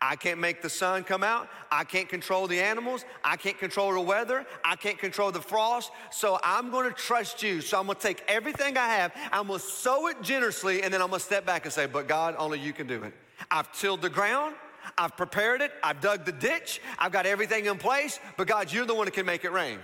I 0.00 0.14
can't 0.14 0.38
make 0.38 0.62
the 0.62 0.70
sun 0.70 1.02
come 1.02 1.24
out. 1.24 1.48
I 1.72 1.82
can't 1.82 2.08
control 2.08 2.46
the 2.46 2.60
animals. 2.60 3.04
I 3.24 3.36
can't 3.36 3.58
control 3.58 3.92
the 3.92 4.00
weather. 4.00 4.46
I 4.64 4.76
can't 4.76 4.98
control 4.98 5.32
the 5.32 5.40
frost. 5.40 5.90
So 6.12 6.38
I'm 6.44 6.70
going 6.70 6.88
to 6.88 6.94
trust 6.94 7.42
you. 7.42 7.60
So 7.60 7.80
I'm 7.80 7.86
going 7.86 7.96
to 7.96 8.02
take 8.02 8.22
everything 8.28 8.76
I 8.76 8.86
have, 8.86 9.12
I'm 9.32 9.48
going 9.48 9.58
to 9.58 9.66
sow 9.66 10.06
it 10.06 10.22
generously, 10.22 10.82
and 10.82 10.94
then 10.94 11.02
I'm 11.02 11.08
going 11.08 11.18
to 11.18 11.26
step 11.26 11.44
back 11.44 11.64
and 11.64 11.72
say, 11.72 11.86
But 11.86 12.06
God, 12.06 12.36
only 12.38 12.60
you 12.60 12.72
can 12.72 12.86
do 12.86 13.02
it. 13.02 13.12
I've 13.50 13.72
tilled 13.72 14.02
the 14.02 14.10
ground. 14.10 14.54
I've 14.96 15.16
prepared 15.16 15.60
it. 15.60 15.72
I've 15.82 16.00
dug 16.00 16.24
the 16.24 16.32
ditch. 16.32 16.80
I've 16.98 17.12
got 17.12 17.26
everything 17.26 17.66
in 17.66 17.78
place. 17.78 18.18
But 18.36 18.46
God, 18.46 18.72
you're 18.72 18.86
the 18.86 18.94
one 18.94 19.04
that 19.06 19.14
can 19.14 19.26
make 19.26 19.44
it 19.44 19.52
rain. 19.52 19.78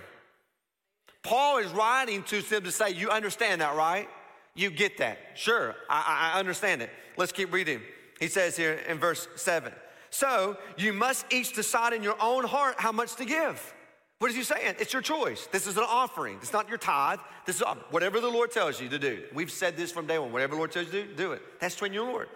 Paul 1.23 1.57
is 1.57 1.71
writing 1.71 2.23
to 2.23 2.41
them 2.41 2.63
to 2.63 2.71
say, 2.71 2.91
You 2.91 3.09
understand 3.09 3.61
that, 3.61 3.75
right? 3.75 4.07
You 4.55 4.69
get 4.69 4.99
that. 4.99 5.17
Sure, 5.33 5.75
I, 5.89 6.31
I 6.33 6.39
understand 6.39 6.81
it. 6.81 6.89
Let's 7.17 7.31
keep 7.31 7.51
reading. 7.51 7.81
He 8.19 8.27
says 8.27 8.55
here 8.55 8.79
in 8.87 8.99
verse 8.99 9.27
7 9.35 9.73
So 10.09 10.57
you 10.77 10.93
must 10.93 11.25
each 11.31 11.53
decide 11.53 11.93
in 11.93 12.03
your 12.03 12.15
own 12.21 12.45
heart 12.45 12.75
how 12.77 12.91
much 12.91 13.15
to 13.15 13.25
give. 13.25 13.73
What 14.19 14.29
is 14.31 14.37
he 14.37 14.43
saying? 14.43 14.75
It's 14.79 14.93
your 14.93 15.01
choice. 15.01 15.47
This 15.51 15.67
is 15.67 15.75
an 15.75 15.83
offering. 15.85 16.37
It's 16.41 16.53
not 16.53 16.69
your 16.69 16.77
tithe. 16.77 17.19
This 17.45 17.57
is 17.57 17.63
uh, 17.63 17.75
whatever 17.91 18.21
the 18.21 18.29
Lord 18.29 18.49
tells 18.49 18.79
you 18.79 18.87
to 18.89 18.97
do. 18.97 19.23
We've 19.33 19.51
said 19.51 19.75
this 19.75 19.91
from 19.91 20.07
day 20.07 20.17
one. 20.17 20.31
Whatever 20.31 20.51
the 20.51 20.57
Lord 20.57 20.71
tells 20.71 20.87
you 20.87 21.01
to 21.01 21.07
do, 21.07 21.15
do 21.15 21.31
it. 21.33 21.41
That's 21.59 21.75
between 21.75 21.91
you 21.91 22.03
and 22.03 22.11
Lord. 22.11 22.29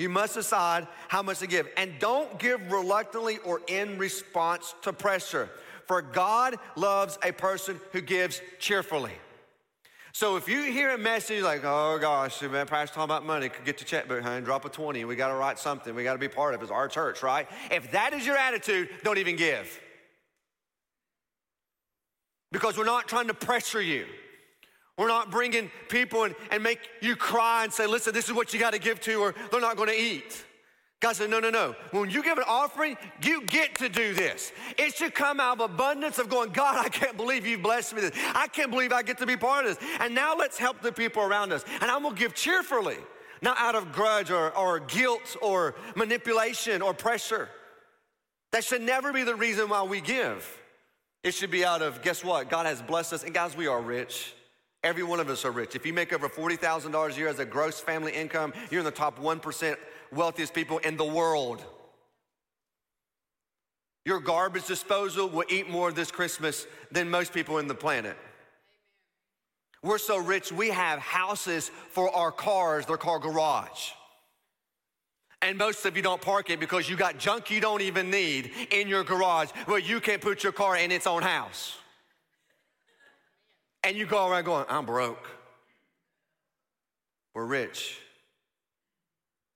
You 0.00 0.08
must 0.08 0.32
decide 0.32 0.88
how 1.08 1.22
much 1.22 1.40
to 1.40 1.46
give. 1.46 1.68
And 1.76 1.92
don't 1.98 2.38
give 2.38 2.72
reluctantly 2.72 3.36
or 3.44 3.60
in 3.66 3.98
response 3.98 4.74
to 4.80 4.94
pressure. 4.94 5.50
For 5.86 6.00
God 6.00 6.56
loves 6.74 7.18
a 7.22 7.32
person 7.32 7.78
who 7.92 8.00
gives 8.00 8.40
cheerfully. 8.58 9.12
So 10.12 10.36
if 10.36 10.48
you 10.48 10.62
hear 10.72 10.94
a 10.94 10.98
message 10.98 11.42
like, 11.42 11.64
oh 11.64 11.98
gosh, 12.00 12.40
man, 12.40 12.66
pastor 12.66 12.94
talking 12.94 13.04
about 13.04 13.26
money, 13.26 13.50
could 13.50 13.66
get 13.66 13.78
your 13.78 13.86
checkbook, 13.86 14.22
honey, 14.22 14.42
drop 14.42 14.64
a 14.64 14.70
20, 14.70 15.04
we 15.04 15.16
gotta 15.16 15.34
write 15.34 15.58
something, 15.58 15.94
we 15.94 16.02
gotta 16.02 16.18
be 16.18 16.28
part 16.28 16.54
of 16.54 16.62
it. 16.62 16.64
It's 16.64 16.72
our 16.72 16.88
church, 16.88 17.22
right? 17.22 17.46
If 17.70 17.92
that 17.92 18.14
is 18.14 18.24
your 18.24 18.38
attitude, 18.38 18.88
don't 19.04 19.18
even 19.18 19.36
give. 19.36 19.78
Because 22.52 22.78
we're 22.78 22.84
not 22.86 23.06
trying 23.06 23.26
to 23.26 23.34
pressure 23.34 23.82
you. 23.82 24.06
We're 25.00 25.08
not 25.08 25.30
bringing 25.30 25.70
people 25.88 26.24
and, 26.24 26.34
and 26.50 26.62
make 26.62 26.78
you 27.00 27.16
cry 27.16 27.64
and 27.64 27.72
say, 27.72 27.86
listen, 27.86 28.12
this 28.12 28.28
is 28.28 28.34
what 28.34 28.52
you 28.52 28.60
gotta 28.60 28.78
give 28.78 29.00
to, 29.00 29.14
or 29.14 29.34
they're 29.50 29.58
not 29.58 29.78
gonna 29.78 29.92
eat. 29.92 30.44
God 31.00 31.16
said, 31.16 31.30
no, 31.30 31.40
no, 31.40 31.48
no. 31.48 31.74
When 31.90 32.10
you 32.10 32.22
give 32.22 32.36
an 32.36 32.44
offering, 32.46 32.98
you 33.22 33.46
get 33.46 33.76
to 33.76 33.88
do 33.88 34.12
this. 34.12 34.52
It 34.76 34.94
should 34.94 35.14
come 35.14 35.40
out 35.40 35.58
of 35.58 35.70
abundance 35.70 36.18
of 36.18 36.28
going, 36.28 36.50
God, 36.50 36.84
I 36.84 36.90
can't 36.90 37.16
believe 37.16 37.46
you've 37.46 37.62
blessed 37.62 37.94
me 37.94 38.02
this. 38.02 38.12
I 38.34 38.46
can't 38.48 38.70
believe 38.70 38.92
I 38.92 39.00
get 39.02 39.16
to 39.20 39.26
be 39.26 39.38
part 39.38 39.64
of 39.64 39.78
this. 39.78 39.88
And 40.00 40.14
now 40.14 40.36
let's 40.36 40.58
help 40.58 40.82
the 40.82 40.92
people 40.92 41.22
around 41.22 41.54
us. 41.54 41.64
And 41.80 41.90
I'm 41.90 42.02
gonna 42.02 42.14
give 42.14 42.34
cheerfully, 42.34 42.98
not 43.40 43.56
out 43.56 43.76
of 43.76 43.92
grudge 43.92 44.30
or, 44.30 44.54
or 44.54 44.80
guilt 44.80 45.34
or 45.40 45.76
manipulation 45.96 46.82
or 46.82 46.92
pressure. 46.92 47.48
That 48.52 48.64
should 48.64 48.82
never 48.82 49.14
be 49.14 49.22
the 49.22 49.34
reason 49.34 49.70
why 49.70 49.82
we 49.82 50.02
give. 50.02 50.60
It 51.24 51.32
should 51.32 51.50
be 51.50 51.64
out 51.64 51.80
of, 51.80 52.02
guess 52.02 52.22
what? 52.22 52.50
God 52.50 52.66
has 52.66 52.82
blessed 52.82 53.14
us. 53.14 53.24
And 53.24 53.32
guys, 53.32 53.56
we 53.56 53.66
are 53.66 53.80
rich. 53.80 54.34
Every 54.82 55.02
one 55.02 55.20
of 55.20 55.28
us 55.28 55.44
are 55.44 55.50
rich. 55.50 55.76
If 55.76 55.84
you 55.84 55.92
make 55.92 56.12
over 56.12 56.28
$40,000 56.28 57.10
a 57.12 57.18
year 57.18 57.28
as 57.28 57.38
a 57.38 57.44
gross 57.44 57.80
family 57.80 58.12
income, 58.12 58.54
you're 58.70 58.80
in 58.80 58.84
the 58.84 58.90
top 58.90 59.18
1% 59.18 59.76
wealthiest 60.10 60.54
people 60.54 60.78
in 60.78 60.96
the 60.96 61.04
world. 61.04 61.64
Your 64.06 64.20
garbage 64.20 64.66
disposal 64.66 65.28
will 65.28 65.44
eat 65.50 65.68
more 65.68 65.92
this 65.92 66.10
Christmas 66.10 66.66
than 66.90 67.10
most 67.10 67.34
people 67.34 67.58
in 67.58 67.68
the 67.68 67.74
planet. 67.74 68.16
We're 69.82 69.98
so 69.98 70.18
rich, 70.18 70.50
we 70.50 70.68
have 70.70 70.98
houses 70.98 71.70
for 71.90 72.14
our 72.14 72.32
cars, 72.32 72.86
they're 72.86 72.96
called 72.96 73.22
garage. 73.22 73.90
And 75.42 75.56
most 75.56 75.86
of 75.86 75.96
you 75.96 76.02
don't 76.02 76.20
park 76.20 76.50
it 76.50 76.60
because 76.60 76.88
you 76.88 76.96
got 76.96 77.18
junk 77.18 77.50
you 77.50 77.60
don't 77.60 77.80
even 77.80 78.10
need 78.10 78.50
in 78.70 78.88
your 78.88 79.04
garage 79.04 79.50
where 79.66 79.78
you 79.78 80.00
can't 80.00 80.20
put 80.20 80.42
your 80.42 80.52
car 80.52 80.76
in 80.76 80.90
its 80.90 81.06
own 81.06 81.22
house. 81.22 81.76
And 83.82 83.96
you 83.96 84.06
go 84.06 84.28
around 84.28 84.44
going, 84.44 84.66
I'm 84.68 84.86
broke. 84.86 85.26
We're 87.34 87.46
rich. 87.46 87.98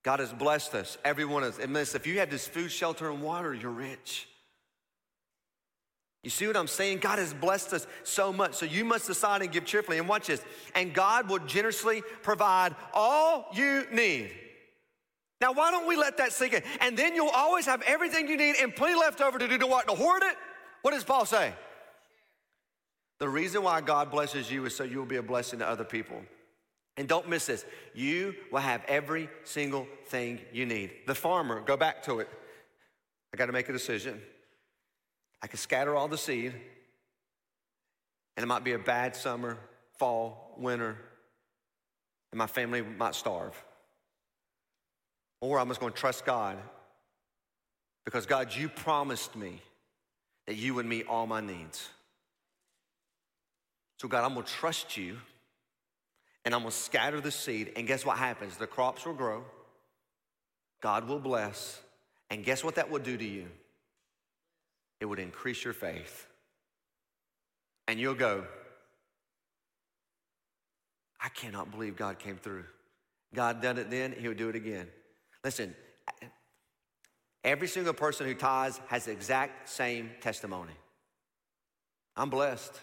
God 0.03 0.19
has 0.19 0.31
blessed 0.31 0.75
us, 0.75 0.97
every 1.03 1.25
one 1.25 1.43
of 1.43 1.53
us. 1.53 1.59
And 1.59 1.75
this, 1.75 1.95
if 1.95 2.05
you 2.05 2.19
have 2.19 2.29
this 2.29 2.47
food, 2.47 2.71
shelter, 2.71 3.09
and 3.09 3.21
water, 3.21 3.53
you're 3.53 3.71
rich. 3.71 4.27
You 6.23 6.29
see 6.31 6.47
what 6.47 6.57
I'm 6.57 6.67
saying? 6.67 6.99
God 6.99 7.19
has 7.19 7.33
blessed 7.35 7.73
us 7.73 7.87
so 8.03 8.33
much. 8.33 8.55
So 8.55 8.65
you 8.65 8.83
must 8.83 9.05
decide 9.05 9.43
and 9.43 9.51
give 9.51 9.65
cheerfully. 9.65 9.99
And 9.99 10.09
watch 10.09 10.27
this. 10.27 10.43
And 10.73 10.93
God 10.93 11.29
will 11.29 11.39
generously 11.39 12.01
provide 12.23 12.75
all 12.93 13.47
you 13.53 13.85
need. 13.91 14.31
Now, 15.39 15.53
why 15.53 15.69
don't 15.69 15.87
we 15.87 15.95
let 15.95 16.17
that 16.17 16.33
sink 16.33 16.53
in? 16.53 16.63
And 16.81 16.97
then 16.97 17.13
you'll 17.13 17.29
always 17.29 17.67
have 17.67 17.83
everything 17.83 18.27
you 18.27 18.37
need 18.37 18.55
and 18.61 18.75
plenty 18.75 18.95
left 18.95 19.21
over 19.21 19.37
to 19.37 19.47
do 19.47 19.57
to 19.59 19.67
what? 19.67 19.87
To 19.87 19.93
hoard 19.93 20.23
it? 20.23 20.35
What 20.81 20.91
does 20.91 21.03
Paul 21.03 21.25
say? 21.25 21.53
The 23.19 23.29
reason 23.29 23.63
why 23.63 23.81
God 23.81 24.11
blesses 24.11 24.51
you 24.51 24.65
is 24.65 24.75
so 24.75 24.83
you 24.83 24.97
will 24.97 25.05
be 25.05 25.15
a 25.15 25.23
blessing 25.23 25.59
to 25.59 25.67
other 25.67 25.85
people. 25.85 26.21
And 26.97 27.07
don't 27.07 27.29
miss 27.29 27.45
this. 27.45 27.65
You 27.93 28.35
will 28.51 28.59
have 28.59 28.83
every 28.87 29.29
single 29.43 29.87
thing 30.07 30.39
you 30.53 30.65
need. 30.65 30.91
The 31.07 31.15
farmer, 31.15 31.61
go 31.61 31.75
back 31.77 32.03
to 32.03 32.19
it. 32.19 32.29
I 33.33 33.37
got 33.37 33.47
to 33.47 33.51
make 33.51 33.67
a 33.69 33.73
decision. 33.73 34.21
I 35.41 35.47
can 35.47 35.57
scatter 35.57 35.95
all 35.95 36.07
the 36.07 36.17
seed, 36.17 36.53
and 38.35 38.43
it 38.43 38.47
might 38.47 38.63
be 38.63 38.73
a 38.73 38.79
bad 38.79 39.15
summer, 39.15 39.57
fall, 39.97 40.55
winter, 40.57 40.97
and 42.31 42.37
my 42.37 42.47
family 42.47 42.81
might 42.81 43.15
starve. 43.15 43.61
Or 45.41 45.59
I'm 45.59 45.67
just 45.67 45.79
going 45.79 45.93
to 45.93 45.99
trust 45.99 46.25
God 46.25 46.57
because, 48.05 48.25
God, 48.25 48.55
you 48.55 48.69
promised 48.69 49.35
me 49.35 49.61
that 50.47 50.55
you 50.55 50.73
would 50.73 50.85
meet 50.85 51.07
all 51.07 51.27
my 51.27 51.41
needs. 51.41 51.89
So, 54.05 54.09
God, 54.09 54.23
I'm 54.23 54.35
to 54.35 54.43
trust 54.43 54.97
you 54.97 55.17
and 56.45 56.53
I'm 56.53 56.61
gonna 56.61 56.69
scatter 56.69 57.19
the 57.19 57.31
seed. 57.31 57.71
And 57.75 57.87
guess 57.87 58.05
what 58.05 58.19
happens? 58.19 58.55
The 58.55 58.67
crops 58.67 59.03
will 59.03 59.15
grow, 59.15 59.43
God 60.79 61.07
will 61.07 61.17
bless. 61.17 61.81
And 62.29 62.45
guess 62.45 62.63
what 62.63 62.75
that 62.75 62.91
will 62.91 62.99
do 62.99 63.17
to 63.17 63.25
you? 63.25 63.47
It 64.99 65.05
would 65.05 65.17
increase 65.17 65.63
your 65.63 65.73
faith. 65.73 66.27
And 67.87 67.99
you'll 67.99 68.13
go, 68.13 68.45
I 71.19 71.29
cannot 71.29 71.71
believe 71.71 71.95
God 71.95 72.19
came 72.19 72.37
through. 72.37 72.65
God 73.33 73.59
done 73.59 73.79
it 73.79 73.89
then, 73.89 74.13
He'll 74.15 74.35
do 74.35 74.49
it 74.49 74.55
again. 74.55 74.87
Listen, 75.43 75.73
every 77.43 77.67
single 77.67 77.93
person 77.93 78.27
who 78.27 78.35
tithes 78.35 78.79
has 78.85 79.05
the 79.05 79.11
exact 79.11 79.67
same 79.67 80.11
testimony. 80.21 80.73
I'm 82.15 82.29
blessed. 82.29 82.79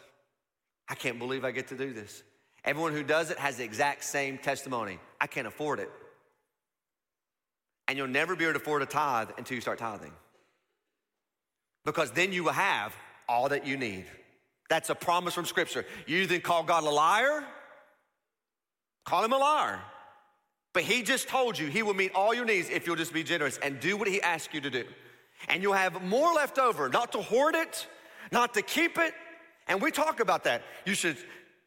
I 0.88 0.94
can't 0.94 1.18
believe 1.18 1.44
I 1.44 1.50
get 1.50 1.68
to 1.68 1.76
do 1.76 1.92
this. 1.92 2.22
Everyone 2.64 2.92
who 2.92 3.02
does 3.02 3.30
it 3.30 3.38
has 3.38 3.56
the 3.56 3.64
exact 3.64 4.04
same 4.04 4.38
testimony. 4.38 4.98
I 5.20 5.26
can't 5.26 5.46
afford 5.46 5.80
it. 5.80 5.90
And 7.88 7.98
you'll 7.98 8.06
never 8.08 8.36
be 8.36 8.44
able 8.44 8.54
to 8.54 8.60
afford 8.60 8.82
a 8.82 8.86
tithe 8.86 9.30
until 9.36 9.56
you 9.56 9.60
start 9.60 9.78
tithing. 9.78 10.12
Because 11.84 12.12
then 12.12 12.32
you 12.32 12.44
will 12.44 12.52
have 12.52 12.94
all 13.28 13.48
that 13.48 13.66
you 13.66 13.76
need. 13.76 14.06
That's 14.68 14.90
a 14.90 14.94
promise 14.94 15.34
from 15.34 15.44
Scripture. 15.44 15.84
You 16.06 16.26
then 16.26 16.40
call 16.40 16.62
God 16.62 16.84
a 16.84 16.90
liar, 16.90 17.44
call 19.04 19.24
him 19.24 19.32
a 19.32 19.38
liar. 19.38 19.80
But 20.72 20.84
he 20.84 21.02
just 21.02 21.28
told 21.28 21.58
you 21.58 21.66
he 21.66 21.82
will 21.82 21.94
meet 21.94 22.12
all 22.14 22.32
your 22.32 22.44
needs 22.44 22.70
if 22.70 22.86
you'll 22.86 22.96
just 22.96 23.12
be 23.12 23.22
generous 23.22 23.58
and 23.58 23.80
do 23.80 23.96
what 23.96 24.08
he 24.08 24.22
asks 24.22 24.54
you 24.54 24.60
to 24.62 24.70
do. 24.70 24.84
And 25.48 25.62
you'll 25.62 25.74
have 25.74 26.02
more 26.02 26.32
left 26.32 26.58
over, 26.58 26.88
not 26.88 27.12
to 27.12 27.18
hoard 27.18 27.54
it, 27.54 27.86
not 28.30 28.54
to 28.54 28.62
keep 28.62 28.96
it. 28.98 29.12
And 29.68 29.80
we 29.80 29.90
talk 29.90 30.20
about 30.20 30.44
that. 30.44 30.62
You 30.84 30.94
should 30.94 31.16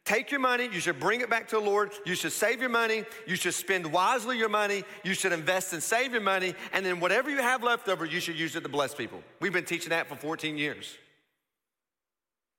take 0.06 0.30
your 0.30 0.40
money, 0.40 0.68
you 0.72 0.80
should 0.80 1.00
bring 1.00 1.20
it 1.20 1.28
back 1.28 1.48
to 1.48 1.56
the 1.56 1.60
Lord, 1.60 1.90
you 2.06 2.14
should 2.14 2.32
save 2.32 2.60
your 2.60 2.70
money, 2.70 3.04
you 3.26 3.34
should 3.34 3.54
spend 3.54 3.84
wisely 3.92 4.38
your 4.38 4.48
money, 4.48 4.84
you 5.02 5.14
should 5.14 5.32
invest 5.32 5.72
and 5.72 5.82
save 5.82 6.12
your 6.12 6.20
money, 6.20 6.54
and 6.72 6.86
then 6.86 7.00
whatever 7.00 7.28
you 7.28 7.38
have 7.38 7.62
left 7.64 7.88
over, 7.88 8.06
you 8.06 8.20
should 8.20 8.38
use 8.38 8.54
it 8.54 8.62
to 8.62 8.68
bless 8.68 8.94
people. 8.94 9.20
We've 9.40 9.52
been 9.52 9.64
teaching 9.64 9.90
that 9.90 10.06
for 10.06 10.14
14 10.14 10.56
years. 10.56 10.96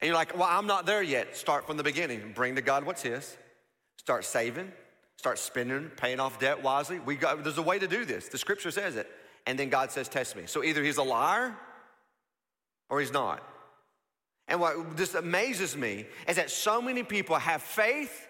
And 0.02 0.08
you're 0.08 0.16
like, 0.16 0.38
well, 0.38 0.48
I'm 0.50 0.68
not 0.68 0.86
there 0.86 1.02
yet. 1.02 1.36
Start 1.36 1.66
from 1.66 1.78
the 1.78 1.84
beginning. 1.84 2.34
Bring 2.36 2.56
to 2.56 2.62
God 2.62 2.86
what's 2.86 3.02
His. 3.02 3.36
Start 3.98 4.26
saving, 4.26 4.72
start 5.16 5.40
spending, 5.40 5.90
paying 5.98 6.20
off 6.20 6.40
debt 6.40 6.62
wisely. 6.62 7.00
We 7.00 7.16
got, 7.16 7.44
there's 7.44 7.58
a 7.58 7.64
way 7.64 7.80
to 7.80 7.88
do 7.88 8.06
this. 8.06 8.28
The 8.28 8.38
scripture 8.38 8.72
says 8.72 8.96
it. 8.96 9.10
And 9.48 9.58
then 9.58 9.70
God 9.70 9.92
says, 9.92 10.10
test 10.10 10.36
me. 10.36 10.44
So 10.46 10.64
either 10.64 10.84
He's 10.84 10.98
a 10.98 11.04
liar 11.04 11.56
or 12.90 13.00
He's 13.00 13.14
not. 13.14 13.42
And 14.48 14.60
what 14.60 14.96
just 14.96 15.16
amazes 15.16 15.76
me 15.76 16.06
is 16.28 16.38
that 16.38 16.50
so 16.50 16.82
many 16.82 17.04
people 17.04 17.36
have 17.36 17.62
faith 17.62 18.28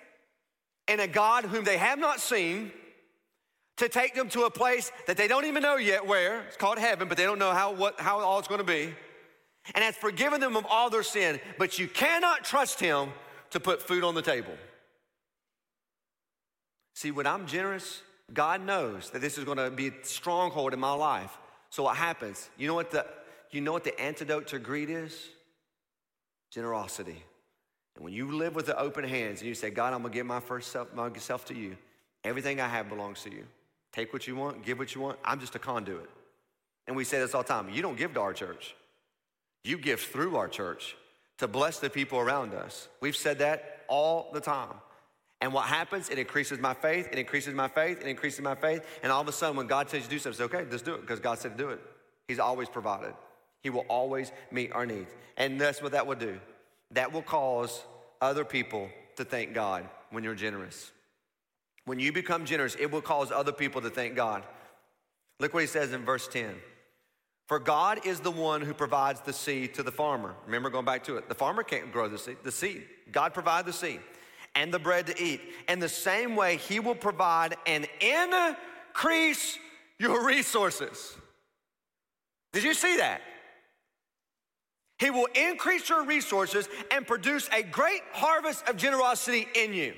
in 0.88 1.00
a 1.00 1.08
God 1.08 1.46
whom 1.46 1.64
they 1.64 1.78
have 1.78 2.00
not 2.00 2.20
seen 2.20 2.72
to 3.78 3.88
take 3.88 4.16
them 4.16 4.28
to 4.30 4.44
a 4.44 4.50
place 4.50 4.92
that 5.06 5.18
they 5.18 5.28
don't 5.28 5.46
even 5.46 5.62
know 5.62 5.76
yet 5.76 6.06
where. 6.06 6.42
It's 6.42 6.58
called 6.58 6.80
heaven, 6.80 7.08
but 7.08 7.18
they 7.18 7.24
don't 7.24 7.40
know 7.40 7.52
how, 7.52 7.74
what, 7.74 8.00
how 8.00 8.20
all 8.20 8.40
it's 8.40 8.48
going 8.48 8.60
to 8.60 8.66
be. 8.66 8.94
And 9.76 9.84
has 9.84 9.96
forgiven 9.96 10.40
them 10.40 10.56
of 10.56 10.66
all 10.68 10.90
their 10.90 11.04
sin, 11.04 11.40
but 11.58 11.78
you 11.78 11.88
cannot 11.88 12.44
trust 12.44 12.80
Him 12.80 13.10
to 13.52 13.60
put 13.60 13.82
food 13.82 14.04
on 14.04 14.16
the 14.16 14.22
table. 14.22 14.54
See, 16.96 17.12
when 17.12 17.28
I'm 17.28 17.46
generous, 17.46 18.02
God 18.34 18.62
knows 18.62 19.12
that 19.12 19.20
this 19.20 19.38
is 19.38 19.44
going 19.44 19.58
to 19.58 19.70
be 19.70 19.90
a 19.90 19.94
stronghold 20.04 20.74
in 20.74 20.80
my 20.80 20.94
life. 20.94 21.38
So 21.70 21.84
what 21.84 21.98
happens? 21.98 22.50
You 22.58 22.68
know 22.68 22.74
what 22.74 22.92
the 22.92 23.06
you 23.52 23.62
know 23.62 23.72
what 23.72 23.84
the 23.84 23.98
antidote 24.00 24.48
to 24.48 24.60
greed 24.60 24.90
is? 24.90 25.30
Generosity. 26.52 27.24
And 27.96 28.04
when 28.04 28.14
you 28.14 28.32
live 28.32 28.56
with 28.56 28.68
the 28.68 28.78
open 28.80 29.04
hands 29.04 29.40
and 29.40 29.48
you 29.48 29.56
say, 29.56 29.70
God, 29.70 29.94
I'm 29.94 30.02
gonna 30.02 30.14
give 30.14 30.26
my 30.26 30.40
first 30.40 30.72
self, 30.72 30.94
myself 30.94 31.46
to 31.46 31.56
you, 31.56 31.78
everything 32.24 32.62
I 32.62 32.68
have 32.68 32.90
belongs 32.90 33.24
to 33.24 33.32
you. 33.32 33.44
Take 33.92 34.14
what 34.14 34.28
you 34.28 34.36
want, 34.36 34.64
give 34.64 34.78
what 34.78 34.94
you 34.94 35.02
want. 35.02 35.18
I'm 35.26 35.40
just 35.40 35.56
a 35.56 35.60
conduit. 35.60 36.10
And 36.86 36.96
we 36.96 37.04
say 37.04 37.20
this 37.20 37.34
all 37.34 37.42
the 37.42 37.48
time 37.48 37.70
you 37.70 37.82
don't 37.82 37.98
give 37.98 38.14
to 38.14 38.22
our 38.22 38.34
church, 38.34 38.76
you 39.64 39.78
give 39.78 40.00
through 40.00 40.36
our 40.36 40.48
church 40.48 40.96
to 41.40 41.48
bless 41.48 41.80
the 41.80 41.90
people 41.90 42.20
around 42.20 42.54
us. 42.54 42.88
We've 43.02 43.16
said 43.16 43.40
that 43.40 43.84
all 43.88 44.30
the 44.34 44.42
time. 44.42 44.74
And 45.40 45.54
what 45.54 45.66
happens? 45.66 46.10
It 46.10 46.18
increases 46.18 46.60
my 46.60 46.74
faith, 46.74 47.10
it 47.12 47.20
increases 47.20 47.54
my 47.54 47.68
faith, 47.68 48.02
it 48.02 48.08
increases 48.08 48.42
my 48.42 48.56
faith. 48.56 48.84
And 49.04 49.12
all 49.12 49.22
of 49.22 49.28
a 49.28 49.32
sudden, 49.32 49.56
when 49.56 49.68
God 49.68 49.90
says 49.90 50.00
you 50.00 50.06
to 50.06 50.10
do 50.10 50.20
something, 50.20 50.38
say, 50.38 50.44
okay, 50.46 50.70
just 50.70 50.86
do 50.86 50.96
it 50.96 51.02
because 51.02 51.20
God 51.20 51.38
said 51.38 51.58
to 51.58 51.64
do 51.64 51.70
it. 51.70 51.80
He's 52.28 52.40
always 52.40 52.70
provided. 52.70 53.14
He 53.64 53.70
will 53.70 53.86
always 53.90 54.32
meet 54.52 54.72
our 54.72 54.86
needs. 54.86 55.12
And 55.36 55.60
that's 55.60 55.82
what 55.82 55.92
that 55.92 56.08
will 56.08 56.16
do. 56.16 56.40
That 56.92 57.12
will 57.12 57.22
cause 57.22 57.84
other 58.22 58.46
people 58.46 58.90
to 59.18 59.26
thank 59.26 59.54
God 59.54 59.88
when 60.12 60.24
you're 60.24 60.36
generous. 60.36 60.92
When 61.86 62.00
you 62.00 62.12
become 62.12 62.46
generous, 62.46 62.76
it 62.80 62.92
will 62.92 63.02
cause 63.02 63.32
other 63.32 63.52
people 63.52 63.82
to 63.82 63.90
thank 63.90 64.16
God. 64.16 64.44
Look 65.40 65.54
what 65.54 65.62
he 65.62 65.68
says 65.68 65.94
in 65.94 66.04
verse 66.04 66.28
10. 66.28 66.56
For 67.48 67.60
God 67.60 68.06
is 68.06 68.20
the 68.20 68.32
one 68.32 68.62
who 68.62 68.74
provides 68.74 69.22
the 69.22 69.32
seed 69.32 69.74
to 69.76 69.84
the 69.84 69.92
farmer. 69.92 70.36
Remember, 70.46 70.70
going 70.70 70.86
back 70.86 71.06
to 71.06 71.16
it, 71.16 71.30
the 71.30 71.36
farmer 71.36 71.64
can't 71.64 71.92
grow 71.94 72.10
the 72.10 72.18
seed. 72.18 72.38
The 72.44 72.52
seed, 72.52 72.84
God 73.12 73.34
provide 73.34 73.66
the 73.66 73.74
seed 73.74 74.02
and 74.54 74.74
the 74.74 74.80
bread 74.80 75.08
to 75.08 75.24
eat. 75.24 75.42
In 75.70 75.80
the 75.80 75.88
same 75.88 76.36
way, 76.36 76.58
He 76.58 76.80
will 76.80 76.96
provide 76.96 77.56
and 77.66 77.88
increase 78.02 79.58
your 79.98 80.26
resources. 80.26 81.16
Did 82.52 82.64
you 82.64 82.74
see 82.74 82.98
that? 82.98 83.22
He 85.00 85.12
will 85.12 85.28
increase 85.36 85.90
your 85.90 86.04
resources 86.06 86.68
and 86.92 87.06
produce 87.06 87.50
a 87.54 87.62
great 87.64 88.02
harvest 88.14 88.68
of 88.68 88.78
generosity 88.78 89.48
in 89.56 89.74
you. 89.74 89.94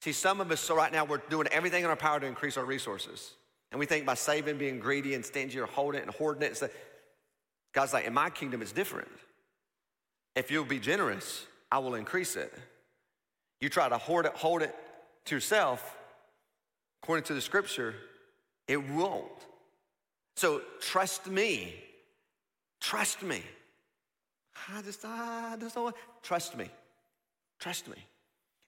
See, 0.00 0.12
some 0.12 0.40
of 0.40 0.50
us, 0.50 0.60
so 0.60 0.76
right 0.76 0.92
now, 0.92 1.04
we're 1.04 1.22
doing 1.30 1.46
everything 1.48 1.84
in 1.84 1.90
our 1.90 1.96
power 1.96 2.20
to 2.20 2.26
increase 2.26 2.56
our 2.56 2.64
resources. 2.64 3.32
And 3.70 3.78
we 3.78 3.86
think 3.86 4.06
by 4.06 4.14
saving, 4.14 4.58
being 4.58 4.78
greedy 4.78 5.14
and 5.14 5.24
stingy 5.24 5.58
or 5.58 5.66
holding 5.66 6.00
it 6.00 6.04
and 6.04 6.14
hoarding 6.14 6.42
it. 6.42 6.62
God's 7.72 7.92
like, 7.92 8.06
in 8.06 8.14
my 8.14 8.30
kingdom, 8.30 8.62
it's 8.62 8.72
different. 8.72 9.08
If 10.36 10.50
you'll 10.50 10.64
be 10.64 10.78
generous, 10.78 11.46
I 11.70 11.78
will 11.78 11.94
increase 11.94 12.36
it. 12.36 12.52
You 13.60 13.68
try 13.68 13.88
to 13.88 13.98
hoard 13.98 14.26
it, 14.26 14.32
hold 14.34 14.62
it 14.62 14.74
to 15.26 15.34
yourself, 15.34 15.96
according 17.02 17.24
to 17.24 17.34
the 17.34 17.40
scripture, 17.40 17.94
it 18.68 18.76
won't. 18.76 19.24
So 20.36 20.62
trust 20.80 21.26
me. 21.26 21.74
Trust 22.88 23.22
me. 23.22 23.42
I 24.72 24.82
just, 24.82 25.04
I 25.04 25.56
just 25.58 25.74
don't 25.74 25.84
want, 25.84 25.96
trust 26.22 26.56
me. 26.56 26.68
Trust 27.58 27.88
me 27.88 27.96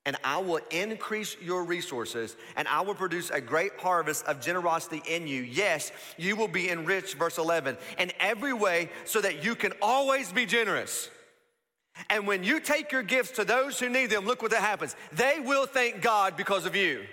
and 0.06 0.16
I 0.22 0.38
will 0.38 0.60
increase 0.70 1.36
your 1.42 1.64
resources, 1.64 2.36
and 2.54 2.66
I 2.68 2.80
will 2.80 2.94
produce 2.94 3.30
a 3.30 3.40
great 3.40 3.72
harvest 3.76 4.24
of 4.26 4.40
generosity 4.40 5.02
in 5.06 5.26
you. 5.26 5.42
Yes, 5.42 5.90
you 6.16 6.36
will 6.36 6.48
be 6.48 6.70
enriched, 6.70 7.14
verse 7.16 7.38
11, 7.38 7.76
in 7.98 8.12
every 8.20 8.52
way 8.52 8.88
so 9.04 9.20
that 9.20 9.44
you 9.44 9.56
can 9.56 9.72
always 9.82 10.32
be 10.32 10.46
generous. 10.46 11.10
And 12.08 12.26
when 12.26 12.44
you 12.44 12.60
take 12.60 12.92
your 12.92 13.02
gifts 13.02 13.32
to 13.32 13.44
those 13.44 13.80
who 13.80 13.88
need 13.88 14.10
them, 14.10 14.26
look 14.26 14.42
what 14.42 14.52
that 14.52 14.60
happens. 14.60 14.94
They 15.12 15.40
will 15.40 15.66
thank 15.66 16.02
God 16.02 16.36
because 16.36 16.66
of 16.66 16.76
you. 16.76 17.04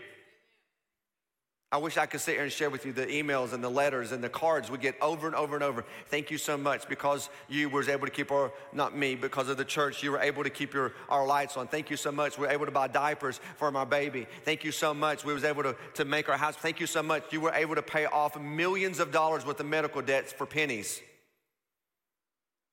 I 1.73 1.77
wish 1.77 1.97
I 1.97 2.05
could 2.05 2.21
sit 2.21 2.35
here 2.35 2.43
and 2.43 2.51
share 2.51 2.69
with 2.69 2.85
you 2.85 2.93
the 2.93 3.07
emails 3.07 3.51
and 3.51 3.63
the 3.63 3.69
letters 3.69 4.11
and 4.11 4.23
the 4.23 4.29
cards 4.29 4.69
we 4.69 4.77
get 4.77 4.95
over 5.01 5.25
and 5.25 5.35
over 5.35 5.55
and 5.55 5.63
over. 5.63 5.83
Thank 6.05 6.29
you 6.29 6.37
so 6.37 6.55
much 6.55 6.87
because 6.87 7.29
you 7.49 7.67
was 7.67 7.89
able 7.89 8.05
to 8.05 8.11
keep 8.11 8.31
our, 8.31 8.51
not 8.73 8.95
me, 8.95 9.15
because 9.15 9.49
of 9.49 9.57
the 9.57 9.65
church, 9.65 10.03
you 10.03 10.11
were 10.11 10.19
able 10.19 10.43
to 10.43 10.51
keep 10.51 10.71
your, 10.71 10.93
our 11.09 11.25
lights 11.25 11.57
on. 11.57 11.67
Thank 11.67 11.89
you 11.89 11.97
so 11.97 12.11
much. 12.11 12.37
We 12.37 12.45
were 12.45 12.53
able 12.53 12.67
to 12.67 12.71
buy 12.71 12.89
diapers 12.89 13.39
for 13.57 13.71
my 13.71 13.85
baby. 13.85 14.27
Thank 14.45 14.63
you 14.63 14.71
so 14.71 14.93
much. 14.93 15.25
We 15.25 15.33
was 15.33 15.43
able 15.43 15.63
to, 15.63 15.75
to 15.95 16.05
make 16.05 16.29
our 16.29 16.37
house. 16.37 16.55
Thank 16.55 16.79
you 16.79 16.85
so 16.85 17.01
much. 17.01 17.33
You 17.33 17.41
were 17.41 17.53
able 17.53 17.73
to 17.73 17.81
pay 17.81 18.05
off 18.05 18.39
millions 18.39 18.99
of 18.99 19.11
dollars 19.11 19.43
worth 19.43 19.59
of 19.59 19.65
medical 19.65 20.03
debts 20.03 20.31
for 20.31 20.45
pennies. 20.45 21.01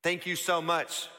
Thank 0.03 0.27
you 0.27 0.35
so 0.35 0.61
much. 0.61 1.09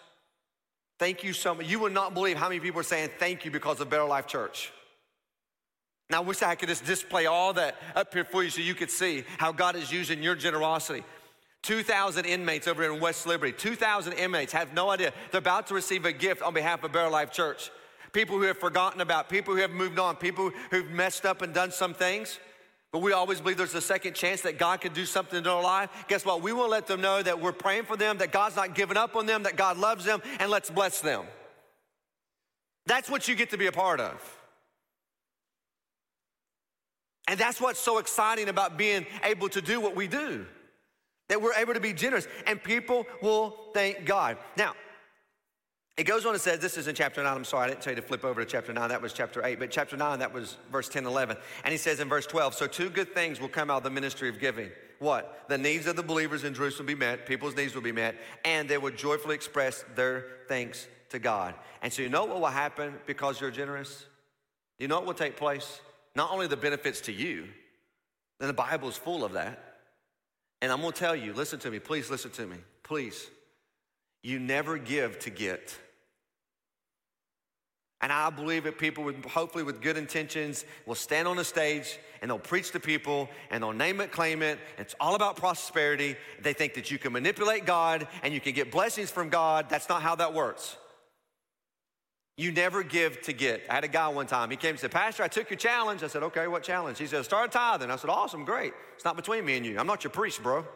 Thank 1.01 1.25
you 1.25 1.33
so 1.33 1.57
much. 1.57 1.67
You 1.67 1.81
would 1.81 1.93
not 1.93 2.15
believe 2.15 2.37
how 2.37 2.49
many 2.49 2.61
people 2.61 2.79
are 2.79 2.85
saying 2.85 3.11
thank 3.19 3.45
you 3.45 3.51
because 3.51 3.81
of 3.81 3.91
Better 3.91 4.05
Life 4.05 4.29
Church. 4.29 4.71
Now, 6.13 6.19
I 6.19 6.25
wish 6.27 6.43
I 6.43 6.55
could 6.57 6.69
just 6.69 6.85
display 6.85 7.25
all 7.25 7.55
that 7.55 7.77
up 7.97 8.13
here 8.13 8.27
for 8.27 8.45
you 8.45 8.51
so 8.51 8.61
you 8.61 8.75
could 8.75 8.91
see 8.91 9.25
how 9.39 9.51
God 9.51 9.77
is 9.77 9.91
using 9.91 10.23
your 10.23 10.35
generosity. 10.35 11.05
2,000 11.63 12.27
inmates 12.27 12.69
over 12.69 12.85
in 12.85 13.01
West 13.01 13.27
Liberty, 13.27 13.51
2,000 13.51 14.13
inmates 14.13 14.53
have 14.53 14.75
no 14.75 14.91
idea. 14.91 15.15
They're 15.31 15.39
about 15.39 15.69
to 15.69 15.75
receive 15.75 16.05
a 16.05 16.13
gift 16.13 16.43
on 16.43 16.53
behalf 16.53 16.85
of 16.85 16.93
Better 16.93 17.09
Life 17.09 17.33
Church. 17.33 17.71
People 18.13 18.37
who 18.37 18.43
have 18.43 18.59
forgotten 18.59 19.01
about, 19.01 19.31
people 19.31 19.55
who 19.55 19.63
have 19.63 19.71
moved 19.71 19.99
on, 19.99 20.17
people 20.17 20.51
who've 20.71 20.91
messed 20.91 21.25
up 21.25 21.41
and 21.41 21.55
done 21.55 21.71
some 21.71 21.95
things. 21.95 22.39
But 22.93 22.99
we 22.99 23.15
always 23.15 23.41
believe 23.41 23.57
there's 23.57 23.75
a 23.75 23.81
second 23.81 24.13
chance 24.15 24.43
that 24.43 24.59
God 24.59 24.83
can 24.83 24.93
do 24.93 25.07
something 25.07 25.39
in 25.39 25.45
their 25.45 25.55
life. 25.55 25.89
Guess 26.09 26.27
what? 26.27 26.43
We 26.43 26.53
will 26.53 26.69
let 26.69 26.87
them 26.87 27.01
know 27.01 27.23
that 27.23 27.41
we're 27.41 27.53
praying 27.53 27.85
for 27.85 27.97
them, 27.97 28.19
that 28.19 28.33
God's 28.33 28.57
not 28.57 28.75
giving 28.75 28.99
up 28.99 29.17
on 29.17 29.25
them, 29.25 29.45
that 29.45 29.57
God 29.57 29.79
loves 29.79 30.05
them, 30.05 30.21
and 30.41 30.51
let's 30.51 30.69
bless 30.69 31.01
them. 31.01 31.25
That's 32.85 33.09
what 33.09 33.29
you 33.29 33.35
get 33.35 33.49
to 33.49 33.57
be 33.57 33.67
a 33.67 33.73
part 33.73 33.99
of. 33.99 34.42
And 37.29 37.39
that's 37.39 37.61
what's 37.61 37.81
so 37.81 37.99
exciting 37.99 38.49
about 38.49 38.77
being 38.77 39.07
able 39.25 39.49
to 39.51 39.63
do 39.63 39.81
what 39.81 39.95
we 39.95 40.09
do. 40.09 40.47
That 41.29 41.41
we're 41.41 41.55
able 41.55 41.75
to 41.75 41.81
be 41.81 41.93
generous 41.93 42.27
and 42.47 42.63
people 42.63 43.07
will 43.23 43.57
thank 43.73 44.05
God. 44.05 44.39
Now, 44.57 44.75
it 45.97 46.05
goes 46.05 46.25
on 46.25 46.33
and 46.33 46.41
says, 46.41 46.59
this 46.59 46.79
is 46.79 46.89
in 46.89 46.95
chapter 46.95 47.23
9. 47.23 47.37
I'm 47.37 47.45
sorry, 47.45 47.67
I 47.67 47.69
didn't 47.69 47.83
tell 47.83 47.93
you 47.93 48.01
to 48.01 48.07
flip 48.07 48.25
over 48.25 48.43
to 48.43 48.51
chapter 48.51 48.73
9. 48.73 48.89
That 48.89 49.03
was 49.03 49.13
chapter 49.13 49.45
8. 49.45 49.59
But 49.59 49.71
chapter 49.71 49.97
9, 49.97 50.19
that 50.21 50.33
was 50.33 50.57
verse 50.71 50.89
10 50.89 51.07
11. 51.07 51.37
And 51.65 51.73
he 51.73 51.79
says 51.79 52.01
in 52.01 52.09
verse 52.09 52.27
12, 52.27 52.55
so 52.55 52.67
two 52.67 52.89
good 52.89 53.15
things 53.15 53.41
will 53.41 53.49
come 53.49 53.71
out 53.71 53.79
of 53.79 53.83
the 53.83 53.91
ministry 53.91 54.29
of 54.29 54.41
giving. 54.41 54.71
What? 55.01 55.45
The 55.49 55.59
needs 55.59 55.87
of 55.87 55.97
the 55.97 56.03
believers 56.03 56.45
in 56.45 56.55
Jerusalem 56.55 56.87
will 56.87 56.95
be 56.95 56.99
met, 56.99 57.27
people's 57.27 57.57
needs 57.57 57.75
will 57.75 57.83
be 57.83 57.93
met, 57.93 58.17
and 58.45 58.69
they 58.69 58.79
will 58.79 58.93
joyfully 58.93 59.35
express 59.35 59.85
their 59.95 60.27
thanks 60.49 60.87
to 61.11 61.19
God. 61.19 61.55
And 61.83 61.93
so 61.93 62.03
you 62.03 62.09
know 62.09 62.25
what 62.25 62.41
will 62.41 62.47
happen 62.47 62.95
because 63.07 63.41
you're 63.41 63.51
generous? 63.51 64.07
You 64.79 64.89
know 64.89 64.97
what 64.97 65.07
will 65.07 65.15
take 65.15 65.37
place? 65.37 65.81
Not 66.15 66.31
only 66.31 66.47
the 66.47 66.57
benefits 66.57 67.01
to 67.03 67.13
you, 67.13 67.47
then 68.39 68.49
the 68.49 68.55
Bible 68.55 68.89
is 68.89 68.97
full 68.97 69.25
of 69.25 69.33
that. 69.33 69.77
And 70.61 70.71
I'm 70.71 70.81
gonna 70.81 70.93
tell 70.93 71.17
you, 71.17 71.33
listen 71.33 71.59
to 71.61 71.71
me, 71.71 71.79
please 71.79 72.11
listen 72.11 72.31
to 72.33 72.47
me, 72.47 72.57
please. 72.83 73.31
You 74.23 74.39
never 74.39 74.79
give 74.79 75.19
to 75.21 75.31
get. 75.31 75.77
And 78.01 78.13
I 78.13 78.31
believe 78.31 78.65
that 78.65 78.79
people 78.79 79.05
with 79.05 79.25
hopefully 79.25 79.63
with 79.63 79.81
good 79.81 79.97
intentions 79.97 80.65
will 80.87 80.97
stand 80.97 81.29
on 81.29 81.39
a 81.39 81.45
stage 81.45 81.99
and 82.21 82.31
they'll 82.31 82.39
preach 82.39 82.73
to 82.73 82.81
people 82.81 83.29
and 83.51 83.63
they'll 83.63 83.73
name 83.73 84.01
it, 84.01 84.11
claim 84.11 84.43
it. 84.43 84.59
It's 84.77 84.95
all 84.99 85.15
about 85.15 85.37
prosperity. 85.37 86.17
They 86.41 86.53
think 86.53 86.75
that 86.75 86.91
you 86.91 86.99
can 86.99 87.13
manipulate 87.13 87.65
God 87.65 88.09
and 88.25 88.35
you 88.35 88.41
can 88.41 88.55
get 88.55 88.73
blessings 88.73 89.11
from 89.11 89.29
God. 89.29 89.67
That's 89.69 89.89
not 89.89 90.03
how 90.03 90.17
that 90.17 90.35
works. 90.35 90.77
You 92.37 92.51
never 92.51 92.83
give 92.83 93.21
to 93.23 93.33
get. 93.33 93.63
I 93.69 93.75
had 93.75 93.85
a 93.85 93.89
guy 93.89 94.09
one 94.09 94.27
time, 94.27 94.51
he 94.51 94.57
came 94.57 94.71
and 94.71 94.79
said, 94.79 94.91
Pastor, 94.91 95.23
I 95.23 95.29
took 95.29 95.51
your 95.51 95.59
challenge. 95.59 96.03
I 96.03 96.07
said, 96.07 96.23
Okay, 96.23 96.47
what 96.47 96.63
challenge? 96.63 96.99
He 96.99 97.07
said, 97.07 97.25
Start 97.25 97.53
tithing. 97.53 97.91
I 97.91 97.97
said, 97.97 98.11
Awesome, 98.11 98.45
great. 98.45 98.73
It's 98.95 99.05
not 99.05 99.17
between 99.17 99.45
me 99.45 99.57
and 99.57 99.67
you. 99.67 99.79
I'm 99.79 99.87
not 99.87 100.03
your 100.03 100.11
priest, 100.11 100.43
bro. 100.43 100.67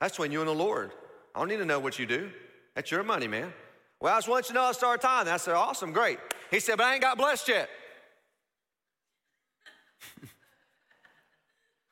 That's 0.00 0.14
between 0.14 0.32
you 0.32 0.40
and 0.40 0.48
the 0.48 0.54
Lord. 0.54 0.92
I 1.34 1.40
don't 1.40 1.48
need 1.48 1.58
to 1.58 1.66
know 1.66 1.78
what 1.78 1.98
you 1.98 2.06
do. 2.06 2.30
That's 2.74 2.90
your 2.90 3.02
money, 3.02 3.28
man. 3.28 3.52
Well, 4.00 4.14
I 4.14 4.16
just 4.18 4.28
want 4.28 4.46
you 4.46 4.54
to 4.54 4.54
know 4.54 4.62
I 4.62 4.72
started 4.72 5.02
tithing. 5.02 5.32
I 5.32 5.36
said, 5.36 5.54
Awesome, 5.54 5.92
great. 5.92 6.18
He 6.50 6.58
said, 6.58 6.78
But 6.78 6.86
I 6.86 6.94
ain't 6.94 7.02
got 7.02 7.18
blessed 7.18 7.48
yet. 7.48 7.68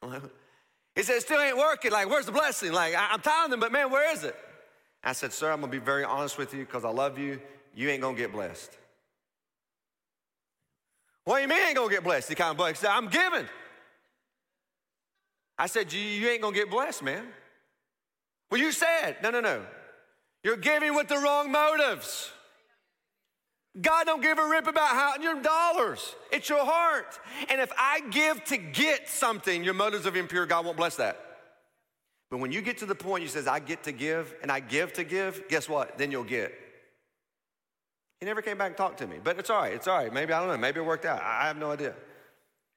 he 0.94 1.02
said, 1.02 1.16
It 1.16 1.22
still 1.22 1.40
ain't 1.40 1.58
working. 1.58 1.92
Like, 1.92 2.08
where's 2.08 2.26
the 2.26 2.32
blessing? 2.32 2.72
Like, 2.72 2.94
I'm 2.96 3.20
tithing, 3.20 3.60
but 3.60 3.72
man, 3.72 3.90
where 3.90 4.10
is 4.12 4.24
it? 4.24 4.34
I 5.04 5.12
said, 5.12 5.34
Sir, 5.34 5.52
I'm 5.52 5.60
gonna 5.60 5.70
be 5.70 5.78
very 5.78 6.04
honest 6.04 6.38
with 6.38 6.54
you 6.54 6.64
because 6.64 6.86
I 6.86 6.90
love 6.90 7.18
you. 7.18 7.40
You 7.74 7.90
ain't 7.90 8.00
gonna 8.00 8.16
get 8.16 8.32
blessed. 8.32 8.78
What 11.24 11.36
do 11.36 11.42
you 11.42 11.48
mean 11.48 11.58
ain't 11.68 11.76
gonna 11.76 11.90
get 11.90 12.04
blessed? 12.04 12.28
He 12.28 12.34
kind 12.34 12.50
of 12.50 12.56
blessed. 12.56 12.80
Said, 12.80 12.90
I'm 12.90 13.08
giving. 13.08 13.46
I 15.58 15.66
said, 15.66 15.92
you, 15.92 16.00
you 16.00 16.28
ain't 16.28 16.42
gonna 16.42 16.54
get 16.54 16.70
blessed, 16.70 17.02
man. 17.02 17.24
Well, 18.50 18.60
you 18.60 18.72
said, 18.72 19.16
no, 19.22 19.30
no, 19.30 19.40
no. 19.40 19.62
You're 20.42 20.56
giving 20.56 20.94
with 20.94 21.08
the 21.08 21.18
wrong 21.18 21.52
motives. 21.52 22.30
God 23.80 24.04
don't 24.04 24.20
give 24.20 24.38
a 24.38 24.48
rip 24.48 24.66
about 24.66 24.88
how 24.88 25.16
your 25.20 25.40
dollars. 25.40 26.14
It's 26.30 26.48
your 26.48 26.64
heart. 26.64 27.18
And 27.48 27.60
if 27.60 27.72
I 27.78 28.00
give 28.10 28.42
to 28.44 28.58
get 28.58 29.08
something, 29.08 29.64
your 29.64 29.72
motives 29.74 30.04
of 30.04 30.16
impure, 30.16 30.44
God 30.44 30.64
won't 30.64 30.76
bless 30.76 30.96
that. 30.96 31.18
But 32.30 32.38
when 32.38 32.52
you 32.52 32.60
get 32.60 32.78
to 32.78 32.86
the 32.86 32.94
point 32.94 33.22
you 33.22 33.28
says, 33.28 33.46
I 33.46 33.60
get 33.60 33.84
to 33.84 33.92
give 33.92 34.34
and 34.42 34.50
I 34.50 34.60
give 34.60 34.92
to 34.94 35.04
give, 35.04 35.48
guess 35.48 35.68
what? 35.68 35.96
Then 35.96 36.10
you'll 36.10 36.24
get. 36.24 36.52
He 38.22 38.26
never 38.26 38.40
came 38.40 38.56
back 38.56 38.68
and 38.68 38.76
talked 38.76 38.98
to 38.98 39.06
me, 39.08 39.16
but 39.20 39.36
it's 39.40 39.50
all 39.50 39.60
right. 39.60 39.72
It's 39.72 39.88
all 39.88 39.98
right. 39.98 40.12
Maybe, 40.12 40.32
I 40.32 40.38
don't 40.38 40.48
know. 40.48 40.56
Maybe 40.56 40.78
it 40.78 40.84
worked 40.84 41.04
out. 41.04 41.20
I 41.20 41.48
have 41.48 41.56
no 41.56 41.72
idea. 41.72 41.92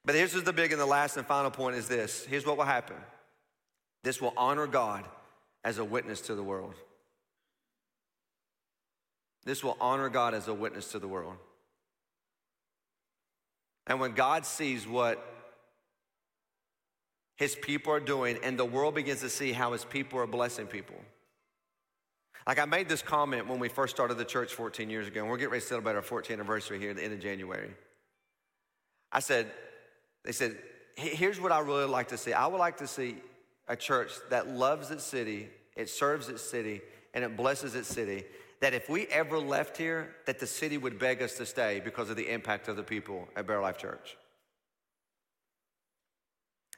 But 0.04 0.16
here's 0.16 0.32
the 0.32 0.52
big 0.52 0.72
and 0.72 0.80
the 0.80 0.86
last 0.86 1.16
and 1.16 1.24
final 1.24 1.52
point 1.52 1.76
is 1.76 1.86
this. 1.86 2.24
Here's 2.24 2.44
what 2.44 2.56
will 2.56 2.64
happen. 2.64 2.96
This 4.02 4.20
will 4.20 4.34
honor 4.36 4.66
God 4.66 5.04
as 5.62 5.78
a 5.78 5.84
witness 5.84 6.20
to 6.22 6.34
the 6.34 6.42
world. 6.42 6.74
This 9.44 9.62
will 9.62 9.76
honor 9.80 10.08
God 10.08 10.34
as 10.34 10.48
a 10.48 10.52
witness 10.52 10.90
to 10.90 10.98
the 10.98 11.06
world. 11.06 11.36
And 13.86 14.00
when 14.00 14.14
God 14.14 14.44
sees 14.44 14.84
what 14.84 15.24
his 17.36 17.54
people 17.54 17.92
are 17.92 18.00
doing 18.00 18.40
and 18.42 18.58
the 18.58 18.64
world 18.64 18.96
begins 18.96 19.20
to 19.20 19.28
see 19.30 19.52
how 19.52 19.74
his 19.74 19.84
people 19.84 20.18
are 20.18 20.26
blessing 20.26 20.66
people, 20.66 20.96
like 22.46 22.58
I 22.58 22.64
made 22.64 22.88
this 22.88 23.02
comment 23.02 23.48
when 23.48 23.58
we 23.58 23.68
first 23.68 23.94
started 23.94 24.18
the 24.18 24.24
church 24.24 24.52
14 24.54 24.88
years 24.88 25.08
ago, 25.08 25.20
and 25.20 25.30
we're 25.30 25.36
getting 25.36 25.52
ready 25.52 25.62
to 25.62 25.66
celebrate 25.66 25.96
our 25.96 26.02
14th 26.02 26.32
anniversary 26.32 26.78
here 26.78 26.90
at 26.90 26.96
the 26.96 27.04
end 27.04 27.12
of 27.12 27.20
January. 27.20 27.70
I 29.10 29.20
said, 29.20 29.50
they 30.24 30.32
said, 30.32 30.56
here's 30.96 31.40
what 31.40 31.52
I 31.52 31.60
really 31.60 31.86
like 31.86 32.08
to 32.08 32.18
see. 32.18 32.32
I 32.32 32.46
would 32.46 32.58
like 32.58 32.78
to 32.78 32.86
see 32.86 33.16
a 33.68 33.76
church 33.76 34.12
that 34.30 34.48
loves 34.48 34.90
its 34.90 35.04
city 35.04 35.48
it 35.76 35.90
serves 35.90 36.28
its 36.28 36.42
city, 36.42 36.80
and 37.14 37.22
it 37.22 37.36
blesses 37.36 37.74
its 37.74 37.88
city. 37.88 38.24
That 38.60 38.72
if 38.72 38.88
we 38.88 39.06
ever 39.08 39.38
left 39.38 39.76
here, 39.76 40.16
that 40.24 40.38
the 40.38 40.46
city 40.46 40.78
would 40.78 40.98
beg 40.98 41.22
us 41.22 41.34
to 41.34 41.46
stay 41.46 41.80
because 41.84 42.08
of 42.08 42.16
the 42.16 42.32
impact 42.32 42.68
of 42.68 42.76
the 42.76 42.82
people 42.82 43.28
at 43.36 43.46
Better 43.46 43.60
Life 43.60 43.76
Church. 43.76 44.16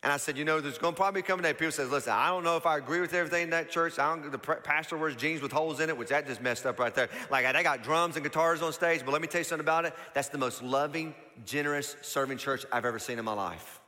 And 0.03 0.13
I 0.13 0.17
said, 0.17 0.39
you 0.39 0.45
know, 0.45 0.61
there's 0.61 0.79
going 0.79 0.95
to 0.95 0.97
probably 0.97 1.23
come 1.23 1.41
a 1.41 1.43
day. 1.43 1.53
People 1.53 1.73
says, 1.73 1.91
listen, 1.91 2.13
I 2.13 2.29
don't 2.29 2.45
know 2.45 2.57
if 2.57 2.67
I 2.67 2.79
agree 2.79 3.01
with 3.01 3.13
everything 3.15 3.45
in 3.45 3.51
that 3.51 3.69
church. 3.69 3.99
I 3.99 4.15
don't, 4.15 4.31
the 4.31 4.39
pastor 4.39 4.97
wears 4.97 5.17
jeans 5.17 5.43
with 5.43 5.51
holes 5.51 5.81
in 5.81 5.89
it, 5.89 5.99
which 5.99 6.11
that 6.11 6.27
just 6.27 6.41
messed 6.41 6.67
up 6.67 6.79
right 6.79 6.95
there. 6.95 7.09
Like 7.31 7.53
they 7.53 7.63
got 7.65 7.83
drums 7.83 8.15
and 8.15 8.23
guitars 8.23 8.63
on 8.63 8.73
stage, 8.73 9.03
but 9.05 9.11
let 9.11 9.21
me 9.21 9.27
tell 9.27 9.41
you 9.41 9.45
something 9.45 9.65
about 9.65 9.87
it. 9.87 9.95
That's 10.15 10.29
the 10.29 10.39
most 10.39 10.63
loving, 10.63 11.17
generous, 11.45 11.97
serving 12.03 12.39
church 12.39 12.65
I've 12.71 12.85
ever 12.85 13.01
seen 13.01 13.19
in 13.19 13.25
my 13.25 13.33
life. 13.33 13.81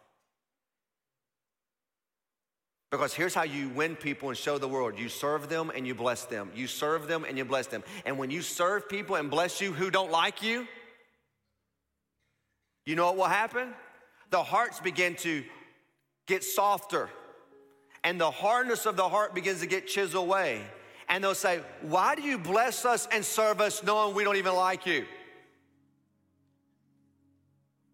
Because 2.90 3.14
here's 3.14 3.34
how 3.34 3.44
you 3.44 3.68
win 3.68 3.94
people 3.94 4.30
and 4.30 4.36
show 4.36 4.58
the 4.58 4.66
world. 4.66 4.98
You 4.98 5.08
serve 5.08 5.48
them 5.48 5.70
and 5.72 5.86
you 5.86 5.94
bless 5.94 6.24
them. 6.24 6.50
You 6.56 6.66
serve 6.66 7.06
them 7.06 7.24
and 7.24 7.38
you 7.38 7.44
bless 7.44 7.68
them. 7.68 7.84
And 8.04 8.18
when 8.18 8.32
you 8.32 8.42
serve 8.42 8.88
people 8.88 9.14
and 9.14 9.30
bless 9.30 9.60
you 9.60 9.72
who 9.72 9.92
don't 9.92 10.10
like 10.10 10.42
you, 10.42 10.66
you 12.84 12.96
know 12.96 13.06
what 13.06 13.16
will 13.16 13.24
happen? 13.26 13.72
The 14.30 14.42
hearts 14.42 14.80
begin 14.80 15.14
to 15.16 15.44
get 16.30 16.44
softer. 16.44 17.10
And 18.04 18.18
the 18.18 18.30
hardness 18.30 18.86
of 18.86 18.96
the 18.96 19.08
heart 19.08 19.34
begins 19.34 19.60
to 19.60 19.66
get 19.66 19.86
chiseled 19.86 20.24
away. 20.24 20.62
And 21.08 21.22
they'll 21.22 21.34
say, 21.34 21.60
Why 21.82 22.14
do 22.14 22.22
you 22.22 22.38
bless 22.38 22.84
us 22.84 23.06
and 23.12 23.24
serve 23.24 23.60
us 23.60 23.82
knowing 23.82 24.14
we 24.14 24.24
don't 24.24 24.36
even 24.36 24.54
like 24.54 24.86
you? 24.86 25.04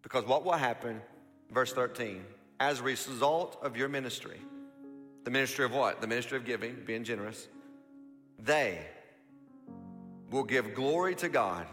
Because 0.03 0.25
what 0.25 0.45
will 0.45 0.53
happen, 0.53 1.01
verse 1.51 1.73
13, 1.73 2.23
as 2.61 2.79
a 2.79 2.83
result 2.83 3.57
of 3.61 3.75
your 3.75 3.89
ministry, 3.89 4.39
the 5.25 5.31
ministry 5.31 5.65
of 5.65 5.73
what? 5.73 5.99
The 5.99 6.07
ministry 6.07 6.37
of 6.37 6.45
giving, 6.45 6.77
being 6.85 7.03
generous, 7.03 7.49
they 8.39 8.79
will 10.29 10.43
give 10.43 10.73
glory 10.73 11.15
to 11.15 11.27
God 11.27 11.65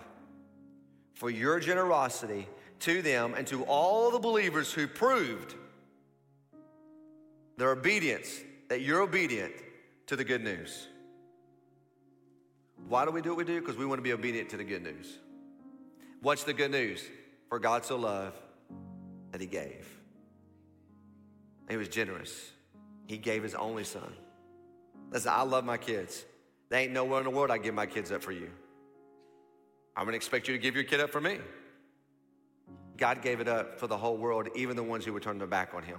for 1.12 1.30
your 1.30 1.60
generosity 1.60 2.48
to 2.80 3.02
them 3.02 3.34
and 3.36 3.46
to 3.46 3.62
all 3.64 4.10
the 4.10 4.18
believers 4.18 4.72
who 4.72 4.88
proved 4.88 5.54
their 7.56 7.70
obedience, 7.70 8.40
that 8.68 8.80
you're 8.80 9.00
obedient 9.00 9.52
to 10.06 10.16
the 10.16 10.24
good 10.24 10.42
news. 10.42 10.88
Why 12.88 13.04
do 13.04 13.10
we 13.10 13.22
do 13.22 13.30
what 13.30 13.38
we 13.38 13.44
do? 13.44 13.60
Because 13.60 13.76
we 13.76 13.86
want 13.86 13.98
to 13.98 14.02
be 14.02 14.12
obedient 14.12 14.50
to 14.50 14.56
the 14.56 14.64
good 14.64 14.82
news. 14.82 15.18
What's 16.20 16.44
the 16.44 16.52
good 16.52 16.70
news? 16.70 17.02
For 17.48 17.58
God 17.58 17.84
so 17.84 17.96
loved 17.96 18.36
that 19.32 19.40
He 19.40 19.46
gave. 19.46 19.86
He 21.68 21.76
was 21.76 21.88
generous. 21.88 22.50
He 23.06 23.16
gave 23.16 23.42
His 23.42 23.54
only 23.54 23.84
Son. 23.84 24.12
Listen, 25.10 25.32
I 25.34 25.42
love 25.42 25.64
my 25.64 25.76
kids. 25.76 26.24
There 26.68 26.80
ain't 26.80 26.92
nowhere 26.92 27.18
in 27.18 27.24
the 27.24 27.30
world 27.30 27.50
I'd 27.50 27.62
give 27.62 27.74
my 27.74 27.86
kids 27.86 28.10
up 28.10 28.22
for 28.22 28.32
you. 28.32 28.50
I'm 29.96 30.04
gonna 30.04 30.16
expect 30.16 30.48
you 30.48 30.54
to 30.54 30.58
give 30.58 30.74
your 30.74 30.84
kid 30.84 31.00
up 31.00 31.10
for 31.10 31.20
me. 31.20 31.38
God 32.96 33.22
gave 33.22 33.40
it 33.40 33.48
up 33.48 33.78
for 33.78 33.86
the 33.86 33.96
whole 33.96 34.16
world, 34.16 34.48
even 34.54 34.76
the 34.76 34.82
ones 34.82 35.04
who 35.04 35.12
would 35.12 35.22
turn 35.22 35.38
their 35.38 35.46
back 35.46 35.74
on 35.74 35.82
Him. 35.82 35.98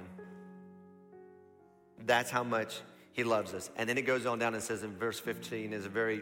That's 2.05 2.29
how 2.29 2.43
much 2.43 2.81
he 3.13 3.23
loves 3.23 3.53
us. 3.53 3.69
And 3.77 3.89
then 3.89 3.97
it 3.97 4.03
goes 4.03 4.25
on 4.25 4.39
down 4.39 4.53
and 4.53 4.63
says 4.63 4.83
in 4.83 4.95
verse 4.97 5.19
15 5.19 5.73
is 5.73 5.85
a 5.85 5.89
very 5.89 6.21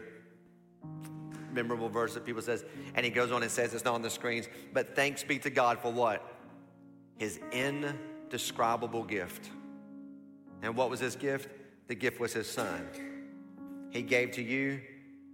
memorable 1.52 1.88
verse 1.88 2.14
that 2.14 2.24
people 2.24 2.42
says, 2.42 2.64
and 2.94 3.04
he 3.04 3.10
goes 3.10 3.30
on 3.30 3.42
and 3.42 3.50
says, 3.50 3.74
it's 3.74 3.84
not 3.84 3.94
on 3.94 4.02
the 4.02 4.10
screens, 4.10 4.48
but 4.72 4.96
thanks 4.96 5.22
be 5.22 5.38
to 5.40 5.50
God 5.50 5.78
for 5.78 5.92
what? 5.92 6.34
His 7.16 7.38
indescribable 7.52 9.04
gift. 9.04 9.50
And 10.62 10.76
what 10.76 10.90
was 10.90 11.00
his 11.00 11.16
gift? 11.16 11.48
The 11.86 11.94
gift 11.94 12.18
was 12.18 12.32
his 12.32 12.50
son. 12.50 12.88
He 13.90 14.02
gave 14.02 14.32
to 14.32 14.42
you 14.42 14.80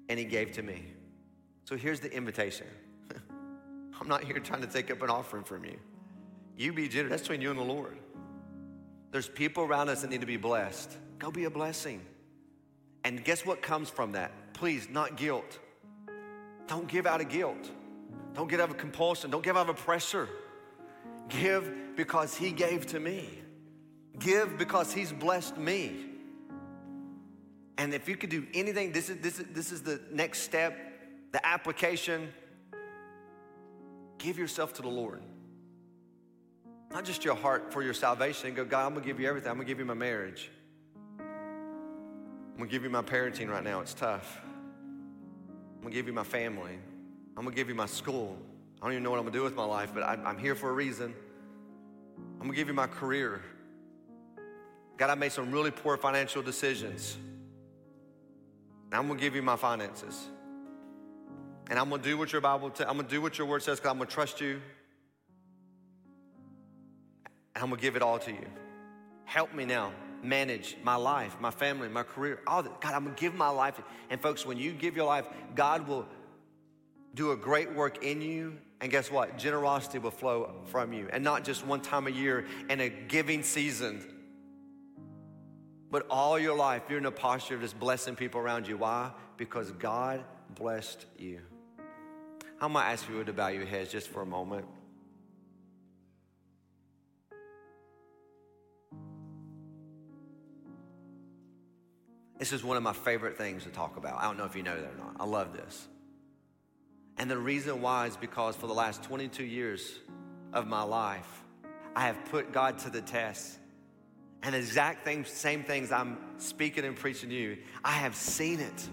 and 0.08 0.18
he 0.18 0.24
gave 0.24 0.52
to 0.52 0.62
me. 0.62 0.84
So 1.64 1.76
here's 1.76 2.00
the 2.00 2.12
invitation. 2.12 2.66
I'm 4.00 4.08
not 4.08 4.24
here 4.24 4.38
trying 4.40 4.60
to 4.62 4.66
take 4.66 4.90
up 4.90 5.02
an 5.02 5.10
offering 5.10 5.44
from 5.44 5.64
you. 5.64 5.76
You 6.56 6.72
be 6.72 6.88
generous. 6.88 7.10
That's 7.10 7.22
between 7.22 7.40
you 7.40 7.50
and 7.50 7.58
the 7.58 7.64
Lord. 7.64 7.96
There's 9.10 9.28
people 9.28 9.64
around 9.64 9.88
us 9.88 10.02
that 10.02 10.10
need 10.10 10.20
to 10.20 10.26
be 10.26 10.36
blessed. 10.36 10.96
Go 11.18 11.30
be 11.30 11.44
a 11.44 11.50
blessing. 11.50 12.00
And 13.04 13.24
guess 13.24 13.44
what 13.44 13.62
comes 13.62 13.88
from 13.88 14.12
that? 14.12 14.52
Please, 14.52 14.88
not 14.90 15.16
guilt. 15.16 15.58
Don't 16.66 16.86
give 16.86 17.06
out 17.06 17.20
of 17.20 17.28
guilt. 17.28 17.70
Don't 18.34 18.48
get 18.48 18.60
out 18.60 18.70
of 18.70 18.76
compulsion. 18.76 19.30
Don't 19.30 19.42
give 19.42 19.56
out 19.56 19.68
of 19.68 19.76
pressure. 19.76 20.28
Give 21.28 21.96
because 21.96 22.36
He 22.36 22.52
gave 22.52 22.86
to 22.88 23.00
me. 23.00 23.28
Give 24.18 24.56
because 24.56 24.92
He's 24.92 25.12
blessed 25.12 25.56
me. 25.56 26.06
And 27.78 27.94
if 27.94 28.08
you 28.08 28.16
could 28.16 28.30
do 28.30 28.46
anything, 28.52 28.92
this 28.92 29.08
is, 29.08 29.18
this 29.18 29.40
is, 29.40 29.46
this 29.52 29.72
is 29.72 29.82
the 29.82 30.00
next 30.12 30.40
step, 30.40 30.76
the 31.32 31.44
application. 31.44 32.28
Give 34.18 34.38
yourself 34.38 34.74
to 34.74 34.82
the 34.82 34.88
Lord. 34.88 35.22
Not 36.92 37.04
just 37.04 37.24
your 37.24 37.36
heart 37.36 37.72
for 37.72 37.82
your 37.82 37.94
salvation 37.94 38.48
and 38.48 38.56
go, 38.56 38.64
God, 38.64 38.86
I'm 38.86 38.94
gonna 38.94 39.06
give 39.06 39.20
you 39.20 39.28
everything. 39.28 39.50
I'm 39.50 39.56
gonna 39.56 39.66
give 39.66 39.78
you 39.78 39.84
my 39.84 39.94
marriage. 39.94 40.50
I'm 41.18 42.56
gonna 42.56 42.70
give 42.70 42.82
you 42.82 42.90
my 42.90 43.02
parenting 43.02 43.48
right 43.48 43.62
now. 43.62 43.80
It's 43.80 43.94
tough. 43.94 44.40
I'm 44.44 45.82
gonna 45.82 45.94
give 45.94 46.06
you 46.06 46.12
my 46.12 46.24
family. 46.24 46.78
I'm 47.36 47.44
gonna 47.44 47.54
give 47.54 47.68
you 47.68 47.74
my 47.74 47.86
school. 47.86 48.36
I 48.80 48.86
don't 48.86 48.92
even 48.92 49.04
know 49.04 49.10
what 49.10 49.18
I'm 49.18 49.24
gonna 49.24 49.36
do 49.36 49.44
with 49.44 49.54
my 49.54 49.64
life, 49.64 49.92
but 49.94 50.02
I'm, 50.02 50.36
here 50.36 50.54
for 50.54 50.68
a 50.68 50.72
reason. 50.72 51.14
I'm 52.40 52.46
gonna 52.46 52.54
give 52.54 52.68
you 52.68 52.74
my 52.74 52.86
career. 52.86 53.40
God, 54.96 55.10
I 55.10 55.14
made 55.14 55.32
some 55.32 55.52
really 55.52 55.70
poor 55.70 55.96
financial 55.96 56.42
decisions. 56.42 57.16
Now 58.90 58.98
I'm 58.98 59.06
gonna 59.06 59.20
give 59.20 59.36
you 59.36 59.42
my 59.42 59.56
finances. 59.56 60.26
And 61.70 61.78
I'm 61.78 61.88
gonna 61.88 62.02
do 62.02 62.18
what 62.18 62.32
your 62.32 62.40
Bible, 62.40 62.68
t- 62.70 62.84
I'm 62.84 62.96
gonna 62.96 63.08
do 63.08 63.22
what 63.22 63.38
your 63.38 63.46
word 63.46 63.62
says 63.62 63.78
because 63.78 63.92
I'm 63.92 63.98
gonna 63.98 64.10
trust 64.10 64.40
you 64.40 64.60
and 67.54 67.64
I'm 67.64 67.70
gonna 67.70 67.80
give 67.80 67.96
it 67.96 68.02
all 68.02 68.18
to 68.20 68.30
you. 68.30 68.46
Help 69.24 69.54
me 69.54 69.64
now 69.64 69.92
manage 70.22 70.76
my 70.82 70.96
life, 70.96 71.36
my 71.40 71.50
family, 71.50 71.88
my 71.88 72.02
career, 72.02 72.40
all. 72.46 72.62
God, 72.62 72.94
I'm 72.94 73.04
gonna 73.04 73.16
give 73.16 73.34
my 73.34 73.48
life. 73.48 73.80
And 74.10 74.20
folks, 74.20 74.44
when 74.44 74.58
you 74.58 74.72
give 74.72 74.96
your 74.96 75.06
life, 75.06 75.26
God 75.54 75.88
will 75.88 76.06
do 77.14 77.32
a 77.32 77.36
great 77.36 77.72
work 77.74 78.04
in 78.04 78.20
you. 78.20 78.58
And 78.80 78.90
guess 78.90 79.10
what? 79.10 79.36
Generosity 79.36 79.98
will 79.98 80.10
flow 80.10 80.54
from 80.66 80.92
you. 80.92 81.08
And 81.12 81.22
not 81.22 81.44
just 81.44 81.66
one 81.66 81.80
time 81.80 82.06
a 82.06 82.10
year 82.10 82.46
in 82.68 82.80
a 82.80 82.88
giving 82.88 83.42
season, 83.42 84.04
but 85.90 86.06
all 86.08 86.38
your 86.38 86.56
life, 86.56 86.82
you're 86.88 86.98
in 86.98 87.06
a 87.06 87.10
posture 87.10 87.56
of 87.56 87.62
just 87.62 87.78
blessing 87.78 88.14
people 88.14 88.40
around 88.40 88.68
you. 88.68 88.76
Why? 88.76 89.10
Because 89.36 89.72
God 89.72 90.24
blessed 90.54 91.04
you. 91.18 91.40
I'm 92.60 92.74
gonna 92.74 92.84
ask 92.86 93.08
you 93.08 93.22
to 93.24 93.32
bow 93.32 93.48
your 93.48 93.64
heads 93.66 93.90
just 93.90 94.08
for 94.08 94.22
a 94.22 94.26
moment. 94.26 94.66
This 102.40 102.54
is 102.54 102.64
one 102.64 102.78
of 102.78 102.82
my 102.82 102.94
favorite 102.94 103.36
things 103.36 103.64
to 103.64 103.68
talk 103.68 103.98
about. 103.98 104.18
I 104.18 104.24
don't 104.24 104.38
know 104.38 104.46
if 104.46 104.56
you 104.56 104.62
know 104.62 104.74
that 104.74 104.92
or 104.94 104.96
not. 104.96 105.16
I 105.20 105.26
love 105.26 105.52
this. 105.52 105.86
And 107.18 107.30
the 107.30 107.36
reason 107.36 107.82
why 107.82 108.06
is 108.06 108.16
because 108.16 108.56
for 108.56 108.66
the 108.66 108.72
last 108.72 109.02
22 109.02 109.44
years 109.44 109.98
of 110.54 110.66
my 110.66 110.82
life, 110.82 111.28
I 111.94 112.06
have 112.06 112.16
put 112.30 112.50
God 112.50 112.78
to 112.78 112.90
the 112.90 113.02
test. 113.02 113.58
And 114.42 114.54
the 114.54 114.58
exact 114.58 115.04
thing, 115.04 115.26
same 115.26 115.64
things 115.64 115.92
I'm 115.92 116.16
speaking 116.38 116.86
and 116.86 116.96
preaching 116.96 117.28
to 117.28 117.34
you, 117.34 117.58
I 117.84 117.92
have 117.92 118.16
seen 118.16 118.60
it. 118.60 118.88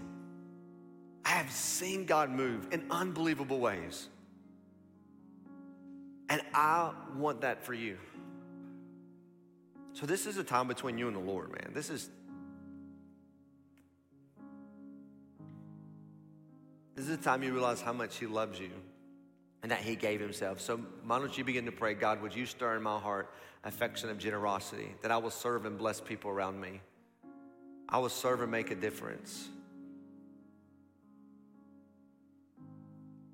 I 1.24 1.30
have 1.30 1.50
seen 1.50 2.04
God 2.04 2.28
move 2.28 2.68
in 2.70 2.84
unbelievable 2.90 3.60
ways. 3.60 4.10
And 6.28 6.42
I 6.52 6.92
want 7.16 7.40
that 7.40 7.64
for 7.64 7.72
you. 7.72 7.96
So 9.94 10.04
this 10.04 10.26
is 10.26 10.36
a 10.36 10.44
time 10.44 10.68
between 10.68 10.98
you 10.98 11.06
and 11.06 11.16
the 11.16 11.20
Lord, 11.20 11.50
man. 11.50 11.72
This 11.72 11.88
is 11.88 12.10
This 16.98 17.08
is 17.08 17.16
the 17.16 17.22
time 17.22 17.44
you 17.44 17.52
realize 17.52 17.80
how 17.80 17.92
much 17.92 18.16
He 18.16 18.26
loves 18.26 18.58
you 18.58 18.70
and 19.62 19.70
that 19.70 19.78
He 19.78 19.94
gave 19.94 20.20
Himself. 20.20 20.60
So 20.60 20.78
why 21.06 21.20
don't 21.20 21.38
you 21.38 21.44
begin 21.44 21.64
to 21.66 21.70
pray, 21.70 21.94
God, 21.94 22.20
would 22.22 22.34
you 22.34 22.44
stir 22.44 22.74
in 22.74 22.82
my 22.82 22.98
heart 22.98 23.32
affection 23.62 24.10
of 24.10 24.18
generosity, 24.18 24.96
that 25.02 25.12
I 25.12 25.16
will 25.18 25.30
serve 25.30 25.64
and 25.64 25.78
bless 25.78 26.00
people 26.00 26.28
around 26.28 26.60
me? 26.60 26.80
I 27.88 27.98
will 27.98 28.08
serve 28.08 28.42
and 28.42 28.50
make 28.50 28.72
a 28.72 28.74
difference. 28.74 29.48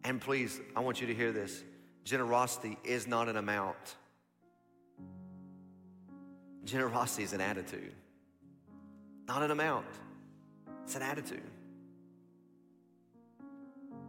And 0.04 0.20
please, 0.20 0.60
I 0.76 0.80
want 0.80 1.00
you 1.00 1.06
to 1.06 1.14
hear 1.14 1.32
this 1.32 1.64
generosity 2.04 2.76
is 2.84 3.06
not 3.06 3.30
an 3.30 3.38
amount, 3.38 3.96
generosity 6.66 7.22
is 7.22 7.32
an 7.32 7.40
attitude. 7.40 7.94
Not 9.26 9.42
an 9.42 9.50
amount, 9.50 9.86
it's 10.84 10.96
an 10.96 11.02
attitude. 11.02 11.40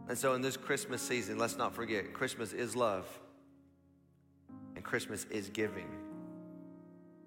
And 0.08 0.16
so, 0.16 0.34
in 0.34 0.42
this 0.42 0.56
Christmas 0.56 1.02
season, 1.02 1.38
let's 1.38 1.56
not 1.56 1.74
forget 1.74 2.12
Christmas 2.12 2.52
is 2.52 2.76
love, 2.76 3.06
and 4.74 4.84
Christmas 4.84 5.24
is 5.30 5.48
giving. 5.48 5.88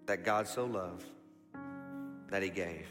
That 0.06 0.24
God 0.24 0.48
so 0.48 0.66
loved 0.66 1.06
that 2.30 2.42
He 2.42 2.50
gave. 2.50 2.88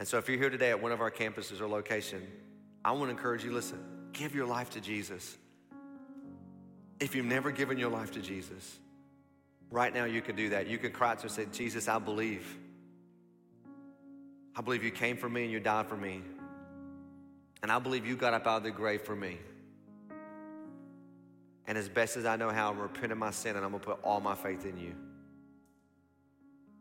And 0.00 0.08
so 0.08 0.16
if 0.16 0.28
you're 0.28 0.38
here 0.38 0.50
today 0.50 0.70
at 0.70 0.82
one 0.82 0.92
of 0.92 1.02
our 1.02 1.10
campuses 1.10 1.60
or 1.60 1.68
location, 1.68 2.26
I 2.84 2.92
want 2.92 3.04
to 3.04 3.10
encourage 3.10 3.44
you 3.44 3.52
listen, 3.52 3.78
give 4.14 4.34
your 4.34 4.46
life 4.46 4.70
to 4.70 4.80
Jesus. 4.80 5.36
If 6.98 7.14
you've 7.14 7.26
never 7.26 7.50
given 7.50 7.78
your 7.78 7.90
life 7.90 8.10
to 8.12 8.20
Jesus, 8.20 8.78
right 9.70 9.92
now 9.92 10.04
you 10.06 10.22
can 10.22 10.36
do 10.36 10.48
that. 10.50 10.66
You 10.66 10.78
can 10.78 10.90
cry 10.90 11.10
out 11.10 11.22
and 11.22 11.30
say, 11.30 11.46
Jesus, 11.52 11.86
I 11.86 11.98
believe. 11.98 12.46
I 14.56 14.62
believe 14.62 14.82
you 14.82 14.90
came 14.90 15.18
for 15.18 15.28
me 15.28 15.44
and 15.44 15.52
you 15.52 15.60
died 15.60 15.86
for 15.86 15.96
me. 15.96 16.22
And 17.62 17.70
I 17.70 17.78
believe 17.78 18.06
you 18.06 18.16
got 18.16 18.34
up 18.34 18.46
out 18.46 18.58
of 18.58 18.62
the 18.62 18.70
grave 18.70 19.02
for 19.02 19.14
me. 19.14 19.38
And 21.66 21.76
as 21.76 21.88
best 21.88 22.16
as 22.16 22.26
I 22.26 22.36
know 22.36 22.50
how, 22.50 22.70
I'm 22.70 22.78
repenting 22.78 23.18
my 23.18 23.30
sin 23.30 23.56
and 23.56 23.64
I'm 23.64 23.70
going 23.70 23.80
to 23.80 23.86
put 23.86 24.02
all 24.02 24.20
my 24.20 24.34
faith 24.34 24.64
in 24.64 24.76
you. 24.76 24.94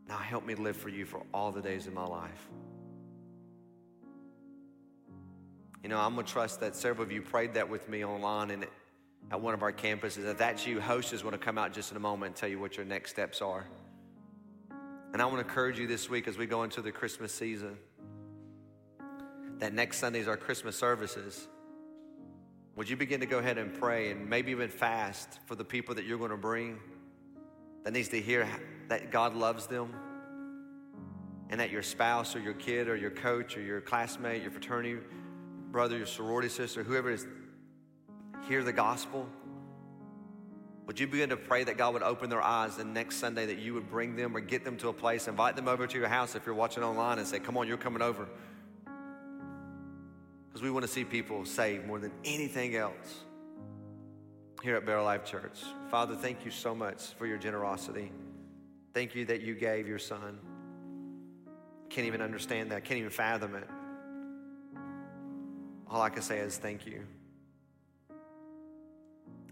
Now 0.07 0.17
help 0.17 0.45
me 0.45 0.55
live 0.55 0.75
for 0.75 0.89
you 0.89 1.05
for 1.05 1.21
all 1.33 1.51
the 1.51 1.61
days 1.61 1.85
of 1.85 1.93
my 1.93 2.05
life. 2.05 2.49
You 5.83 5.89
know, 5.89 5.99
I'm 5.99 6.15
going 6.15 6.25
to 6.25 6.31
trust 6.31 6.59
that 6.61 6.75
several 6.75 7.03
of 7.03 7.11
you 7.11 7.21
prayed 7.21 7.53
that 7.53 7.69
with 7.69 7.87
me 7.87 8.03
online 8.03 8.51
and 8.51 8.65
at 9.31 9.39
one 9.39 9.53
of 9.53 9.61
our 9.61 9.71
campuses. 9.71 10.25
If 10.25 10.37
that's 10.37 10.65
you, 10.65 10.81
host 10.81 11.13
is 11.13 11.21
going 11.21 11.33
to 11.33 11.37
come 11.37 11.57
out 11.57 11.73
just 11.73 11.91
in 11.91 11.97
a 11.97 11.99
moment 11.99 12.27
and 12.29 12.35
tell 12.35 12.49
you 12.49 12.59
what 12.59 12.75
your 12.75 12.85
next 12.85 13.11
steps 13.11 13.41
are. 13.41 13.65
And 15.13 15.21
I 15.21 15.25
want 15.25 15.37
to 15.37 15.47
encourage 15.47 15.79
you 15.79 15.87
this 15.87 16.09
week 16.09 16.27
as 16.27 16.37
we 16.37 16.45
go 16.45 16.63
into 16.63 16.81
the 16.81 16.91
Christmas 16.91 17.33
season 17.33 17.77
that 19.59 19.73
next 19.73 19.97
Sunday 19.97 20.19
is 20.19 20.27
our 20.27 20.37
Christmas 20.37 20.75
services. 20.75 21.47
Would 22.75 22.89
you 22.89 22.95
begin 22.95 23.19
to 23.19 23.25
go 23.25 23.39
ahead 23.39 23.57
and 23.57 23.73
pray 23.73 24.11
and 24.11 24.29
maybe 24.29 24.51
even 24.51 24.69
fast 24.69 25.39
for 25.45 25.55
the 25.55 25.65
people 25.65 25.95
that 25.95 26.05
you're 26.05 26.17
going 26.17 26.31
to 26.31 26.37
bring 26.37 26.79
that 27.83 27.91
needs 27.91 28.07
to 28.09 28.21
hear 28.21 28.47
that 28.87 29.11
God 29.11 29.35
loves 29.35 29.67
them 29.67 29.93
and 31.49 31.59
that 31.59 31.71
your 31.71 31.83
spouse 31.83 32.35
or 32.35 32.39
your 32.39 32.53
kid 32.53 32.87
or 32.87 32.95
your 32.95 33.11
coach 33.11 33.57
or 33.57 33.61
your 33.61 33.81
classmate, 33.81 34.41
your 34.41 34.51
fraternity 34.51 34.97
brother, 35.71 35.97
your 35.97 36.05
sorority 36.05 36.49
sister, 36.49 36.83
whoever 36.83 37.11
is, 37.11 37.27
hear 38.47 38.63
the 38.63 38.73
gospel? 38.73 39.27
Would 40.85 40.99
you 40.99 41.05
begin 41.05 41.29
to 41.29 41.37
pray 41.37 41.63
that 41.65 41.77
God 41.77 41.93
would 41.93 42.01
open 42.01 42.29
their 42.29 42.41
eyes 42.41 42.79
and 42.79 42.93
next 42.93 43.17
Sunday 43.17 43.45
that 43.47 43.59
you 43.59 43.73
would 43.75 43.89
bring 43.89 44.15
them 44.15 44.35
or 44.35 44.39
get 44.39 44.63
them 44.63 44.77
to 44.77 44.87
a 44.87 44.93
place, 44.93 45.27
invite 45.27 45.55
them 45.55 45.67
over 45.67 45.85
to 45.85 45.97
your 45.99 46.07
house 46.07 46.33
if 46.33 46.45
you're 46.45 46.55
watching 46.55 46.81
online 46.81 47.19
and 47.19 47.27
say, 47.27 47.39
Come 47.39 47.57
on, 47.57 47.67
you're 47.67 47.77
coming 47.77 48.01
over. 48.01 48.27
Because 50.49 50.63
we 50.63 50.71
want 50.71 50.83
to 50.83 50.91
see 50.91 51.03
people 51.03 51.45
saved 51.45 51.85
more 51.85 51.99
than 51.99 52.11
anything 52.25 52.75
else 52.75 53.23
here 54.63 54.75
at 54.75 54.85
Better 54.85 55.01
Life 55.01 55.23
Church. 55.23 55.59
Father, 55.91 56.15
thank 56.15 56.43
you 56.43 56.49
so 56.49 56.73
much 56.73 57.13
for 57.17 57.27
your 57.27 57.37
generosity. 57.37 58.11
Thank 58.93 59.13
you 59.13 59.25
that 59.25 59.41
you 59.41 59.53
gave 59.53 59.87
your 59.87 59.99
son. 59.99 60.39
Can't 61.89 62.07
even 62.07 62.21
understand 62.21 62.71
that, 62.71 62.83
can't 62.83 62.97
even 62.97 63.11
fathom 63.11 63.55
it. 63.55 63.67
All 65.87 66.01
I 66.01 66.09
can 66.09 66.23
say 66.23 66.39
is 66.39 66.57
thank 66.57 66.85
you. 66.85 67.03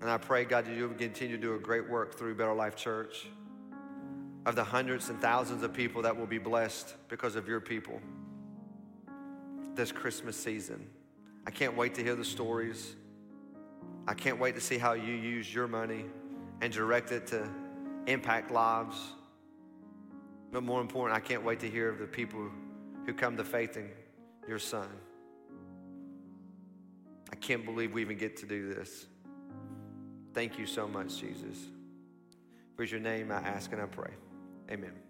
And 0.01 0.09
I 0.09 0.17
pray, 0.17 0.45
God, 0.45 0.65
that 0.65 0.75
you 0.75 0.87
will 0.87 0.95
continue 0.95 1.35
to 1.35 1.41
do 1.41 1.55
a 1.55 1.59
great 1.59 1.89
work 1.89 2.15
through 2.15 2.35
Better 2.35 2.53
Life 2.53 2.75
Church 2.75 3.27
of 4.45 4.55
the 4.55 4.63
hundreds 4.63 5.09
and 5.09 5.19
thousands 5.19 5.63
of 5.63 5.73
people 5.73 6.01
that 6.03 6.15
will 6.15 6.27
be 6.27 6.37
blessed 6.37 6.95
because 7.09 7.35
of 7.35 7.47
your 7.47 7.59
people 7.59 8.01
this 9.77 9.91
Christmas 9.91 10.35
season. 10.35 10.89
I 11.45 11.51
can't 11.51 11.77
wait 11.77 11.95
to 11.95 12.03
hear 12.03 12.15
the 12.15 12.25
stories. 12.25 12.95
I 14.07 14.13
can't 14.13 14.39
wait 14.39 14.55
to 14.55 14.61
see 14.61 14.77
how 14.77 14.93
you 14.93 15.13
use 15.13 15.53
your 15.53 15.67
money 15.67 16.05
and 16.61 16.73
direct 16.73 17.11
it 17.11 17.27
to 17.27 17.47
impact 18.07 18.51
lives. 18.51 18.97
But 20.51 20.63
more 20.63 20.81
important, 20.81 21.15
I 21.15 21.21
can't 21.21 21.43
wait 21.43 21.59
to 21.61 21.69
hear 21.69 21.89
of 21.89 21.99
the 21.99 22.07
people 22.07 22.49
who 23.05 23.13
come 23.13 23.37
to 23.37 23.43
faith 23.43 23.77
in 23.77 23.89
your 24.47 24.59
son. 24.59 24.89
I 27.31 27.35
can't 27.35 27.65
believe 27.65 27.93
we 27.93 28.01
even 28.01 28.17
get 28.17 28.37
to 28.37 28.45
do 28.45 28.73
this. 28.73 29.05
Thank 30.33 30.57
you 30.57 30.65
so 30.65 30.87
much, 30.87 31.19
Jesus. 31.19 31.57
For 32.75 32.83
your 32.83 32.99
name 32.99 33.31
I 33.31 33.37
ask 33.37 33.71
and 33.71 33.81
I 33.81 33.85
pray. 33.85 34.11
Amen. 34.71 35.06